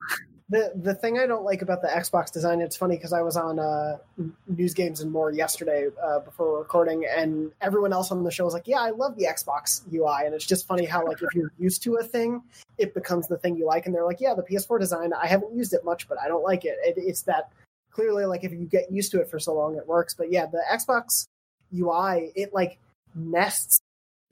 the 0.49 0.73
the 0.75 0.95
thing 0.95 1.19
I 1.19 1.27
don't 1.27 1.45
like 1.45 1.63
about 1.63 1.83
the 1.83 1.89
Xbox 1.89 2.33
design, 2.33 2.61
it's 2.61 2.77
funny 2.77 2.97
because 2.97 3.13
I 3.13 3.23
was 3.23 3.37
on 3.37 3.59
uh, 3.59 3.99
News 4.47 4.75
Games 4.75 5.01
and 5.01 5.11
More 5.11 5.33
yesterday 5.33 5.89
uh, 6.03 6.21
before 6.21 6.59
recording, 6.59 7.05
and 7.05 7.51
everyone 7.61 7.93
else 7.93 8.11
on 8.11 8.23
the 8.23 8.31
show 8.31 8.45
was 8.45 8.55
like, 8.55 8.69
"Yeah, 8.69 8.81
I 8.81 8.91
love 8.91 9.17
the 9.17 9.25
Xbox 9.25 9.83
UI," 9.93 10.25
and 10.25 10.35
it's 10.35 10.47
just 10.47 10.67
funny 10.67 10.85
how 10.85 11.07
like 11.07 11.23
if 11.23 11.35
you're 11.35 11.53
used 11.59 11.83
to 11.85 11.97
a 11.97 12.03
thing, 12.03 12.43
it 12.79 12.95
becomes 12.95 13.27
the 13.27 13.39
thing 13.39 13.57
you 13.57 13.67
like, 13.67 13.87
and 13.87 13.95
they're 13.95 14.07
like, 14.07 14.21
"Yeah, 14.21 14.35
the 14.35 14.43
PS4 14.43 14.79
design, 14.79 15.13
I 15.13 15.27
haven't 15.27 15.55
used 15.55 15.73
it 15.73 15.85
much, 15.85 16.09
but 16.09 16.19
I 16.21 16.29
don't 16.29 16.45
like 16.45 16.65
it." 16.65 16.77
it 16.83 16.95
it's 16.97 17.23
that 17.23 17.51
clearly 17.91 18.27
like 18.27 18.45
if 18.45 18.53
you 18.53 18.67
get 18.67 18.91
used 18.93 19.11
to 19.13 19.21
it 19.21 19.29
for 19.29 19.39
so 19.39 19.55
long, 19.55 19.77
it 19.77 19.87
works. 19.87 20.15
But 20.15 20.31
yeah, 20.31 20.47
the 20.47 20.63
Xbox 20.71 21.27
UI, 21.75 22.33
it 22.37 22.53
like 22.53 22.79
nests 23.15 23.81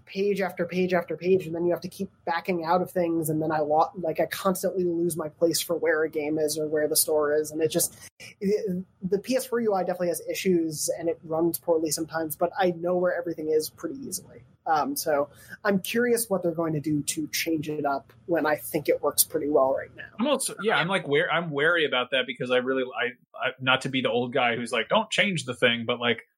page 0.04 0.40
after 0.40 0.66
page 0.66 0.92
after 0.92 1.16
page, 1.16 1.46
and 1.46 1.54
then 1.54 1.64
you 1.64 1.70
have 1.72 1.80
to 1.82 1.88
keep 1.88 2.10
backing 2.24 2.64
out 2.64 2.82
of 2.82 2.90
things, 2.90 3.30
and 3.30 3.40
then 3.40 3.50
I 3.50 3.60
like 3.60 4.20
I 4.20 4.26
constantly 4.26 4.84
lose 4.84 5.16
my 5.16 5.28
place 5.28 5.60
for 5.60 5.76
where 5.76 6.02
a 6.04 6.10
game 6.10 6.38
is 6.38 6.58
or 6.58 6.66
where 6.66 6.88
the 6.88 6.96
store 6.96 7.34
is, 7.34 7.50
and 7.50 7.60
it 7.62 7.70
just 7.70 7.96
it, 8.40 8.84
the 9.02 9.18
PS4 9.18 9.64
UI 9.64 9.80
definitely 9.80 10.08
has 10.08 10.22
issues 10.30 10.90
and 10.98 11.08
it 11.08 11.18
runs 11.24 11.58
poorly 11.58 11.90
sometimes, 11.90 12.36
but 12.36 12.50
I 12.58 12.72
know 12.72 12.96
where 12.96 13.16
everything 13.16 13.50
is 13.50 13.70
pretty 13.70 13.96
easily. 14.06 14.42
Um, 14.66 14.94
so 14.94 15.28
I'm 15.64 15.80
curious 15.80 16.26
what 16.28 16.42
they're 16.42 16.52
going 16.52 16.74
to 16.74 16.80
do 16.80 17.02
to 17.02 17.26
change 17.28 17.68
it 17.68 17.84
up 17.84 18.12
when 18.26 18.46
I 18.46 18.56
think 18.56 18.88
it 18.88 19.02
works 19.02 19.24
pretty 19.24 19.48
well 19.48 19.74
right 19.74 19.94
now. 19.96 20.04
I'm 20.20 20.26
also 20.28 20.54
yeah, 20.62 20.76
I'm 20.76 20.88
like 20.88 21.08
where 21.08 21.30
I'm 21.32 21.50
wary 21.50 21.84
about 21.84 22.12
that 22.12 22.26
because 22.26 22.50
I 22.50 22.58
really 22.58 22.84
I, 22.84 23.06
I 23.36 23.50
not 23.60 23.82
to 23.82 23.88
be 23.88 24.02
the 24.02 24.10
old 24.10 24.32
guy 24.32 24.56
who's 24.56 24.72
like 24.72 24.88
don't 24.88 25.10
change 25.10 25.44
the 25.44 25.54
thing, 25.54 25.84
but 25.84 25.98
like 25.98 26.28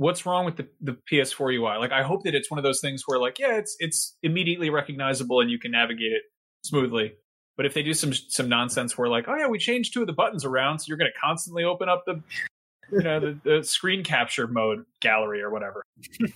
what's 0.00 0.24
wrong 0.24 0.46
with 0.46 0.56
the, 0.56 0.66
the 0.80 0.96
PS4 1.12 1.54
UI? 1.54 1.78
Like, 1.78 1.92
I 1.92 2.02
hope 2.02 2.22
that 2.24 2.34
it's 2.34 2.50
one 2.50 2.56
of 2.56 2.64
those 2.64 2.80
things 2.80 3.02
where, 3.06 3.18
like, 3.18 3.38
yeah, 3.38 3.56
it's 3.56 3.76
it's 3.78 4.16
immediately 4.22 4.70
recognizable 4.70 5.40
and 5.40 5.50
you 5.50 5.58
can 5.58 5.72
navigate 5.72 6.12
it 6.12 6.22
smoothly. 6.64 7.12
But 7.56 7.66
if 7.66 7.74
they 7.74 7.82
do 7.82 7.92
some 7.92 8.14
some 8.14 8.48
nonsense 8.48 8.96
where, 8.96 9.08
like, 9.08 9.26
oh 9.28 9.36
yeah, 9.36 9.46
we 9.46 9.58
changed 9.58 9.92
two 9.92 10.00
of 10.00 10.06
the 10.06 10.14
buttons 10.14 10.44
around, 10.44 10.78
so 10.78 10.86
you're 10.88 10.96
going 10.96 11.10
to 11.12 11.20
constantly 11.20 11.64
open 11.64 11.90
up 11.90 12.04
the 12.06 12.22
you 12.90 13.02
know 13.02 13.20
the, 13.20 13.38
the 13.44 13.62
screen 13.62 14.02
capture 14.02 14.48
mode 14.48 14.84
gallery 15.00 15.42
or 15.42 15.50
whatever. 15.50 15.84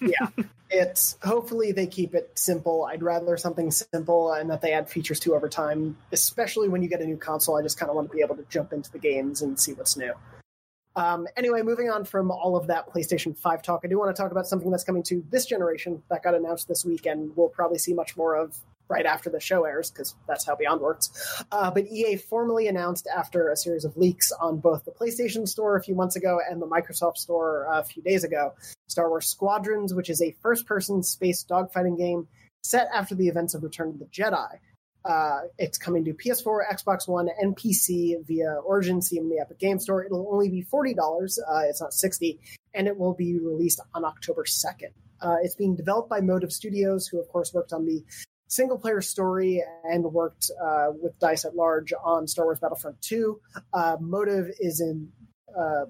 yeah, 0.03 0.29
it's 0.71 1.17
hopefully 1.23 1.73
they 1.73 1.87
keep 1.87 2.15
it 2.15 2.31
simple. 2.35 2.85
I'd 2.85 3.03
rather 3.03 3.35
something 3.39 3.71
simple 3.71 4.31
and 4.33 4.51
that 4.51 4.61
they 4.61 4.75
add 4.75 4.91
features 4.91 5.19
to 5.21 5.35
over 5.35 5.49
time, 5.49 5.97
especially 6.12 6.69
when 6.69 6.83
you 6.83 6.91
get 6.91 7.01
a 7.01 7.07
new 7.07 7.17
console. 7.17 7.57
I 7.57 7.62
just 7.62 7.79
kind 7.79 7.89
of 7.89 7.97
want 7.97 8.11
to 8.11 8.15
be 8.15 8.23
able 8.23 8.37
to 8.37 8.45
jump 8.51 8.75
into 8.75 8.93
the 8.93 8.99
games 8.99 9.41
and 9.41 9.59
see 9.59 9.73
what's 9.73 9.97
new. 9.97 10.12
Um, 10.97 11.26
anyway, 11.36 11.62
moving 11.62 11.90
on 11.90 12.05
from 12.05 12.30
all 12.30 12.57
of 12.57 12.66
that 12.68 12.88
PlayStation 12.88 13.36
5 13.36 13.62
talk, 13.62 13.80
I 13.84 13.88
do 13.88 13.99
want 13.99 14.14
to 14.14 14.22
talk 14.22 14.30
about 14.30 14.47
something 14.47 14.70
that's 14.70 14.84
coming 14.84 15.03
to 15.05 15.24
this 15.30 15.47
generation 15.47 16.03
that 16.09 16.22
got 16.22 16.34
announced 16.34 16.68
this 16.68 16.84
week 16.84 17.07
and 17.07 17.36
we'll 17.36 17.49
probably 17.49 17.78
see 17.78 17.92
much 17.95 18.16
more 18.16 18.36
of 18.36 18.57
right 18.88 19.07
after 19.07 19.30
the 19.30 19.40
show 19.40 19.64
airs 19.64 19.90
because 19.90 20.14
that's 20.28 20.47
how 20.47 20.55
Beyond 20.55 20.80
works. 20.80 21.42
Uh, 21.51 21.70
but 21.70 21.86
EA 21.86 22.16
formally 22.16 22.68
announced 22.68 23.07
after 23.07 23.51
a 23.51 23.57
series 23.57 23.84
of 23.84 23.97
leaks 23.97 24.30
on 24.32 24.59
both 24.59 24.84
the 24.84 24.90
PlayStation 24.90 25.49
Store 25.49 25.76
a 25.76 25.82
few 25.82 25.95
months 25.95 26.16
ago 26.16 26.40
and 26.49 26.61
the 26.61 26.66
Microsoft 26.66 27.16
Store 27.16 27.66
a 27.70 27.82
few 27.82 28.03
days 28.03 28.24
ago 28.24 28.53
Star 28.88 29.09
Wars 29.09 29.26
Squadrons, 29.26 29.95
which 29.95 30.11
is 30.11 30.20
a 30.22 30.36
first 30.42 30.66
person 30.66 31.03
space 31.03 31.45
dogfighting 31.49 31.99
game 31.99 32.28
set 32.62 32.88
after 32.92 33.14
the 33.14 33.28
events 33.28 33.55
of 33.55 33.62
Return 33.62 33.88
of 33.88 33.99
the 33.99 34.07
Jedi. 34.07 34.59
Uh, 35.05 35.43
it's 35.59 35.79
coming 35.79 36.05
to 36.05 36.15
PS4, 36.15 36.61
Xbox 36.73 37.07
One, 37.07 37.29
and 37.39 37.57
PC 37.57 38.25
via 38.27 38.55
Origin 38.65 39.03
Steam, 39.03 39.25
and 39.25 39.33
the 39.33 39.39
Epic 39.41 39.59
Game 39.59 39.79
Store. 39.79 40.05
It'll 40.05 40.29
only 40.33 40.49
be 40.49 40.63
forty 40.63 40.95
dollars. 40.95 41.39
Uh, 41.39 41.63
it's 41.65 41.81
not 41.81 41.93
sixty, 41.93 42.41
and 42.73 42.87
it 42.87 42.97
will 42.97 43.15
be 43.15 43.39
released 43.39 43.81
on 43.95 44.05
October 44.05 44.45
second. 44.47 44.91
Uh, 45.21 45.37
it's 45.43 45.55
being 45.55 45.77
developed 45.77 46.09
by 46.09 46.21
Motive 46.21 46.53
Studios, 46.53 47.07
who 47.07 47.21
of 47.21 47.29
course 47.29 47.53
worked 47.53 47.73
on 47.73 47.85
the 47.85 48.03
single 48.49 48.79
player 48.79 49.01
story 49.01 49.63
and 49.85 50.05
worked 50.05 50.51
uh, 50.63 50.89
with 51.03 51.19
Dice 51.19 51.45
at 51.45 51.55
Large 51.55 51.93
on 52.05 52.27
Star 52.27 52.47
Wars 52.47 52.61
Battlefront 52.61 53.01
Two. 53.01 53.41
Uh, 53.73 53.97
Motive 54.01 54.51
is 54.59 54.81
in 54.81 55.11
uh, 55.59 55.85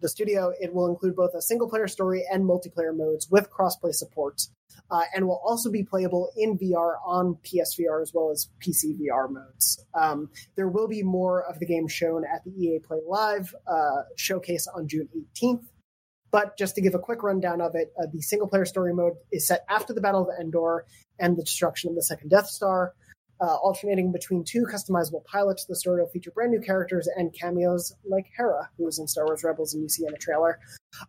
the 0.00 0.08
studio, 0.08 0.52
it 0.60 0.72
will 0.74 0.86
include 0.86 1.16
both 1.16 1.34
a 1.34 1.42
single 1.42 1.68
player 1.68 1.88
story 1.88 2.24
and 2.30 2.44
multiplayer 2.44 2.96
modes 2.96 3.28
with 3.30 3.50
crossplay 3.50 3.94
support, 3.94 4.42
uh, 4.90 5.02
and 5.14 5.26
will 5.26 5.40
also 5.44 5.70
be 5.70 5.82
playable 5.82 6.30
in 6.36 6.58
VR 6.58 6.94
on 7.04 7.36
PSVR 7.44 8.00
as 8.02 8.12
well 8.14 8.30
as 8.30 8.48
PC 8.60 8.98
VR 9.00 9.30
modes. 9.30 9.84
Um, 9.94 10.30
there 10.56 10.68
will 10.68 10.88
be 10.88 11.02
more 11.02 11.42
of 11.42 11.58
the 11.58 11.66
game 11.66 11.88
shown 11.88 12.24
at 12.24 12.44
the 12.44 12.50
EA 12.50 12.78
Play 12.80 13.00
Live 13.06 13.54
uh, 13.66 14.02
showcase 14.16 14.66
on 14.66 14.88
June 14.88 15.08
18th. 15.16 15.64
But 16.30 16.58
just 16.58 16.74
to 16.74 16.82
give 16.82 16.94
a 16.94 16.98
quick 16.98 17.22
rundown 17.22 17.60
of 17.60 17.74
it, 17.74 17.92
uh, 18.00 18.06
the 18.12 18.20
single 18.20 18.48
player 18.48 18.66
story 18.66 18.92
mode 18.92 19.14
is 19.32 19.46
set 19.46 19.64
after 19.68 19.94
the 19.94 20.00
Battle 20.00 20.28
of 20.28 20.28
Endor 20.38 20.84
and 21.18 21.36
the 21.36 21.42
destruction 21.42 21.88
of 21.90 21.96
the 21.96 22.02
second 22.02 22.28
Death 22.28 22.48
Star. 22.48 22.94
Uh, 23.40 23.54
alternating 23.54 24.10
between 24.10 24.42
two 24.42 24.64
customizable 24.64 25.24
pilots, 25.24 25.64
the 25.64 25.76
story 25.76 26.00
will 26.00 26.08
feature 26.08 26.32
brand 26.32 26.50
new 26.50 26.60
characters 26.60 27.08
and 27.16 27.32
cameos 27.32 27.94
like 28.04 28.26
Hera, 28.36 28.68
who 28.76 28.84
was 28.84 28.98
in 28.98 29.06
Star 29.06 29.26
Wars 29.26 29.44
Rebels 29.44 29.74
and 29.74 29.82
you 29.82 29.88
see 29.88 30.04
in 30.04 30.10
the 30.10 30.18
trailer. 30.18 30.58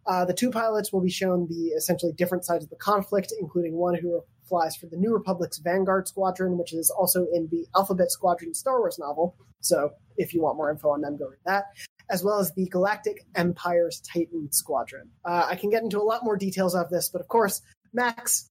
Uh, 0.06 0.26
the 0.26 0.34
two 0.34 0.52
pilots 0.52 0.92
will 0.92 1.02
be 1.02 1.10
shown 1.10 1.48
the 1.48 1.70
essentially 1.70 2.12
different 2.14 2.46
sides 2.46 2.64
of 2.64 2.70
the 2.70 2.76
conflict, 2.76 3.34
including 3.40 3.76
one 3.76 3.96
who 3.96 4.22
flies 4.48 4.76
for 4.76 4.88
the 4.88 4.98
New 4.98 5.14
Republic's 5.14 5.60
Vanguard 5.60 6.08
Squadron, 6.08 6.58
which 6.58 6.74
is 6.74 6.90
also 6.90 7.28
in 7.34 7.48
the 7.52 7.66
Alphabet 7.76 8.12
Squadron 8.12 8.54
Star 8.54 8.80
Wars 8.80 8.98
novel. 9.00 9.36
So 9.62 9.92
if 10.18 10.34
you 10.34 10.42
want 10.42 10.58
more 10.58 10.72
info 10.72 10.90
on 10.90 11.02
them, 11.02 11.18
go 11.18 11.28
read 11.28 11.40
that. 11.46 11.66
As 12.10 12.24
well 12.24 12.40
as 12.40 12.52
the 12.54 12.68
Galactic 12.68 13.26
Empire's 13.36 14.02
Titan 14.02 14.52
Squadron. 14.52 15.10
Uh, 15.24 15.46
I 15.48 15.56
can 15.56 15.70
get 15.70 15.84
into 15.84 16.00
a 16.00 16.04
lot 16.04 16.24
more 16.24 16.36
details 16.36 16.74
of 16.74 16.90
this, 16.90 17.10
but 17.10 17.22
of 17.22 17.28
course, 17.28 17.62
Max, 17.94 18.50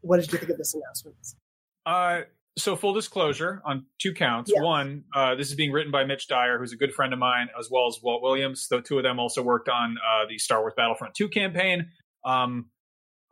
what 0.00 0.20
did 0.20 0.30
you 0.30 0.38
think 0.38 0.50
of 0.50 0.58
this 0.58 0.74
announcement? 0.74 1.16
Uh, 1.84 2.22
so 2.58 2.76
full 2.76 2.92
disclosure 2.92 3.62
on 3.64 3.86
two 3.98 4.12
counts. 4.12 4.52
Yeah. 4.54 4.62
One, 4.62 5.04
uh, 5.14 5.34
this 5.34 5.48
is 5.48 5.54
being 5.54 5.72
written 5.72 5.92
by 5.92 6.04
Mitch 6.04 6.28
Dyer, 6.28 6.58
who's 6.58 6.72
a 6.72 6.76
good 6.76 6.92
friend 6.92 7.12
of 7.12 7.18
mine, 7.18 7.48
as 7.58 7.68
well 7.70 7.86
as 7.86 7.98
Walt 8.02 8.22
Williams. 8.22 8.68
The 8.68 8.80
two 8.80 8.98
of 8.98 9.04
them 9.04 9.18
also 9.18 9.42
worked 9.42 9.68
on 9.68 9.96
uh, 9.98 10.26
the 10.28 10.38
Star 10.38 10.60
Wars 10.60 10.74
Battlefront 10.76 11.14
2 11.14 11.28
campaign. 11.28 11.90
Um, 12.24 12.66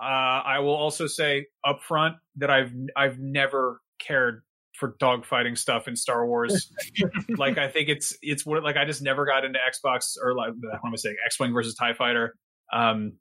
uh, 0.00 0.04
I 0.04 0.60
will 0.60 0.74
also 0.74 1.06
say 1.06 1.46
up 1.66 1.80
front 1.82 2.16
that 2.36 2.50
I've 2.50 2.72
I've 2.96 3.18
never 3.18 3.80
cared 3.98 4.42
for 4.78 4.94
dogfighting 5.02 5.58
stuff 5.58 5.88
in 5.88 5.96
Star 5.96 6.24
Wars. 6.24 6.72
like 7.36 7.58
I 7.58 7.68
think 7.68 7.88
it's 7.88 8.16
it's 8.22 8.46
what 8.46 8.62
like 8.62 8.76
I 8.76 8.84
just 8.84 9.02
never 9.02 9.26
got 9.26 9.44
into 9.44 9.58
Xbox 9.58 10.16
or 10.22 10.34
like 10.34 10.52
what 10.60 10.86
am 10.86 10.92
I 10.92 10.96
saying 10.96 11.16
X 11.26 11.40
Wing 11.40 11.52
versus 11.52 11.74
Tie 11.74 11.94
Fighter. 11.94 12.36
Um, 12.72 13.14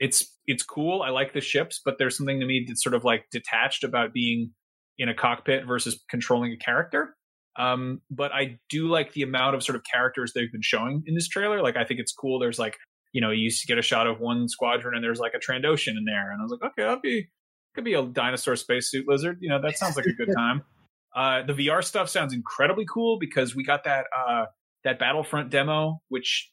it's 0.00 0.34
it's 0.46 0.62
cool. 0.62 1.02
I 1.02 1.10
like 1.10 1.34
the 1.34 1.42
ships, 1.42 1.82
but 1.84 1.96
there's 1.98 2.16
something 2.16 2.40
to 2.40 2.46
me 2.46 2.64
that's 2.66 2.82
sort 2.82 2.94
of 2.94 3.04
like 3.04 3.26
detached 3.30 3.84
about 3.84 4.14
being 4.14 4.52
in 4.98 5.08
a 5.08 5.14
cockpit 5.14 5.66
versus 5.66 6.02
controlling 6.08 6.52
a 6.52 6.56
character. 6.56 7.16
Um, 7.58 8.02
but 8.10 8.32
I 8.32 8.58
do 8.68 8.88
like 8.88 9.12
the 9.12 9.22
amount 9.22 9.56
of 9.56 9.62
sort 9.62 9.76
of 9.76 9.82
characters 9.90 10.32
they've 10.34 10.52
been 10.52 10.62
showing 10.62 11.02
in 11.06 11.14
this 11.14 11.28
trailer. 11.28 11.62
Like 11.62 11.76
I 11.76 11.84
think 11.84 12.00
it's 12.00 12.12
cool. 12.12 12.38
There's 12.38 12.58
like 12.58 12.76
you 13.12 13.20
know 13.20 13.30
you 13.30 13.50
get 13.66 13.78
a 13.78 13.82
shot 13.82 14.06
of 14.06 14.20
one 14.20 14.48
squadron 14.48 14.94
and 14.94 15.02
there's 15.02 15.20
like 15.20 15.32
a 15.34 15.38
Trandoshan 15.38 15.96
in 15.96 16.04
there, 16.04 16.30
and 16.30 16.40
I 16.40 16.42
was 16.42 16.52
like, 16.52 16.70
okay, 16.72 16.82
that'd 16.82 17.02
be 17.02 17.28
could 17.74 17.84
be 17.84 17.94
a 17.94 18.04
dinosaur 18.04 18.56
spacesuit 18.56 19.06
lizard. 19.08 19.38
You 19.40 19.48
know 19.48 19.60
that 19.60 19.78
sounds 19.78 19.96
like 19.96 20.06
a 20.06 20.12
good 20.12 20.32
time. 20.36 20.62
Uh, 21.14 21.42
the 21.42 21.54
VR 21.54 21.82
stuff 21.82 22.10
sounds 22.10 22.34
incredibly 22.34 22.84
cool 22.92 23.18
because 23.18 23.54
we 23.54 23.64
got 23.64 23.84
that 23.84 24.06
uh, 24.16 24.46
that 24.84 24.98
Battlefront 24.98 25.50
demo, 25.50 26.02
which 26.08 26.50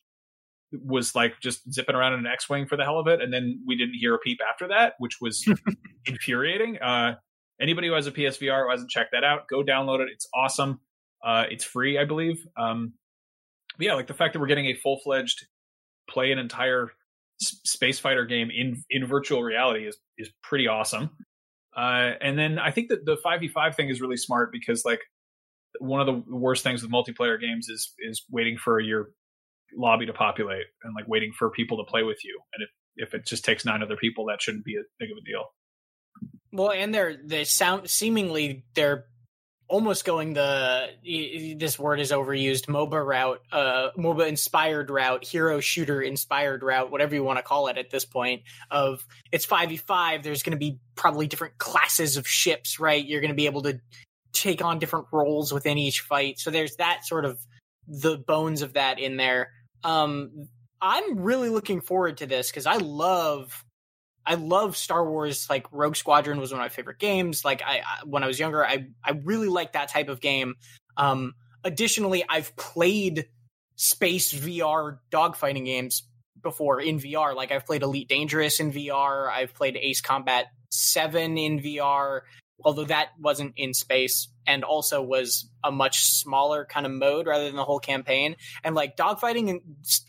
was 0.72 1.16
like 1.16 1.40
just 1.42 1.72
zipping 1.72 1.96
around 1.96 2.14
in 2.14 2.20
an 2.20 2.28
X-wing 2.28 2.66
for 2.66 2.78
the 2.78 2.84
hell 2.84 3.00
of 3.00 3.08
it, 3.08 3.22
and 3.22 3.34
then 3.34 3.62
we 3.68 3.76
didn't 3.76 3.96
hear 3.96 4.16
a 4.16 4.20
peep 4.20 4.40
after 4.50 4.70
that, 4.70 4.94
which 5.00 5.18
was 5.20 5.46
infuriating. 6.06 6.78
Uh, 6.78 7.16
anybody 7.64 7.88
who 7.88 7.94
has 7.94 8.06
a 8.06 8.12
PSVR 8.12 8.66
who 8.66 8.72
hasn't 8.72 8.92
checked 8.92 9.14
that 9.14 9.24
out, 9.24 9.48
go 9.50 9.64
download 9.64 10.02
it. 10.02 10.10
It's 10.12 10.28
awesome. 10.36 10.82
Uh, 11.26 11.46
it's 11.50 11.64
free, 11.64 11.98
I 11.98 12.06
believe. 12.06 12.46
Um, 12.58 12.94
yeah, 13.80 13.96
like 13.96 14.08
the 14.08 14.14
fact 14.14 14.34
that 14.34 14.40
we're 14.40 14.48
getting 14.48 14.68
a 14.68 14.76
full 14.76 15.00
fledged 15.04 15.48
play 16.10 16.32
an 16.32 16.38
entire 16.38 16.92
s- 17.42 17.60
space 17.64 18.00
fighter 18.00 18.26
game 18.26 18.52
in 18.52 18.84
in 18.90 19.08
virtual 19.08 19.42
reality 19.42 19.88
is 19.88 19.98
is 20.18 20.30
pretty 20.44 20.68
awesome. 20.68 21.10
Uh, 21.76 22.12
and 22.22 22.38
then 22.38 22.60
I 22.60 22.70
think 22.70 22.90
that 22.90 23.06
the 23.06 23.18
five 23.24 23.40
v 23.40 23.48
five 23.48 23.76
thing 23.76 23.90
is 23.90 24.02
really 24.02 24.18
smart 24.18 24.52
because 24.52 24.84
like 24.86 25.00
one 25.80 26.02
of 26.02 26.06
the 26.06 26.24
worst 26.36 26.64
things 26.64 26.84
with 26.84 26.92
multiplayer 26.92 27.40
games 27.40 27.70
is 27.70 27.94
is 28.00 28.24
waiting 28.30 28.58
for 28.58 28.80
your 28.80 29.10
lobby 29.76 30.06
to 30.06 30.14
populate 30.14 30.66
and 30.84 30.94
like 30.94 31.08
waiting 31.08 31.32
for 31.38 31.50
people 31.50 31.78
to 31.78 31.90
play 31.90 32.04
with 32.04 32.24
you. 32.24 32.40
And 32.54 32.64
if 32.64 32.70
if 32.96 33.14
it 33.16 33.26
just 33.26 33.44
takes 33.44 33.66
nine 33.66 33.82
other 33.82 33.98
people, 33.98 34.26
that 34.26 34.42
shouldn't 34.42 34.66
be 34.66 34.76
a 34.76 34.84
big 35.00 35.10
of 35.10 35.18
a 35.18 35.26
deal. 35.26 35.46
Well, 36.54 36.72
and 36.72 36.94
they're 36.94 37.18
they 37.18 37.44
sound 37.46 37.90
seemingly 37.90 38.64
they're 38.76 39.06
almost 39.68 40.06
going 40.06 40.34
the 40.34 40.90
this 41.58 41.80
word 41.80 42.00
is 42.00 42.12
overused 42.12 42.68
MOBA 42.68 43.04
route, 43.04 43.42
uh, 43.52 43.90
MOBA 43.98 44.28
inspired 44.28 44.92
route, 44.92 45.26
hero 45.26 45.60
shooter 45.60 46.00
inspired 46.00 46.62
route, 46.62 46.92
whatever 46.92 47.16
you 47.16 47.24
want 47.24 47.40
to 47.40 47.44
call 47.44 47.70
it 47.70 47.78
at 47.80 47.90
this 47.90 48.06
point. 48.06 48.44
Of 48.70 49.04
it's 49.32 49.46
five 49.46 49.70
v 49.70 49.78
five. 49.78 50.22
There's 50.22 50.44
going 50.44 50.52
to 50.52 50.60
be 50.60 50.80
probably 50.96 51.26
different 51.26 51.58
classes 51.58 52.18
of 52.18 52.28
ships, 52.28 52.80
right? 52.80 53.04
You're 53.04 53.22
going 53.22 53.32
to 53.32 53.36
be 53.36 53.48
able 53.48 53.64
to 53.64 53.80
take 54.32 54.64
on 54.64 54.78
different 54.78 55.08
roles 55.12 55.52
within 55.52 55.80
each 55.80 56.02
fight. 56.02 56.40
So 56.40 56.52
there's 56.52 56.76
that 56.76 57.06
sort 57.06 57.26
of 57.26 57.40
the 57.88 58.18
bones 58.18 58.62
of 58.62 58.74
that 58.74 59.00
in 59.00 59.18
there. 59.18 59.50
Um, 59.84 60.48
I'm 60.82 61.20
really 61.20 61.50
looking 61.50 61.82
forward 61.82 62.18
to 62.18 62.28
this 62.28 62.52
because 62.52 62.68
I 62.68 62.78
love 62.78 63.64
I 64.26 64.36
love 64.36 64.78
Star 64.78 65.08
Wars. 65.08 65.50
Like 65.50 65.68
Rogue 65.72 65.96
Squadron 65.96 66.40
was 66.40 66.52
one 66.52 66.62
of 66.62 66.64
my 66.64 66.70
favorite 66.70 67.00
games. 67.00 67.44
Like 67.44 67.62
I, 67.62 67.80
I 67.80 68.06
when 68.06 68.24
I 68.24 68.28
was 68.28 68.40
younger, 68.40 68.66
I 68.66 68.88
I 69.04 69.12
really 69.24 69.48
liked 69.48 69.74
that 69.74 69.90
type 69.90 70.10
of 70.10 70.22
game. 70.22 70.56
Um, 70.98 71.34
additionally, 71.64 72.24
I've 72.28 72.56
played 72.56 73.28
space 73.76 74.34
VR 74.34 75.00
dogfighting 75.12 75.66
games 75.66 76.04
before 76.42 76.80
in 76.80 77.00
VR. 77.00 77.36
Like 77.36 77.52
I've 77.52 77.66
played 77.66 77.84
Elite 77.84 78.08
Dangerous 78.08 78.60
in 78.60 78.72
VR. 78.72 79.30
I've 79.30 79.54
played 79.54 79.78
Ace 79.78 80.02
Combat 80.02 80.48
Seven 80.70 81.38
in 81.38 81.60
VR. 81.60 82.22
Although 82.64 82.86
that 82.86 83.10
wasn't 83.20 83.54
in 83.58 83.74
space 83.74 84.30
and 84.46 84.64
also 84.64 85.02
was 85.02 85.50
a 85.64 85.72
much 85.72 86.04
smaller 86.04 86.66
kind 86.66 86.86
of 86.86 86.92
mode 86.92 87.28
rather 87.28 87.46
than 87.46 87.56
the 87.56 87.64
whole 87.64 87.80
campaign. 87.80 88.36
And 88.64 88.76
like 88.76 88.98
dogfighting 88.98 89.50
and 89.50 89.62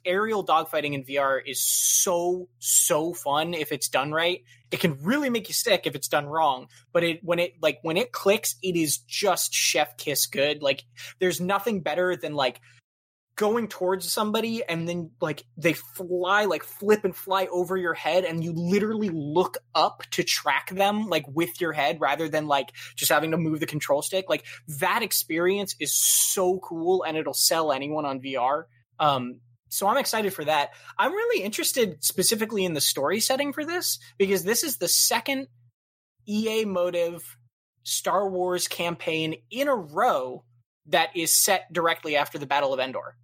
aerial 0.05 0.45
dogfighting 0.45 0.95
in 0.95 1.05
VR 1.05 1.41
is 1.45 1.61
so 1.61 2.49
so 2.59 3.15
fun 3.15 3.55
if 3.55 3.73
it's 3.73 3.89
done 3.89 4.13
right. 4.13 4.43
It 4.71 4.81
can 4.81 5.03
really 5.03 5.31
make 5.31 5.49
you 5.49 5.55
sick 5.55 5.87
if 5.87 5.95
it's 5.95 6.09
done 6.09 6.27
wrong. 6.27 6.69
But 6.93 7.05
it 7.05 7.21
when 7.23 7.39
it 7.39 7.55
like 7.63 7.79
when 7.83 7.97
it 7.97 8.13
clicks, 8.13 8.57
it 8.63 8.77
is 8.77 8.99
just 8.99 9.55
chef 9.55 9.97
kiss 9.97 10.27
good. 10.27 10.63
Like 10.63 10.85
there's 11.21 11.41
nothing 11.41 11.81
better 11.81 12.17
than 12.17 12.35
like 12.35 12.61
going 13.37 13.67
towards 13.69 14.11
somebody 14.13 14.63
and 14.65 14.89
then 14.89 15.11
like 15.21 15.45
they 15.57 15.73
fly 15.73 16.45
like 16.45 16.63
flip 16.63 17.05
and 17.05 17.17
fly 17.17 17.47
over 17.51 17.77
your 17.77 17.95
head 17.95 18.25
and 18.25 18.45
you 18.45 18.53
literally 18.53 19.11
look 19.13 19.59
up 19.75 20.03
to 20.11 20.23
track 20.23 20.71
them 20.71 21.09
like 21.09 21.25
with 21.29 21.61
your 21.61 21.73
head 21.73 22.01
rather 22.01 22.29
than 22.29 22.47
like 22.47 22.73
just 22.95 23.11
having 23.11 23.33
to 23.33 23.37
move 23.37 23.59
the 23.59 23.67
control 23.67 24.03
stick 24.03 24.27
like 24.29 24.45
that 24.69 25.03
experience 25.03 25.75
is 25.81 25.93
so 25.93 26.61
cool 26.61 27.03
and 27.03 27.17
it'll 27.17 27.35
sell 27.35 27.73
anyone 27.73 28.05
on 28.05 28.21
VR 28.21 28.65
um 29.01 29.41
so 29.75 29.89
I'm 29.89 29.97
excited 29.97 30.33
for 30.33 30.45
that. 30.45 30.71
I'm 30.97 31.11
really 31.11 31.43
interested 31.43 32.05
specifically 32.05 32.65
in 32.65 32.75
the 32.75 32.81
story 32.81 33.19
setting 33.19 33.53
for 33.53 33.65
this 33.65 33.99
because 34.19 34.45
this 34.45 34.63
is 34.63 34.77
the 34.77 34.87
second 34.87 35.49
EA 36.29 36.65
motive 36.65 37.37
Star 37.83 38.31
Wars 38.31 38.69
campaign 38.69 39.35
in 39.51 39.67
a 39.67 39.75
row 39.75 40.45
that 40.87 41.17
is 41.17 41.35
set 41.35 41.73
directly 41.73 42.17
after 42.17 42.39
the 42.39 42.47
Battle 42.47 42.73
of 42.75 42.81
Endor 42.81 43.17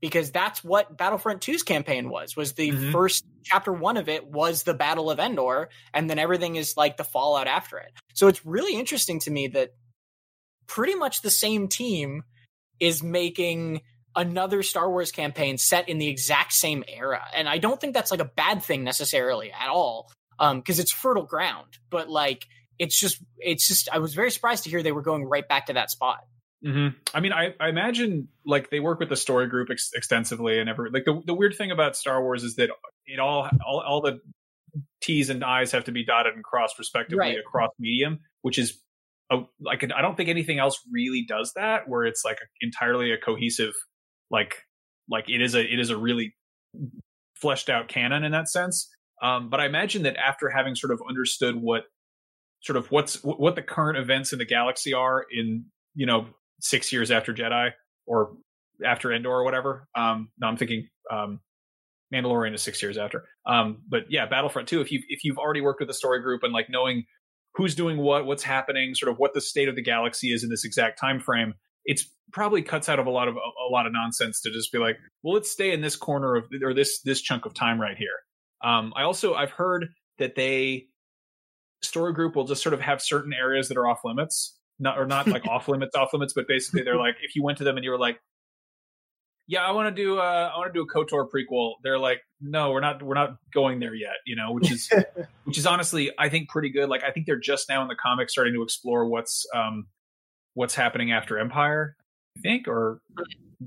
because 0.00 0.30
that's 0.30 0.64
what 0.64 0.96
Battlefront 0.96 1.42
2's 1.42 1.62
campaign 1.62 2.08
was. 2.08 2.36
Was 2.36 2.54
the 2.54 2.70
Mhm. 2.70 2.92
first 2.92 3.24
chapter 3.44 3.72
1 3.72 3.96
of 3.96 4.08
it 4.08 4.26
was 4.26 4.62
the 4.62 4.74
Battle 4.74 5.10
of 5.10 5.18
Endor 5.18 5.68
and 5.92 6.08
then 6.08 6.18
everything 6.18 6.56
is 6.56 6.76
like 6.76 6.96
the 6.96 7.04
fallout 7.04 7.46
after 7.46 7.78
it. 7.78 7.92
So 8.14 8.28
it's 8.28 8.44
really 8.46 8.76
interesting 8.76 9.18
to 9.20 9.30
me 9.30 9.48
that 9.48 9.70
pretty 10.66 10.94
much 10.94 11.22
the 11.22 11.30
same 11.30 11.68
team 11.68 12.22
is 12.78 13.02
making 13.02 13.82
another 14.16 14.62
Star 14.62 14.88
Wars 14.90 15.12
campaign 15.12 15.58
set 15.58 15.88
in 15.88 15.98
the 15.98 16.08
exact 16.08 16.52
same 16.52 16.82
era. 16.88 17.22
And 17.34 17.48
I 17.48 17.58
don't 17.58 17.80
think 17.80 17.92
that's 17.94 18.10
like 18.10 18.20
a 18.20 18.24
bad 18.24 18.62
thing 18.62 18.84
necessarily 18.84 19.52
at 19.52 19.68
all. 19.68 20.10
Um 20.38 20.60
because 20.60 20.78
it's 20.78 20.92
fertile 20.92 21.26
ground, 21.26 21.78
but 21.90 22.08
like 22.08 22.46
it's 22.78 22.98
just 22.98 23.18
it's 23.38 23.68
just 23.68 23.88
I 23.92 23.98
was 23.98 24.14
very 24.14 24.30
surprised 24.30 24.64
to 24.64 24.70
hear 24.70 24.82
they 24.82 24.92
were 24.92 25.02
going 25.02 25.24
right 25.24 25.46
back 25.46 25.66
to 25.66 25.74
that 25.74 25.90
spot. 25.90 26.24
Hmm 26.62 26.88
I 27.14 27.20
mean, 27.20 27.32
I, 27.32 27.54
I 27.58 27.68
imagine 27.68 28.28
like 28.44 28.70
they 28.70 28.80
work 28.80 29.00
with 29.00 29.08
the 29.08 29.16
story 29.16 29.46
group 29.48 29.68
ex- 29.70 29.90
extensively, 29.94 30.58
and 30.58 30.68
every 30.68 30.90
like 30.90 31.04
the 31.04 31.20
the 31.26 31.34
weird 31.34 31.54
thing 31.56 31.70
about 31.70 31.96
Star 31.96 32.22
Wars 32.22 32.44
is 32.44 32.56
that 32.56 32.70
it 33.06 33.18
all 33.18 33.48
all 33.66 33.80
all 33.80 34.00
the 34.00 34.20
T's 35.00 35.30
and 35.30 35.42
I's 35.42 35.72
have 35.72 35.84
to 35.84 35.92
be 35.92 36.04
dotted 36.04 36.34
and 36.34 36.44
crossed 36.44 36.78
respectively 36.78 37.18
Right. 37.18 37.38
across 37.38 37.70
medium, 37.78 38.20
which 38.42 38.58
is 38.58 38.80
a, 39.30 39.38
like 39.60 39.84
I 39.94 40.02
don't 40.02 40.16
think 40.16 40.28
anything 40.28 40.58
else 40.58 40.78
really 40.92 41.24
does 41.26 41.52
that, 41.56 41.88
where 41.88 42.04
it's 42.04 42.24
like 42.24 42.38
entirely 42.60 43.12
a 43.12 43.18
cohesive 43.18 43.72
like 44.30 44.62
like 45.08 45.28
it 45.28 45.40
is 45.40 45.54
a 45.54 45.60
it 45.60 45.80
is 45.80 45.90
a 45.90 45.96
really 45.96 46.36
fleshed 47.36 47.70
out 47.70 47.88
canon 47.88 48.24
in 48.24 48.32
that 48.32 48.48
sense. 48.48 48.88
Um, 49.22 49.50
but 49.50 49.60
I 49.60 49.66
imagine 49.66 50.02
that 50.04 50.16
after 50.16 50.48
having 50.48 50.74
sort 50.74 50.92
of 50.92 51.00
understood 51.08 51.56
what 51.56 51.84
sort 52.62 52.76
of 52.76 52.90
what's 52.90 53.16
what 53.24 53.54
the 53.54 53.62
current 53.62 53.98
events 53.98 54.32
in 54.32 54.38
the 54.38 54.44
galaxy 54.44 54.92
are 54.92 55.24
in 55.30 55.64
you 55.94 56.06
know 56.06 56.26
six 56.60 56.92
years 56.92 57.10
after 57.10 57.32
Jedi 57.32 57.70
or 58.06 58.32
after 58.84 59.12
Endor 59.12 59.30
or 59.30 59.44
whatever. 59.44 59.86
Um, 59.94 60.30
no, 60.38 60.46
I'm 60.46 60.56
thinking 60.56 60.88
um, 61.10 61.40
Mandalorian 62.12 62.54
is 62.54 62.62
six 62.62 62.82
years 62.82 62.98
after. 62.98 63.24
Um, 63.46 63.82
but 63.88 64.04
yeah, 64.08 64.26
Battlefront 64.26 64.68
2, 64.68 64.80
if 64.80 64.90
you 64.90 65.02
if 65.08 65.24
you've 65.24 65.38
already 65.38 65.60
worked 65.60 65.80
with 65.80 65.90
a 65.90 65.94
story 65.94 66.20
group 66.20 66.42
and 66.42 66.52
like 66.52 66.68
knowing 66.68 67.04
who's 67.54 67.74
doing 67.74 67.98
what, 67.98 68.26
what's 68.26 68.42
happening, 68.42 68.94
sort 68.94 69.10
of 69.10 69.18
what 69.18 69.34
the 69.34 69.40
state 69.40 69.68
of 69.68 69.74
the 69.74 69.82
galaxy 69.82 70.32
is 70.32 70.44
in 70.44 70.50
this 70.50 70.64
exact 70.64 70.98
time 70.98 71.20
frame, 71.20 71.54
it's 71.84 72.08
probably 72.32 72.62
cuts 72.62 72.88
out 72.88 72.98
of 72.98 73.06
a 73.06 73.10
lot 73.10 73.28
of 73.28 73.36
a, 73.36 73.38
a 73.38 73.70
lot 73.70 73.86
of 73.86 73.92
nonsense 73.92 74.40
to 74.42 74.50
just 74.50 74.72
be 74.72 74.78
like, 74.78 74.96
well, 75.22 75.34
let's 75.34 75.50
stay 75.50 75.72
in 75.72 75.80
this 75.80 75.96
corner 75.96 76.36
of 76.36 76.44
or 76.62 76.74
this 76.74 77.00
this 77.02 77.20
chunk 77.20 77.46
of 77.46 77.54
time 77.54 77.80
right 77.80 77.96
here. 77.96 78.08
Um, 78.62 78.92
I 78.96 79.02
also 79.02 79.34
I've 79.34 79.50
heard 79.50 79.88
that 80.18 80.34
they 80.34 80.86
story 81.82 82.12
group 82.12 82.36
will 82.36 82.44
just 82.44 82.62
sort 82.62 82.74
of 82.74 82.80
have 82.80 83.00
certain 83.00 83.32
areas 83.32 83.68
that 83.68 83.76
are 83.76 83.86
off 83.86 84.00
limits, 84.04 84.58
not 84.80 84.98
or 84.98 85.06
not 85.06 85.28
like 85.28 85.46
off 85.46 85.68
limits, 85.68 85.94
off 85.94 86.12
limits, 86.12 86.32
but 86.32 86.48
basically 86.48 86.82
they're 86.82 86.96
like 86.96 87.16
if 87.22 87.36
you 87.36 87.42
went 87.42 87.58
to 87.58 87.64
them 87.64 87.76
and 87.76 87.84
you 87.84 87.90
were 87.90 87.98
like, 87.98 88.18
yeah, 89.46 89.64
I 89.64 89.72
want 89.72 89.94
to 89.94 90.02
do 90.02 90.18
uh, 90.18 90.50
I 90.54 90.56
want 90.58 90.72
to 90.72 90.78
do 90.78 90.82
a 90.82 90.86
Kotor 90.86 91.28
prequel. 91.28 91.74
They're 91.82 91.98
like, 91.98 92.20
no, 92.40 92.70
we're 92.70 92.80
not 92.80 93.02
we're 93.02 93.14
not 93.14 93.36
going 93.52 93.80
there 93.80 93.94
yet, 93.94 94.14
you 94.24 94.36
know, 94.36 94.52
which 94.52 94.70
is 94.70 94.90
which 95.44 95.58
is 95.58 95.66
honestly 95.66 96.10
I 96.18 96.28
think 96.28 96.48
pretty 96.48 96.70
good. 96.70 96.88
Like 96.88 97.04
I 97.04 97.10
think 97.10 97.26
they're 97.26 97.38
just 97.38 97.68
now 97.68 97.82
in 97.82 97.88
the 97.88 97.96
comics 97.96 98.32
starting 98.32 98.54
to 98.54 98.62
explore 98.62 99.06
what's 99.06 99.46
um 99.54 99.86
what's 100.54 100.74
happening 100.74 101.12
after 101.12 101.38
Empire, 101.38 101.96
I 102.38 102.40
think, 102.40 102.68
or 102.68 103.00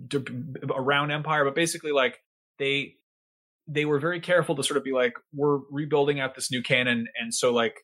d- 0.07 0.25
around 0.69 1.11
Empire, 1.11 1.45
but 1.45 1.55
basically 1.55 1.91
like 1.91 2.17
they 2.59 2.95
they 3.67 3.85
were 3.85 3.99
very 3.99 4.19
careful 4.19 4.55
to 4.55 4.63
sort 4.63 4.77
of 4.77 4.83
be 4.83 4.91
like 4.91 5.13
we're 5.33 5.59
rebuilding 5.69 6.19
out 6.19 6.35
this 6.35 6.51
new 6.51 6.61
canon 6.61 7.07
and 7.19 7.33
so 7.33 7.53
like 7.53 7.75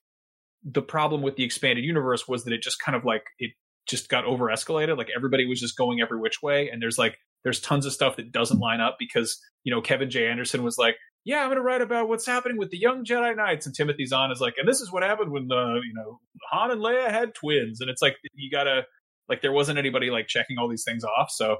the 0.64 0.82
problem 0.82 1.22
with 1.22 1.36
the 1.36 1.44
expanded 1.44 1.86
universe 1.86 2.28
was 2.28 2.44
that 2.44 2.54
it 2.54 2.62
just 2.62 2.82
kind 2.82 2.96
of 2.96 3.06
like 3.06 3.24
it 3.40 3.52
just 3.88 4.10
got 4.10 4.26
over 4.26 4.46
escalated 4.46 4.98
like 4.98 5.10
everybody 5.16 5.46
was 5.46 5.60
just 5.60 5.78
going 5.78 6.02
every 6.02 6.20
which 6.20 6.42
way 6.44 6.70
and 6.70 6.82
there's 6.82 6.98
like 6.98 7.18
there's 7.44 7.60
tons 7.60 7.86
of 7.86 7.94
stuff 7.94 8.18
that 8.18 8.32
doesn't 8.32 8.60
line 8.60 8.82
up 8.82 8.98
because 9.00 9.40
you 9.64 9.74
know 9.74 9.82
Kevin 9.82 10.10
J 10.10 10.28
Anderson 10.28 10.64
was 10.64 10.78
like 10.78 10.96
yeah 11.26 11.40
I'm 11.40 11.48
going 11.48 11.58
to 11.58 11.64
write 11.64 11.82
about 11.82 12.08
what's 12.08 12.26
happening 12.26 12.58
with 12.58 12.70
the 12.70 12.78
young 12.78 13.04
Jedi 13.06 13.36
Knights 13.36 13.66
and 13.66 13.76
Timothy 13.76 14.06
Zahn 14.06 14.32
is 14.32 14.42
like 14.42 14.56
and 14.58 14.68
this 14.68 14.82
is 14.82 14.92
what 14.92 15.04
happened 15.04 15.32
when 15.32 15.48
the 15.48 15.80
you 15.86 15.94
know 15.94 16.20
Han 16.52 16.72
and 16.72 16.82
Leia 16.82 17.10
had 17.10 17.34
twins 17.34 17.82
and 17.82 17.90
it's 17.90 18.02
like 18.02 18.18
you 18.34 18.52
got 18.52 18.66
to 18.66 18.84
like 19.28 19.42
there 19.42 19.54
wasn't 19.54 19.80
anybody 19.80 20.10
like 20.10 20.28
checking 20.28 20.58
all 20.58 20.68
these 20.68 20.84
things 20.84 21.04
off 21.04 21.32
so 21.32 21.58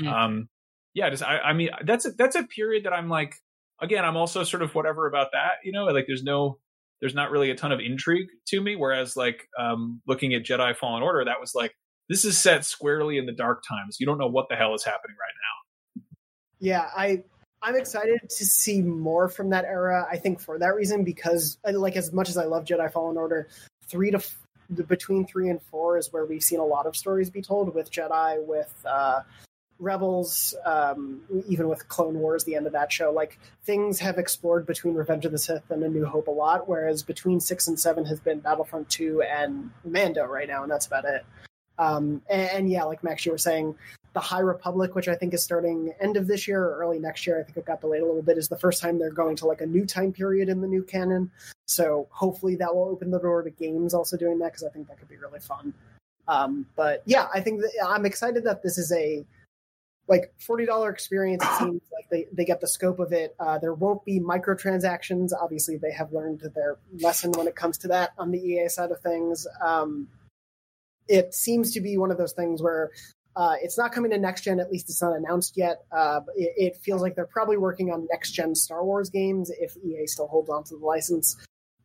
mm. 0.00 0.06
um 0.06 0.48
yeah 0.92 1.10
just 1.10 1.22
I, 1.22 1.38
I 1.38 1.52
mean 1.54 1.70
that's 1.84 2.04
a 2.04 2.10
that's 2.10 2.36
a 2.36 2.44
period 2.44 2.84
that 2.84 2.92
I'm 2.92 3.08
like 3.08 3.34
again 3.80 4.04
I'm 4.04 4.16
also 4.16 4.44
sort 4.44 4.62
of 4.62 4.74
whatever 4.74 5.08
about 5.08 5.28
that 5.32 5.54
you 5.64 5.72
know 5.72 5.84
like 5.86 6.04
there's 6.06 6.22
no 6.22 6.58
there's 7.00 7.14
not 7.14 7.30
really 7.30 7.50
a 7.50 7.54
ton 7.54 7.72
of 7.72 7.80
intrigue 7.80 8.28
to 8.48 8.60
me. 8.60 8.76
Whereas 8.76 9.16
like 9.16 9.48
um, 9.58 10.00
looking 10.06 10.34
at 10.34 10.42
Jedi 10.42 10.76
Fallen 10.76 11.02
Order, 11.02 11.24
that 11.24 11.40
was 11.40 11.54
like 11.54 11.72
this 12.08 12.24
is 12.24 12.38
set 12.38 12.64
squarely 12.64 13.18
in 13.18 13.26
the 13.26 13.32
dark 13.32 13.62
times. 13.68 13.98
You 13.98 14.06
don't 14.06 14.18
know 14.18 14.28
what 14.28 14.48
the 14.48 14.56
hell 14.56 14.74
is 14.74 14.84
happening 14.84 15.16
right 15.18 15.34
now. 15.36 16.02
Yeah, 16.60 16.90
I 16.96 17.22
I'm 17.62 17.76
excited 17.76 18.20
to 18.28 18.44
see 18.44 18.82
more 18.82 19.28
from 19.28 19.50
that 19.50 19.64
era. 19.64 20.06
I 20.10 20.18
think 20.18 20.40
for 20.40 20.58
that 20.58 20.74
reason 20.74 21.02
because 21.04 21.58
uh, 21.66 21.78
like 21.78 21.96
as 21.96 22.12
much 22.12 22.28
as 22.28 22.36
I 22.36 22.44
love 22.44 22.64
Jedi 22.64 22.92
Fallen 22.92 23.16
Order, 23.16 23.48
three 23.86 24.10
to 24.10 24.18
f- 24.18 24.38
between 24.86 25.26
three 25.26 25.48
and 25.48 25.62
four 25.62 25.98
is 25.98 26.12
where 26.12 26.24
we've 26.26 26.42
seen 26.42 26.60
a 26.60 26.64
lot 26.64 26.86
of 26.86 26.96
stories 26.96 27.30
be 27.30 27.42
told 27.42 27.74
with 27.74 27.90
Jedi, 27.90 28.44
with 28.46 28.72
uh, 28.86 29.20
Rebels, 29.78 30.54
um, 30.64 31.20
even 31.48 31.68
with 31.68 31.88
Clone 31.88 32.18
Wars, 32.18 32.44
the 32.44 32.54
end 32.54 32.66
of 32.66 32.72
that 32.72 32.92
show, 32.92 33.10
like 33.10 33.38
things 33.64 33.98
have 34.00 34.18
explored 34.18 34.66
between 34.66 34.94
Revenge 34.94 35.24
of 35.24 35.32
the 35.32 35.38
Sith 35.38 35.70
and 35.70 35.82
A 35.82 35.88
New 35.88 36.06
Hope 36.06 36.28
a 36.28 36.30
lot, 36.30 36.68
whereas 36.68 37.02
between 37.02 37.40
six 37.40 37.68
and 37.68 37.78
seven 37.78 38.04
has 38.04 38.20
been 38.20 38.40
Battlefront 38.40 38.88
two 38.88 39.22
and 39.22 39.70
Mando 39.84 40.24
right 40.24 40.48
now, 40.48 40.62
and 40.62 40.70
that's 40.70 40.86
about 40.86 41.04
it. 41.04 41.24
Um, 41.78 42.22
and, 42.30 42.50
and, 42.50 42.70
yeah, 42.70 42.84
like 42.84 43.02
Max, 43.02 43.26
you 43.26 43.32
were 43.32 43.38
saying, 43.38 43.74
the 44.12 44.20
High 44.20 44.40
Republic, 44.40 44.94
which 44.94 45.08
I 45.08 45.16
think 45.16 45.34
is 45.34 45.42
starting 45.42 45.92
end 46.00 46.16
of 46.16 46.28
this 46.28 46.46
year 46.46 46.62
or 46.62 46.78
early 46.78 47.00
next 47.00 47.26
year, 47.26 47.40
I 47.40 47.42
think 47.42 47.56
it 47.56 47.64
got 47.66 47.80
delayed 47.80 48.02
a 48.02 48.06
little 48.06 48.22
bit, 48.22 48.38
is 48.38 48.48
the 48.48 48.56
first 48.56 48.80
time 48.80 48.96
they're 48.96 49.10
going 49.10 49.34
to 49.36 49.46
like 49.46 49.60
a 49.60 49.66
new 49.66 49.84
time 49.84 50.12
period 50.12 50.48
in 50.48 50.60
the 50.60 50.68
new 50.68 50.84
canon. 50.84 51.32
So 51.66 52.06
hopefully 52.10 52.54
that 52.56 52.72
will 52.72 52.84
open 52.84 53.10
the 53.10 53.18
door 53.18 53.42
to 53.42 53.50
games 53.50 53.92
also 53.92 54.16
doing 54.16 54.38
that 54.38 54.52
because 54.52 54.62
I 54.62 54.68
think 54.68 54.86
that 54.86 55.00
could 55.00 55.08
be 55.08 55.16
really 55.16 55.40
fun. 55.40 55.74
Um, 56.28 56.64
but 56.76 57.02
yeah, 57.06 57.26
I 57.34 57.40
think 57.40 57.60
that, 57.60 57.72
I'm 57.84 58.06
excited 58.06 58.44
that 58.44 58.62
this 58.62 58.78
is 58.78 58.92
a 58.92 59.26
like 60.08 60.32
forty 60.38 60.66
dollar 60.66 60.90
experience. 60.90 61.44
It 61.44 61.58
seems 61.58 61.82
like 61.92 62.08
they, 62.10 62.26
they 62.32 62.44
get 62.44 62.60
the 62.60 62.68
scope 62.68 62.98
of 62.98 63.12
it. 63.12 63.34
Uh, 63.38 63.58
there 63.58 63.74
won't 63.74 64.04
be 64.04 64.20
microtransactions. 64.20 65.30
Obviously, 65.38 65.76
they 65.76 65.92
have 65.92 66.12
learned 66.12 66.42
their 66.54 66.78
lesson 67.00 67.32
when 67.32 67.46
it 67.46 67.56
comes 67.56 67.78
to 67.78 67.88
that 67.88 68.10
on 68.18 68.30
the 68.30 68.38
EA 68.38 68.68
side 68.68 68.90
of 68.90 69.00
things. 69.00 69.46
Um, 69.62 70.08
it 71.08 71.34
seems 71.34 71.72
to 71.74 71.80
be 71.80 71.98
one 71.98 72.10
of 72.10 72.18
those 72.18 72.32
things 72.32 72.62
where 72.62 72.90
uh, 73.36 73.54
it's 73.60 73.76
not 73.76 73.92
coming 73.92 74.10
to 74.12 74.18
next 74.18 74.42
gen. 74.42 74.60
At 74.60 74.70
least 74.70 74.88
it's 74.88 75.02
not 75.02 75.16
announced 75.16 75.56
yet. 75.56 75.84
Uh, 75.90 76.20
it, 76.36 76.52
it, 76.56 76.76
feels 76.76 77.02
like 77.02 77.16
they're 77.16 77.26
probably 77.26 77.56
working 77.56 77.90
on 77.90 78.06
next 78.10 78.32
gen 78.32 78.54
Star 78.54 78.84
Wars 78.84 79.10
games 79.10 79.50
if 79.58 79.76
EA 79.84 80.06
still 80.06 80.28
holds 80.28 80.48
on 80.48 80.64
to 80.64 80.76
the 80.76 80.84
license. 80.84 81.36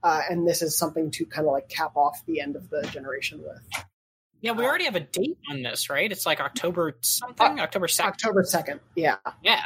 Uh, 0.03 0.21
and 0.29 0.47
this 0.47 0.61
is 0.61 0.77
something 0.77 1.11
to 1.11 1.25
kind 1.25 1.47
of 1.47 1.51
like 1.51 1.67
cap 1.67 1.91
off 1.95 2.23
the 2.25 2.39
end 2.39 2.55
of 2.55 2.69
the 2.69 2.87
generation 2.91 3.41
with. 3.41 3.83
Yeah, 4.41 4.53
we 4.53 4.65
already 4.65 4.85
have 4.85 4.95
a 4.95 5.01
date 5.01 5.37
on 5.49 5.61
this, 5.63 5.89
right? 5.89 6.09
It's 6.09 6.25
like 6.25 6.39
October 6.39 6.97
something, 7.01 7.59
uh, 7.59 7.63
October 7.63 7.87
second. 7.87 8.11
October 8.11 8.43
second. 8.43 8.79
Yeah. 8.95 9.17
Yeah. 9.43 9.61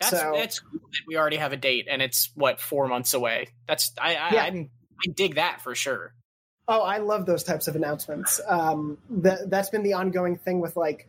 That's 0.00 0.20
so, 0.20 0.32
that's 0.36 0.60
cool 0.60 0.80
that 0.80 1.00
we 1.08 1.16
already 1.16 1.36
have 1.36 1.52
a 1.52 1.56
date, 1.56 1.88
and 1.90 2.00
it's 2.00 2.30
what 2.36 2.60
four 2.60 2.86
months 2.86 3.14
away. 3.14 3.48
That's 3.66 3.92
I 4.00 4.14
I, 4.14 4.34
yeah. 4.34 4.42
I, 4.44 4.68
I 5.04 5.10
dig 5.12 5.34
that 5.34 5.60
for 5.60 5.74
sure. 5.74 6.14
Oh, 6.68 6.82
I 6.82 6.98
love 6.98 7.26
those 7.26 7.42
types 7.42 7.66
of 7.66 7.74
announcements. 7.74 8.40
Um, 8.46 8.98
that 9.10 9.50
that's 9.50 9.70
been 9.70 9.82
the 9.82 9.94
ongoing 9.94 10.36
thing 10.36 10.60
with 10.60 10.76
like 10.76 11.08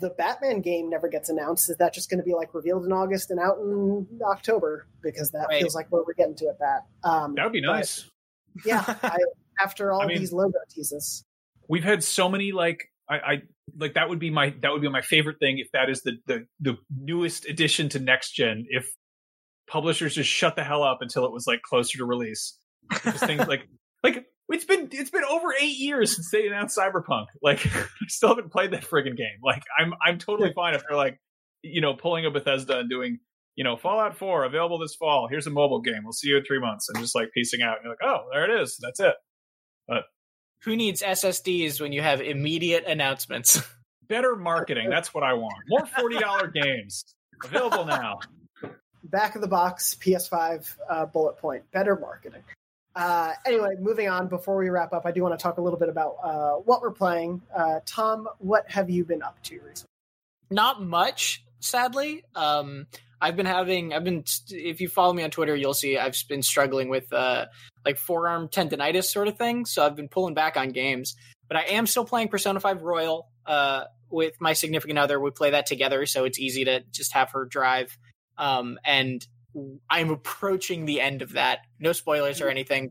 the 0.00 0.10
Batman 0.10 0.62
game 0.62 0.90
never 0.90 1.08
gets 1.08 1.28
announced. 1.28 1.70
Is 1.70 1.76
that 1.76 1.94
just 1.94 2.10
going 2.10 2.18
to 2.18 2.24
be 2.24 2.34
like 2.34 2.52
revealed 2.54 2.84
in 2.84 2.92
August 2.92 3.30
and 3.30 3.38
out 3.38 3.58
in 3.58 4.06
October? 4.24 4.86
Because 5.00 5.30
that 5.30 5.46
right. 5.48 5.60
feels 5.60 5.76
like 5.76 5.86
where 5.92 6.02
we're 6.02 6.14
getting 6.14 6.34
to 6.36 6.48
at 6.48 6.58
that. 6.58 7.08
Um, 7.08 7.36
that 7.36 7.44
would 7.44 7.52
be 7.52 7.60
nice. 7.60 8.08
yeah, 8.66 8.82
I, 9.04 9.18
after 9.62 9.92
all 9.92 10.02
I 10.02 10.06
mean, 10.06 10.18
these 10.18 10.32
logo 10.32 10.58
teases 10.68 11.24
we've 11.68 11.84
had 11.84 12.02
so 12.02 12.28
many 12.28 12.52
like 12.52 12.88
I, 13.08 13.14
I 13.16 13.42
like 13.76 13.94
that 13.94 14.08
would 14.08 14.18
be 14.18 14.30
my 14.30 14.54
that 14.62 14.72
would 14.72 14.82
be 14.82 14.88
my 14.88 15.02
favorite 15.02 15.38
thing 15.38 15.58
if 15.58 15.68
that 15.72 15.90
is 15.90 16.02
the 16.02 16.18
the 16.26 16.46
the 16.60 16.76
newest 16.90 17.46
addition 17.46 17.88
to 17.90 17.98
next 17.98 18.32
gen 18.32 18.66
if 18.68 18.92
publishers 19.68 20.14
just 20.14 20.28
shut 20.28 20.56
the 20.56 20.64
hell 20.64 20.82
up 20.82 20.98
until 21.00 21.24
it 21.24 21.32
was 21.32 21.46
like 21.46 21.62
closer 21.62 21.98
to 21.98 22.04
release. 22.04 22.58
Things 22.92 23.46
like 23.46 23.68
like 24.02 24.26
it's 24.48 24.64
been 24.64 24.88
it's 24.92 25.10
been 25.10 25.24
over 25.24 25.54
eight 25.58 25.78
years 25.78 26.14
since 26.14 26.30
they 26.30 26.46
announced 26.46 26.76
cyberpunk. 26.76 27.26
Like 27.42 27.66
i 27.66 27.86
still 28.08 28.30
haven't 28.30 28.52
played 28.52 28.72
that 28.72 28.84
friggin 28.84 29.16
game. 29.16 29.38
Like 29.42 29.62
i'm 29.78 29.94
i'm 30.04 30.18
totally 30.18 30.52
fine 30.52 30.74
if 30.74 30.82
they're 30.86 30.96
like 30.96 31.18
you 31.62 31.80
know 31.80 31.94
pulling 31.94 32.26
a 32.26 32.30
bethesda 32.30 32.80
and 32.80 32.90
doing 32.90 33.18
you 33.56 33.64
know 33.64 33.76
fallout 33.76 34.16
4 34.16 34.44
available 34.44 34.78
this 34.78 34.94
fall. 34.94 35.28
Here's 35.30 35.46
a 35.46 35.50
mobile 35.50 35.80
game. 35.80 36.00
We'll 36.02 36.12
see 36.12 36.28
you 36.28 36.38
in 36.38 36.44
three 36.44 36.60
months. 36.60 36.88
And 36.88 36.98
just 36.98 37.14
like 37.14 37.30
piecing 37.32 37.62
out. 37.62 37.76
And 37.76 37.84
you're 37.84 37.92
like 37.92 38.04
oh 38.04 38.28
there 38.32 38.44
it 38.44 38.62
is. 38.62 38.78
That's 38.80 39.00
it 39.00 39.14
who 40.64 40.76
needs 40.76 41.02
SSDs 41.02 41.80
when 41.80 41.92
you 41.92 42.02
have 42.02 42.20
immediate 42.20 42.84
announcements? 42.86 43.60
Better 44.08 44.36
marketing. 44.36 44.90
That's 44.90 45.14
what 45.14 45.24
I 45.24 45.34
want. 45.34 45.54
More 45.68 45.86
$40 45.86 46.52
games 46.52 47.04
available 47.44 47.84
now. 47.84 48.18
Back 49.04 49.34
of 49.34 49.40
the 49.40 49.48
box 49.48 49.96
PS5 50.00 50.76
uh, 50.88 51.06
bullet 51.06 51.38
point. 51.38 51.64
Better 51.72 51.96
marketing. 51.96 52.42
Uh, 52.94 53.32
anyway, 53.46 53.74
moving 53.80 54.08
on. 54.08 54.28
Before 54.28 54.56
we 54.56 54.68
wrap 54.68 54.92
up, 54.92 55.06
I 55.06 55.12
do 55.12 55.22
want 55.22 55.38
to 55.38 55.42
talk 55.42 55.58
a 55.58 55.62
little 55.62 55.78
bit 55.78 55.88
about 55.88 56.16
uh, 56.22 56.52
what 56.56 56.82
we're 56.82 56.90
playing. 56.90 57.40
Uh, 57.56 57.80
Tom, 57.86 58.28
what 58.38 58.70
have 58.70 58.90
you 58.90 59.04
been 59.04 59.22
up 59.22 59.42
to 59.44 59.54
recently? 59.54 59.88
Not 60.50 60.82
much, 60.82 61.42
sadly. 61.60 62.22
Um, 62.34 62.86
I've 63.22 63.36
been 63.36 63.46
having, 63.46 63.94
I've 63.94 64.02
been, 64.02 64.24
if 64.50 64.80
you 64.80 64.88
follow 64.88 65.12
me 65.12 65.22
on 65.22 65.30
Twitter, 65.30 65.54
you'll 65.54 65.74
see 65.74 65.96
I've 65.96 66.16
been 66.28 66.42
struggling 66.42 66.88
with 66.88 67.12
uh, 67.12 67.46
like 67.84 67.96
forearm 67.96 68.48
tendonitis 68.48 69.04
sort 69.04 69.28
of 69.28 69.38
thing. 69.38 69.64
So 69.64 69.86
I've 69.86 69.94
been 69.94 70.08
pulling 70.08 70.34
back 70.34 70.56
on 70.56 70.70
games, 70.70 71.14
but 71.46 71.56
I 71.56 71.62
am 71.62 71.86
still 71.86 72.04
playing 72.04 72.28
Persona 72.28 72.58
5 72.58 72.82
Royal 72.82 73.28
uh, 73.46 73.84
with 74.10 74.34
my 74.40 74.54
significant 74.54 74.98
other. 74.98 75.20
We 75.20 75.30
play 75.30 75.50
that 75.50 75.66
together, 75.66 76.04
so 76.04 76.24
it's 76.24 76.40
easy 76.40 76.64
to 76.64 76.80
just 76.90 77.12
have 77.12 77.30
her 77.30 77.44
drive. 77.44 77.96
Um, 78.36 78.76
and 78.84 79.24
I'm 79.88 80.10
approaching 80.10 80.84
the 80.84 81.00
end 81.00 81.22
of 81.22 81.34
that. 81.34 81.60
No 81.78 81.92
spoilers 81.92 82.40
or 82.40 82.48
anything. 82.48 82.90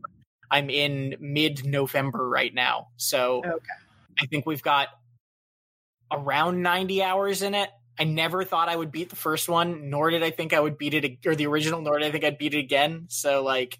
I'm 0.50 0.70
in 0.70 1.16
mid 1.20 1.66
November 1.66 2.26
right 2.26 2.54
now. 2.54 2.88
So 2.96 3.42
okay. 3.44 3.74
I 4.18 4.26
think 4.26 4.46
we've 4.46 4.62
got 4.62 4.88
around 6.10 6.62
90 6.62 7.02
hours 7.02 7.42
in 7.42 7.54
it. 7.54 7.68
I 7.98 8.04
never 8.04 8.44
thought 8.44 8.68
I 8.68 8.76
would 8.76 8.92
beat 8.92 9.10
the 9.10 9.16
first 9.16 9.48
one, 9.48 9.90
nor 9.90 10.10
did 10.10 10.22
I 10.22 10.30
think 10.30 10.52
I 10.52 10.60
would 10.60 10.78
beat 10.78 10.94
it, 10.94 11.18
or 11.26 11.34
the 11.34 11.46
original, 11.46 11.82
nor 11.82 11.98
did 11.98 12.08
I 12.08 12.10
think 12.10 12.24
I'd 12.24 12.38
beat 12.38 12.54
it 12.54 12.58
again. 12.58 13.06
So, 13.08 13.42
like, 13.42 13.78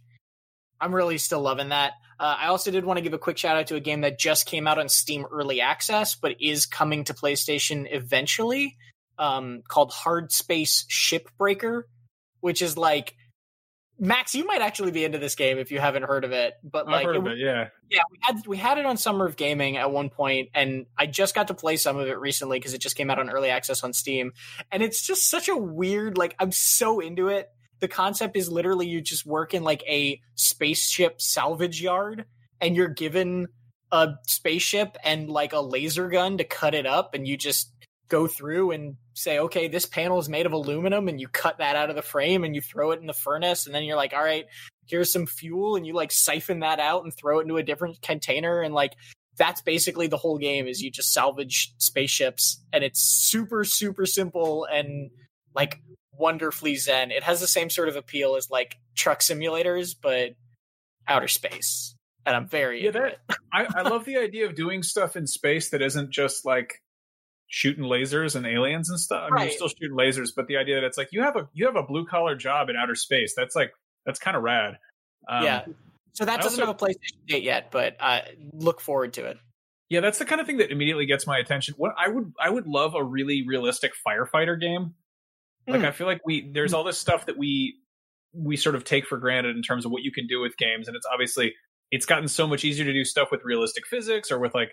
I'm 0.80 0.94
really 0.94 1.18
still 1.18 1.40
loving 1.40 1.70
that. 1.70 1.92
Uh, 2.20 2.36
I 2.38 2.46
also 2.48 2.70
did 2.70 2.84
want 2.84 2.98
to 2.98 3.02
give 3.02 3.14
a 3.14 3.18
quick 3.18 3.38
shout 3.38 3.56
out 3.56 3.68
to 3.68 3.76
a 3.76 3.80
game 3.80 4.02
that 4.02 4.18
just 4.18 4.46
came 4.46 4.66
out 4.66 4.78
on 4.78 4.88
Steam 4.88 5.24
Early 5.30 5.60
Access, 5.60 6.14
but 6.14 6.36
is 6.40 6.66
coming 6.66 7.04
to 7.04 7.14
PlayStation 7.14 7.88
eventually, 7.90 8.76
um, 9.18 9.62
called 9.66 9.92
Hardspace 9.92 10.84
Shipbreaker, 10.88 11.84
which 12.40 12.62
is 12.62 12.76
like 12.76 13.16
Max, 13.98 14.34
you 14.34 14.44
might 14.46 14.62
actually 14.62 14.90
be 14.90 15.04
into 15.04 15.18
this 15.18 15.34
game 15.34 15.58
if 15.58 15.70
you 15.70 15.78
haven't 15.78 16.04
heard 16.04 16.24
of 16.24 16.32
it. 16.32 16.54
But 16.64 16.86
like, 16.86 17.00
I've 17.00 17.04
heard 17.06 17.16
it- 17.16 17.18
of 17.20 17.26
it. 17.28 17.38
Yeah. 17.38 17.68
yeah, 17.90 18.00
we 18.10 18.18
had 18.20 18.46
we 18.46 18.56
had 18.56 18.78
it 18.78 18.86
on 18.86 18.96
Summer 18.96 19.26
of 19.26 19.36
Gaming 19.36 19.76
at 19.76 19.90
one 19.92 20.10
point, 20.10 20.48
and 20.54 20.86
I 20.98 21.06
just 21.06 21.34
got 21.34 21.48
to 21.48 21.54
play 21.54 21.76
some 21.76 21.96
of 21.98 22.08
it 22.08 22.18
recently 22.18 22.58
because 22.58 22.74
it 22.74 22.78
just 22.80 22.96
came 22.96 23.10
out 23.10 23.18
on 23.18 23.30
early 23.30 23.50
access 23.50 23.84
on 23.84 23.92
Steam, 23.92 24.32
and 24.70 24.82
it's 24.82 25.06
just 25.06 25.28
such 25.28 25.48
a 25.48 25.56
weird. 25.56 26.18
Like, 26.18 26.34
I'm 26.38 26.52
so 26.52 27.00
into 27.00 27.28
it. 27.28 27.48
The 27.80 27.88
concept 27.88 28.36
is 28.36 28.50
literally 28.50 28.86
you 28.86 29.00
just 29.00 29.26
work 29.26 29.54
in 29.54 29.62
like 29.62 29.82
a 29.88 30.20
spaceship 30.34 31.20
salvage 31.20 31.80
yard, 31.82 32.24
and 32.60 32.74
you're 32.74 32.88
given 32.88 33.48
a 33.92 34.14
spaceship 34.26 34.96
and 35.04 35.28
like 35.28 35.52
a 35.52 35.60
laser 35.60 36.08
gun 36.08 36.38
to 36.38 36.44
cut 36.44 36.74
it 36.74 36.86
up, 36.86 37.14
and 37.14 37.28
you 37.28 37.36
just 37.36 37.70
go 38.12 38.26
through 38.26 38.72
and 38.72 38.96
say, 39.14 39.38
okay, 39.38 39.68
this 39.68 39.86
panel 39.86 40.18
is 40.18 40.28
made 40.28 40.44
of 40.44 40.52
aluminum, 40.52 41.08
and 41.08 41.18
you 41.18 41.26
cut 41.28 41.58
that 41.58 41.76
out 41.76 41.88
of 41.88 41.96
the 41.96 42.02
frame 42.02 42.44
and 42.44 42.54
you 42.54 42.60
throw 42.60 42.90
it 42.90 43.00
in 43.00 43.06
the 43.06 43.14
furnace, 43.14 43.64
and 43.64 43.74
then 43.74 43.84
you're 43.84 43.96
like, 43.96 44.12
all 44.12 44.22
right, 44.22 44.44
here's 44.86 45.10
some 45.10 45.24
fuel, 45.24 45.76
and 45.76 45.86
you 45.86 45.94
like 45.94 46.12
siphon 46.12 46.60
that 46.60 46.78
out 46.78 47.04
and 47.04 47.14
throw 47.14 47.38
it 47.38 47.42
into 47.42 47.56
a 47.56 47.62
different 47.62 48.02
container, 48.02 48.60
and 48.60 48.74
like 48.74 48.92
that's 49.38 49.62
basically 49.62 50.08
the 50.08 50.18
whole 50.18 50.36
game 50.36 50.66
is 50.66 50.82
you 50.82 50.90
just 50.90 51.14
salvage 51.14 51.72
spaceships, 51.78 52.62
and 52.70 52.84
it's 52.84 53.00
super 53.00 53.64
super 53.64 54.04
simple 54.04 54.66
and 54.70 55.10
like 55.54 55.80
wonderfully 56.12 56.76
zen. 56.76 57.10
It 57.10 57.22
has 57.22 57.40
the 57.40 57.46
same 57.46 57.70
sort 57.70 57.88
of 57.88 57.96
appeal 57.96 58.36
as 58.36 58.50
like 58.50 58.76
truck 58.94 59.20
simulators, 59.20 59.96
but 60.00 60.32
outer 61.08 61.28
space, 61.28 61.94
and 62.26 62.36
I'm 62.36 62.46
very 62.46 62.84
Yeah, 62.84 62.90
that-. 62.90 63.20
I, 63.54 63.66
I 63.74 63.82
love 63.88 64.04
the 64.04 64.18
idea 64.18 64.44
of 64.46 64.54
doing 64.54 64.82
stuff 64.82 65.16
in 65.16 65.26
space 65.26 65.70
that 65.70 65.80
isn't 65.80 66.10
just 66.10 66.44
like 66.44 66.81
shooting 67.54 67.84
lasers 67.84 68.34
and 68.34 68.46
aliens 68.46 68.88
and 68.88 68.98
stuff. 68.98 69.20
I 69.20 69.26
mean, 69.26 69.32
Right. 69.34 69.42
you're 69.44 69.52
still 69.52 69.68
shooting 69.68 69.94
lasers, 69.96 70.30
but 70.34 70.46
the 70.46 70.56
idea 70.56 70.76
that 70.76 70.84
it's 70.84 70.96
like 70.96 71.08
you 71.12 71.20
have 71.22 71.36
a 71.36 71.48
you 71.52 71.66
have 71.66 71.76
a 71.76 71.82
blue 71.82 72.06
collar 72.06 72.34
job 72.34 72.70
in 72.70 72.76
outer 72.76 72.94
space. 72.94 73.34
That's 73.36 73.54
like 73.54 73.72
that's 74.06 74.18
kind 74.18 74.36
of 74.36 74.42
rad. 74.42 74.78
Um, 75.28 75.44
yeah. 75.44 75.64
So 76.14 76.24
that 76.24 76.40
doesn't 76.40 76.60
also- 76.62 76.66
have 76.66 76.68
a 76.68 76.94
PlayStation 76.94 77.26
date 77.26 77.42
yet, 77.42 77.70
but 77.70 77.96
I 78.00 78.34
look 78.54 78.80
forward 78.80 79.12
to 79.14 79.26
it. 79.26 79.38
Yeah, 79.90 80.00
that's 80.00 80.18
the 80.18 80.24
kind 80.24 80.40
of 80.40 80.46
thing 80.46 80.56
that 80.56 80.70
immediately 80.70 81.04
gets 81.04 81.26
my 81.26 81.36
attention. 81.38 81.74
What 81.76 81.94
I 81.98 82.08
would 82.08 82.32
I 82.40 82.48
would 82.48 82.66
love 82.66 82.94
a 82.94 83.04
really 83.04 83.46
realistic 83.46 83.92
firefighter 84.06 84.58
game. 84.58 84.94
Like 85.68 85.80
Hmm. 85.80 85.86
I 85.86 85.90
feel 85.90 86.06
like 86.06 86.22
we 86.24 86.50
there's 86.52 86.72
all 86.72 86.84
this 86.84 86.98
stuff 86.98 87.26
that 87.26 87.36
we 87.36 87.76
we 88.32 88.56
sort 88.56 88.74
of 88.76 88.84
take 88.84 89.06
for 89.06 89.18
granted 89.18 89.56
in 89.56 89.62
terms 89.62 89.84
of 89.84 89.92
what 89.92 90.02
you 90.02 90.10
can 90.10 90.26
do 90.26 90.40
with 90.40 90.56
games 90.56 90.88
and 90.88 90.96
it's 90.96 91.06
obviously 91.12 91.54
it's 91.90 92.06
gotten 92.06 92.26
so 92.28 92.46
much 92.46 92.64
easier 92.64 92.86
to 92.86 92.92
do 92.94 93.04
stuff 93.04 93.30
with 93.30 93.42
realistic 93.44 93.86
physics 93.86 94.30
or 94.30 94.38
with 94.38 94.54
like 94.54 94.72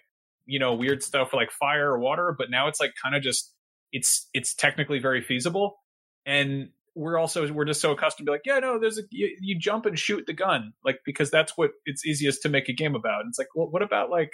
you 0.49 0.59
know 0.59 0.73
weird 0.73 1.03
stuff 1.03 1.33
like 1.33 1.51
fire 1.51 1.91
or 1.91 1.99
water, 1.99 2.35
but 2.37 2.49
now 2.49 2.67
it's 2.67 2.79
like 2.79 2.91
kind 3.01 3.15
of 3.15 3.21
just 3.21 3.53
it's 3.91 4.27
it's 4.33 4.53
technically 4.53 4.99
very 4.99 5.21
feasible 5.21 5.77
and 6.25 6.69
we're 6.95 7.17
also 7.17 7.51
we're 7.51 7.65
just 7.65 7.81
so 7.81 7.91
accustomed 7.91 8.25
to 8.25 8.29
be 8.29 8.33
like 8.33 8.41
yeah 8.45 8.59
no 8.59 8.77
there's 8.77 8.99
a 8.99 9.01
you, 9.09 9.35
you 9.39 9.57
jump 9.57 9.85
and 9.85 9.97
shoot 9.97 10.25
the 10.27 10.33
gun 10.33 10.73
like 10.83 10.99
because 11.05 11.31
that's 11.31 11.57
what 11.57 11.71
it's 11.85 12.05
easiest 12.05 12.43
to 12.43 12.49
make 12.49 12.67
a 12.69 12.73
game 12.73 12.93
about 12.93 13.21
and 13.21 13.29
it's 13.29 13.39
like 13.39 13.47
well 13.55 13.67
what 13.67 13.81
about 13.81 14.11
like 14.11 14.31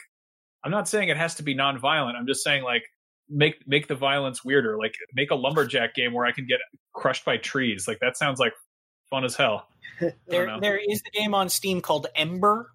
I'm 0.66 0.72
not 0.72 0.88
saying 0.88 1.10
it 1.10 1.18
has 1.18 1.36
to 1.36 1.44
be 1.44 1.54
non-violent. 1.54 2.18
I'm 2.18 2.26
just 2.26 2.44
saying 2.44 2.64
like 2.64 2.84
make 3.30 3.68
make 3.68 3.88
the 3.88 3.96
violence 3.96 4.44
weirder. 4.44 4.78
Like 4.80 4.96
make 5.14 5.30
a 5.30 5.36
lumberjack 5.36 5.94
game 5.94 6.12
where 6.12 6.26
I 6.26 6.32
can 6.32 6.48
get 6.48 6.58
crushed 6.92 7.24
by 7.24 7.38
trees. 7.38 7.88
Like 7.88 8.00
that 8.00 8.18
sounds 8.18 8.40
like 8.40 8.54
fun 9.10 9.24
as 9.24 9.36
hell. 9.36 9.68
There, 10.28 10.60
there 10.60 10.78
is 10.78 11.02
a 11.08 11.18
game 11.18 11.34
on 11.34 11.48
Steam 11.48 11.80
called 11.80 12.08
Embr, 12.20 12.66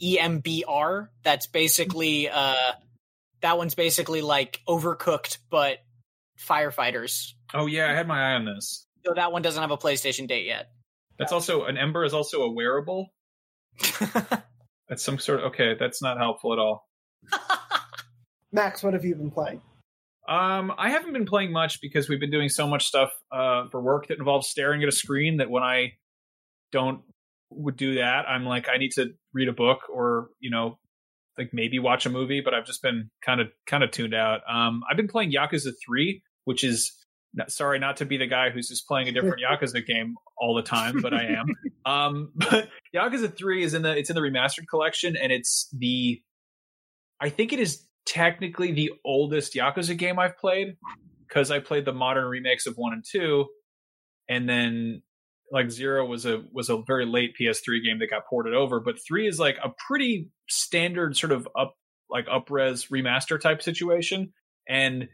E 0.00 0.18
M 0.18 0.38
B 0.38 0.64
R. 0.66 1.10
That's 1.24 1.46
basically, 1.46 2.30
uh, 2.30 2.54
that 3.42 3.58
one's 3.58 3.74
basically 3.74 4.22
like 4.22 4.60
Overcooked, 4.68 5.38
but 5.50 5.78
firefighters. 6.38 7.32
Oh 7.54 7.66
yeah, 7.66 7.90
I 7.90 7.94
had 7.94 8.08
my 8.08 8.32
eye 8.32 8.34
on 8.34 8.44
this. 8.44 8.86
So 9.04 9.14
that 9.14 9.32
one 9.32 9.42
doesn't 9.42 9.60
have 9.60 9.70
a 9.70 9.78
PlayStation 9.78 10.28
date 10.28 10.46
yet. 10.46 10.70
That's 11.18 11.32
also 11.32 11.64
an 11.64 11.76
ember 11.76 12.04
is 12.04 12.14
also 12.14 12.42
a 12.42 12.52
wearable. 12.52 13.12
That's 14.88 15.02
some 15.04 15.18
sort 15.18 15.40
of 15.40 15.46
okay. 15.46 15.74
That's 15.78 16.02
not 16.02 16.18
helpful 16.18 16.52
at 16.52 16.58
all. 16.58 16.88
Max, 18.52 18.82
what 18.82 18.94
have 18.94 19.04
you 19.04 19.14
been 19.14 19.30
playing? 19.30 19.60
Um, 20.28 20.72
I 20.76 20.90
haven't 20.90 21.12
been 21.12 21.26
playing 21.26 21.52
much 21.52 21.80
because 21.80 22.08
we've 22.08 22.20
been 22.20 22.30
doing 22.30 22.48
so 22.48 22.66
much 22.66 22.86
stuff 22.86 23.10
uh, 23.32 23.68
for 23.70 23.80
work 23.80 24.08
that 24.08 24.18
involves 24.18 24.48
staring 24.48 24.82
at 24.82 24.88
a 24.88 24.92
screen 24.92 25.38
that 25.38 25.50
when 25.50 25.62
I 25.62 25.92
don't 26.72 27.02
would 27.50 27.76
do 27.76 27.96
that, 27.96 28.26
I'm 28.28 28.44
like 28.44 28.68
I 28.68 28.78
need 28.78 28.92
to 28.92 29.12
read 29.32 29.48
a 29.48 29.52
book 29.52 29.80
or 29.92 30.30
you 30.40 30.50
know 30.50 30.78
like 31.40 31.50
maybe 31.52 31.78
watch 31.78 32.06
a 32.06 32.10
movie. 32.10 32.40
But 32.44 32.54
I've 32.54 32.66
just 32.66 32.82
been 32.82 33.10
kind 33.24 33.40
of 33.40 33.48
kind 33.66 33.82
of 33.82 33.90
tuned 33.90 34.14
out. 34.14 34.40
Um, 34.48 34.82
I've 34.88 34.96
been 34.96 35.08
playing 35.08 35.32
Yakuza 35.32 35.72
Three, 35.84 36.22
which 36.44 36.62
is 36.62 36.92
not, 37.34 37.50
sorry 37.50 37.78
not 37.78 37.96
to 37.98 38.04
be 38.04 38.16
the 38.16 38.26
guy 38.26 38.50
who's 38.50 38.68
just 38.68 38.86
playing 38.86 39.08
a 39.08 39.12
different 39.12 39.40
Yakuza 39.50 39.84
game 39.84 40.14
all 40.36 40.54
the 40.54 40.62
time, 40.62 41.00
but 41.00 41.14
I 41.14 41.24
am. 41.24 41.46
Um, 41.86 42.32
but 42.36 42.68
Yakuza 42.94 43.34
Three 43.34 43.64
is 43.64 43.72
in 43.72 43.80
the 43.80 43.96
it's 43.96 44.10
in 44.10 44.14
the 44.14 44.20
remastered 44.20 44.68
collection, 44.68 45.16
and 45.16 45.32
it's 45.32 45.66
the 45.72 46.20
I 47.18 47.30
think 47.30 47.54
it 47.54 47.58
is 47.58 47.86
technically 48.04 48.72
the 48.72 48.92
oldest 49.02 49.54
Yakuza 49.54 49.96
game 49.96 50.18
I've 50.18 50.36
played 50.36 50.76
because 51.26 51.50
I 51.50 51.58
played 51.58 51.86
the 51.86 51.94
modern 51.94 52.26
remakes 52.26 52.66
of 52.66 52.74
one 52.76 52.92
and 52.92 53.02
two, 53.02 53.46
and 54.28 54.46
then 54.46 55.02
like 55.50 55.70
zero 55.70 56.06
was 56.06 56.26
a 56.26 56.42
was 56.52 56.68
a 56.68 56.82
very 56.86 57.06
late 57.06 57.34
PS3 57.40 57.84
game 57.84 57.98
that 57.98 58.10
got 58.10 58.26
ported 58.26 58.54
over, 58.54 58.80
but 58.80 58.96
three 59.00 59.26
is 59.26 59.38
like 59.38 59.58
a 59.62 59.70
pretty 59.86 60.28
standard 60.48 61.16
sort 61.16 61.32
of 61.32 61.48
up 61.58 61.74
like 62.10 62.26
upres 62.26 62.90
remaster 62.90 63.40
type 63.40 63.62
situation, 63.62 64.32
and 64.68 65.08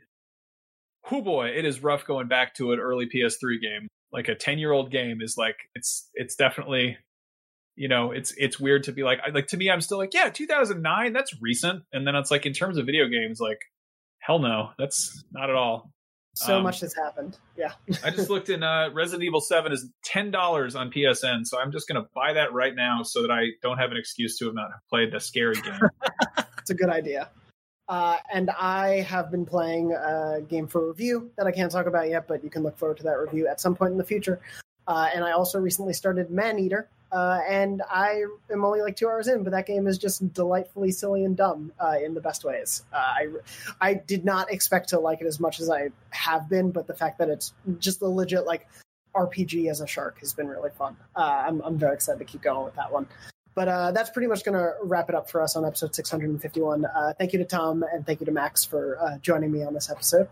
oh 1.11 1.23
boy, 1.23 1.49
it 1.49 1.65
is 1.65 1.83
rough 1.83 2.07
going 2.07 2.29
back 2.29 2.55
to 2.55 2.73
an 2.73 2.81
early 2.81 3.07
PS3 3.07 3.61
game. 3.61 3.89
Like 4.13 4.29
a 4.29 4.35
ten 4.35 4.59
year 4.59 4.73
old 4.73 4.91
game 4.91 5.21
is 5.21 5.37
like 5.37 5.57
it's 5.75 6.09
it's 6.15 6.37
definitely 6.37 6.99
you 7.77 7.89
know 7.89 8.13
it's 8.13 8.33
it's 8.37 8.59
weird 8.59 8.85
to 8.85 8.93
be 8.93 9.03
like 9.03 9.21
like 9.35 9.47
to 9.49 9.57
me 9.57 9.71
i'm 9.71 9.83
still 9.83 9.99
like 9.99 10.15
yeah 10.15 10.31
2009 10.31 11.13
that's 11.13 11.35
recent. 11.43 11.83
And 11.93 12.07
then 12.07 12.17
it's 12.17 12.31
like 12.31 12.47
in 12.47 12.55
terms 12.55 12.79
of 12.79 12.87
video 12.87 13.07
games 13.07 13.39
like 13.39 13.59
hell 14.19 14.39
no 14.39 14.71
that's 14.79 15.25
not 15.33 15.51
at 15.51 15.57
all 15.57 15.93
So 16.37 16.59
Um, 16.59 16.63
much 16.65 16.81
has 16.81 16.95
happened. 16.95 17.39
Yeah. 17.57 17.73
i 18.05 18.11
just 18.11 18.29
looked 18.29 18.51
in 18.51 18.63
uh 18.63 18.91
resident 18.93 19.25
evil 19.25 19.41
7 19.41 19.73
is 19.73 19.89
$10 20.07 20.79
on 20.79 20.91
psn 20.91 21.47
so 21.47 21.59
i'm 21.59 21.73
just 21.73 21.89
gonna 21.89 22.07
buy 22.15 22.35
that 22.35 22.53
right 22.53 22.75
now 22.75 23.03
so 23.03 23.23
that 23.23 23.31
i 23.31 23.47
don't 23.63 23.79
have 23.79 23.91
an 23.91 23.97
excuse 23.97 24.37
to 24.39 24.45
have 24.45 24.55
not 24.55 24.69
played 24.91 25.11
the 25.13 25.19
scary 25.21 25.55
game 25.57 25.81
It's 26.59 26.71
a 26.71 26.75
good 26.75 26.91
idea. 26.91 27.31
Uh, 27.89 28.17
and 28.35 28.51
I 28.51 29.03
have 29.03 29.31
been 29.31 29.47
playing 29.47 29.93
a 29.93 30.41
game 30.41 30.67
for 30.67 30.89
review 30.89 31.31
that 31.39 31.47
I 31.47 31.53
can't 31.53 31.71
talk 31.71 31.87
about 31.87 32.09
yet, 32.11 32.27
but 32.27 32.43
you 32.43 32.51
can 32.51 32.65
look 32.65 32.77
forward 32.77 32.97
to 32.97 33.05
that 33.05 33.13
review 33.21 33.47
at 33.47 33.61
some 33.61 33.77
point 33.77 33.93
in 33.93 33.99
the 33.99 34.05
future. 34.05 34.41
Uh, 34.89 35.09
and 35.15 35.25
I 35.25 35.31
also 35.31 35.61
recently 35.61 35.93
started 35.93 36.29
Maneater, 36.29 36.89
uh, 37.13 37.41
and 37.49 37.83
I 37.89 38.25
am 38.51 38.65
only 38.65 38.81
like 38.81 38.97
two 38.97 39.09
hours 39.09 39.29
in, 39.29 39.45
but 39.45 39.51
that 39.53 39.67
game 39.67 39.87
is 39.87 39.99
just 39.99 40.33
delightfully 40.33 40.91
silly 40.91 41.25
and 41.25 41.37
dumb 41.37 41.73
uh, 41.79 41.95
in 42.03 42.15
the 42.15 42.21
best 42.21 42.45
ways. 42.45 42.85
Uh, 42.93 42.97
I 42.97 43.27
I 43.81 43.95
did 43.95 44.25
not 44.25 44.51
expect 44.51 44.91
to 44.91 45.01
like 45.01 45.21
it 45.21 45.27
as 45.27 45.39
much 45.39 45.61
as 45.61 45.71
I 45.71 45.91
have 46.11 46.49
been, 46.49 46.73
but 46.73 46.87
the 46.87 46.95
fact 46.95 47.19
that 47.19 47.29
it's 47.29 47.53
just 47.79 48.03
a 48.03 48.07
legit 48.07 48.45
like 48.45 48.67
RPG 49.15 49.71
as 49.71 49.81
a 49.81 49.87
shark 49.87 50.19
has 50.21 50.33
been 50.33 50.49
really 50.49 50.71
fun. 50.71 50.97
Uh, 51.15 51.45
I'm 51.47 51.61
I'm 51.63 51.79
very 51.79 51.95
excited 51.95 52.19
to 52.19 52.25
keep 52.25 52.43
going 52.43 52.65
with 52.65 52.75
that 52.75 52.93
one. 52.93 53.07
But 53.55 53.69
uh, 53.69 53.93
that's 53.93 54.11
pretty 54.11 54.29
much 54.29 54.45
going 54.45 54.59
to 54.59 54.75
wrap 54.83 55.09
it 55.09 55.15
up 55.15 55.31
for 55.31 55.41
us 55.41 55.57
on 55.57 55.65
episode 55.65 55.95
651. 55.95 56.85
Uh, 56.85 57.15
thank 57.19 57.33
you 57.33 57.39
to 57.39 57.47
Tom 57.47 57.83
and 57.91 58.05
thank 58.05 58.21
you 58.21 58.27
to 58.27 58.33
Max 58.33 58.67
for 58.67 59.19
joining 59.23 59.51
me 59.51 59.65
on 59.65 59.73
this 59.73 59.89
episode. 59.89 60.29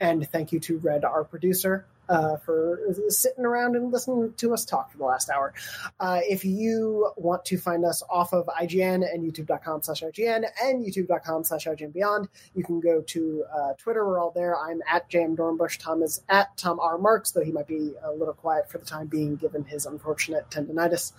And 0.00 0.26
thank 0.30 0.50
you 0.50 0.60
to 0.60 0.78
Red, 0.78 1.04
our 1.04 1.24
producer, 1.24 1.84
uh, 2.08 2.36
for 2.36 2.80
sitting 3.08 3.44
around 3.44 3.76
and 3.76 3.92
listening 3.92 4.32
to 4.36 4.52
us 4.52 4.64
talk 4.64 4.90
for 4.90 4.98
the 4.98 5.04
last 5.04 5.30
hour. 5.30 5.54
Uh, 6.00 6.20
if 6.22 6.44
you 6.44 7.10
want 7.16 7.44
to 7.44 7.58
find 7.58 7.84
us 7.84 8.02
off 8.10 8.32
of 8.32 8.46
IGN 8.46 9.04
and 9.12 9.24
youtube.com 9.24 9.82
slash 9.82 10.02
IGN 10.02 10.44
and 10.62 10.84
youtube.com 10.84 11.44
slash 11.44 11.66
IGN 11.66 11.92
Beyond, 11.92 12.28
you 12.54 12.64
can 12.64 12.80
go 12.80 13.00
to 13.02 13.44
uh, 13.54 13.72
Twitter. 13.74 14.06
We're 14.06 14.20
all 14.20 14.30
there. 14.30 14.58
I'm 14.58 14.80
at 14.90 15.08
Jam 15.08 15.36
Dornbush. 15.36 15.78
Tom 15.78 16.02
is 16.02 16.22
at 16.28 16.56
Tom 16.56 16.80
R. 16.80 16.98
Marks, 16.98 17.30
though 17.30 17.44
he 17.44 17.52
might 17.52 17.68
be 17.68 17.92
a 18.02 18.12
little 18.12 18.34
quiet 18.34 18.70
for 18.70 18.78
the 18.78 18.86
time 18.86 19.06
being 19.06 19.36
given 19.36 19.64
his 19.64 19.86
unfortunate 19.86 20.48
tendonitis. 20.50 21.12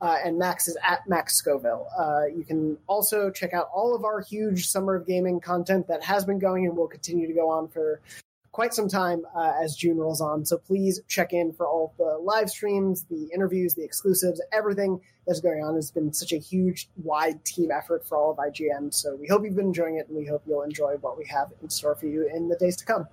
Uh, 0.00 0.16
and 0.24 0.38
Max 0.38 0.68
is 0.68 0.76
at 0.86 1.08
Max 1.08 1.36
Scoville. 1.36 1.86
Uh, 1.98 2.26
you 2.26 2.44
can 2.44 2.76
also 2.86 3.30
check 3.30 3.54
out 3.54 3.68
all 3.72 3.94
of 3.94 4.04
our 4.04 4.20
huge 4.20 4.68
summer 4.68 4.94
of 4.94 5.06
gaming 5.06 5.40
content 5.40 5.86
that 5.88 6.02
has 6.02 6.24
been 6.24 6.38
going 6.38 6.66
and 6.66 6.76
will 6.76 6.88
continue 6.88 7.26
to 7.26 7.32
go 7.32 7.48
on 7.48 7.68
for 7.68 8.00
quite 8.52 8.74
some 8.74 8.88
time 8.88 9.22
uh, 9.34 9.52
as 9.62 9.76
June 9.76 9.96
rolls 9.96 10.20
on. 10.20 10.44
So 10.44 10.58
please 10.58 11.00
check 11.06 11.32
in 11.32 11.52
for 11.52 11.66
all 11.66 11.94
the 11.98 12.18
live 12.20 12.50
streams, 12.50 13.04
the 13.04 13.28
interviews, 13.32 13.74
the 13.74 13.84
exclusives, 13.84 14.42
everything 14.52 15.00
that's 15.26 15.40
going 15.40 15.62
on 15.62 15.76
It's 15.76 15.90
been 15.90 16.12
such 16.12 16.32
a 16.32 16.38
huge, 16.38 16.88
wide 16.96 17.44
team 17.44 17.70
effort 17.70 18.06
for 18.06 18.18
all 18.18 18.32
of 18.32 18.38
IGN. 18.38 18.92
So 18.92 19.14
we 19.14 19.28
hope 19.28 19.44
you've 19.44 19.56
been 19.56 19.66
enjoying 19.66 19.96
it, 19.96 20.08
and 20.08 20.16
we 20.16 20.26
hope 20.26 20.42
you'll 20.46 20.62
enjoy 20.62 20.94
what 21.00 21.16
we 21.16 21.24
have 21.26 21.52
in 21.62 21.70
store 21.70 21.94
for 21.94 22.06
you 22.06 22.28
in 22.28 22.48
the 22.48 22.56
days 22.56 22.76
to 22.78 22.84
come. 22.84 23.06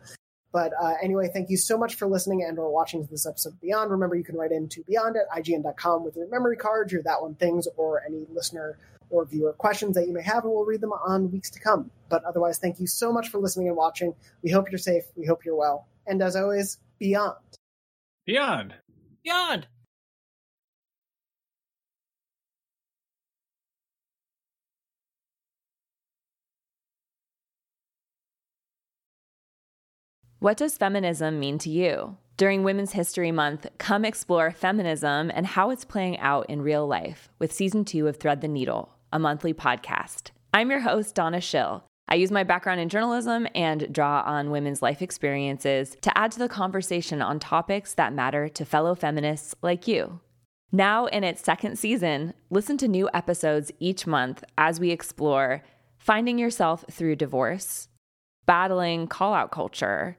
But 0.52 0.72
uh, 0.82 0.94
anyway, 1.04 1.30
thank 1.32 1.50
you 1.50 1.58
so 1.58 1.78
much 1.78 1.96
for 1.96 2.08
listening 2.08 2.44
and 2.44 2.58
or 2.58 2.72
watching 2.72 3.08
this 3.12 3.28
episode 3.28 3.54
of 3.54 3.62
Beyond. 3.62 3.92
Remember, 3.92 4.16
you 4.16 4.24
can 4.24 4.36
write 4.36 4.52
into 4.52 4.84
beyond 4.84 5.18
at 5.18 5.30
ign.com 5.38 6.04
with 6.04 6.16
your 6.16 6.28
memory 6.30 6.56
cards, 6.56 6.92
your 6.92 7.04
that 7.04 7.22
one 7.22 7.36
things, 7.36 7.68
or 7.76 8.02
any 8.04 8.26
listener 8.32 8.80
or 9.10 9.26
viewer 9.26 9.54
questions 9.54 9.96
that 9.96 10.08
you 10.08 10.14
may 10.14 10.22
have, 10.24 10.44
and 10.44 10.54
we'll 10.54 10.66
read 10.66 10.82
them 10.82 10.92
on 10.92 11.32
weeks 11.32 11.50
to 11.52 11.60
come. 11.60 11.92
But 12.10 12.24
otherwise, 12.24 12.58
thank 12.60 12.80
you 12.80 12.88
so 12.88 13.12
much 13.12 13.30
for 13.30 13.40
listening 13.40 13.68
and 13.68 13.78
watching. 13.78 14.14
We 14.42 14.52
hope 14.52 14.72
you're 14.72 14.78
safe. 14.78 15.04
We 15.16 15.26
hope 15.26 15.46
you're 15.46 15.56
well. 15.56 15.88
And 16.06 16.22
as 16.22 16.36
always, 16.36 16.78
beyond. 17.00 17.36
Beyond. 18.26 18.76
Beyond. 19.24 19.68
What 30.40 30.58
does 30.58 30.78
feminism 30.78 31.40
mean 31.40 31.58
to 31.60 31.70
you? 31.70 32.18
During 32.38 32.64
Women's 32.64 32.92
History 32.92 33.32
Month, 33.32 33.66
come 33.80 34.06
explore 34.06 34.52
feminism 34.52 35.32
and 35.34 35.48
how 35.48 35.72
it's 35.72 35.84
playing 35.84 36.20
out 36.20 36.48
in 36.48 36.62
real 36.62 36.86
life 36.86 37.30
with 37.40 37.52
season 37.52 37.84
two 37.84 38.08
of 38.08 38.18
Thread 38.18 38.42
the 38.42 38.48
Needle 38.48 38.97
a 39.12 39.20
monthly 39.20 39.54
podcast. 39.54 40.32
I'm 40.54 40.70
your 40.70 40.82
host, 40.82 41.16
Donna 41.16 41.42
Schill. 41.42 41.84
I 42.08 42.16
use 42.16 42.32
my 42.32 42.44
background 42.44 42.80
in 42.80 42.90
journalism 42.90 43.48
and 43.54 43.92
draw 43.94 44.24
on 44.26 44.52
women's 44.52 44.82
life 44.82 45.02
experiences 45.02 45.96
to 46.02 46.18
add 46.18 46.32
to 46.32 46.40
the 46.40 46.48
conversation 46.48 47.22
on 47.22 47.40
topics 47.40 47.94
that 47.94 48.14
matter 48.14 48.48
to 48.50 48.66
fellow 48.66 48.96
feminists 48.96 49.56
like 49.62 49.88
you. 49.88 50.20
Now, 50.72 51.06
in 51.06 51.24
its 51.24 51.44
second 51.44 51.78
season, 51.78 52.34
listen 52.50 52.78
to 52.78 52.88
new 52.88 53.10
episodes 53.14 53.72
each 53.80 54.08
month 54.08 54.44
as 54.58 54.80
we 54.80 54.92
explore 54.92 55.64
finding 55.98 56.38
yourself 56.38 56.86
through 56.90 57.16
divorce, 57.16 57.90
battling 58.46 59.08
call 59.08 59.34
out 59.34 59.52
culture 59.52 60.18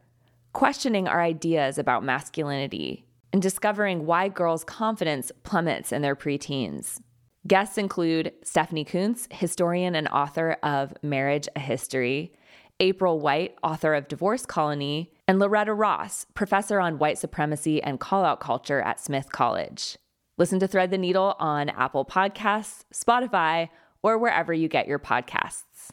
questioning 0.59 1.07
our 1.07 1.23
ideas 1.23 1.79
about 1.79 2.03
masculinity, 2.03 3.05
and 3.33 3.43
discovering 3.43 4.07
why 4.07 4.29
girls' 4.29 4.65
confidence 4.65 5.31
plummets 5.43 5.93
in 5.93 6.03
their 6.03 6.17
preteens. 6.17 7.01
Guests 7.49 7.79
include 7.79 8.35
Stephanie 8.45 8.85
Coontz, 8.85 9.27
historian 9.33 9.95
and 9.95 10.07
author 10.09 10.59
of 10.63 10.93
Marriage 11.03 11.49
a 11.57 11.61
History, 11.61 12.35
April 12.79 13.21
White, 13.21 13.57
author 13.63 13.95
of 13.95 14.07
Divorce 14.07 14.45
Colony, 14.45 15.15
and 15.27 15.39
Loretta 15.39 15.73
Ross, 15.73 16.27
professor 16.35 16.79
on 16.79 16.99
white 16.99 17.17
supremacy 17.17 17.83
and 17.83 17.99
call 17.99 18.23
out 18.23 18.39
culture 18.39 18.83
at 18.83 19.01
Smith 19.01 19.33
College. 19.33 19.97
Listen 20.37 20.61
to 20.61 20.69
Thread 20.69 20.91
the 20.91 20.99
Needle 20.99 21.37
on 21.41 21.71
Apple 21.71 22.05
Podcasts, 22.05 22.83
Spotify, 22.93 23.71
or 24.03 24.19
wherever 24.19 24.53
you 24.53 24.69
get 24.69 24.87
your 24.87 24.99
podcasts. 24.99 25.89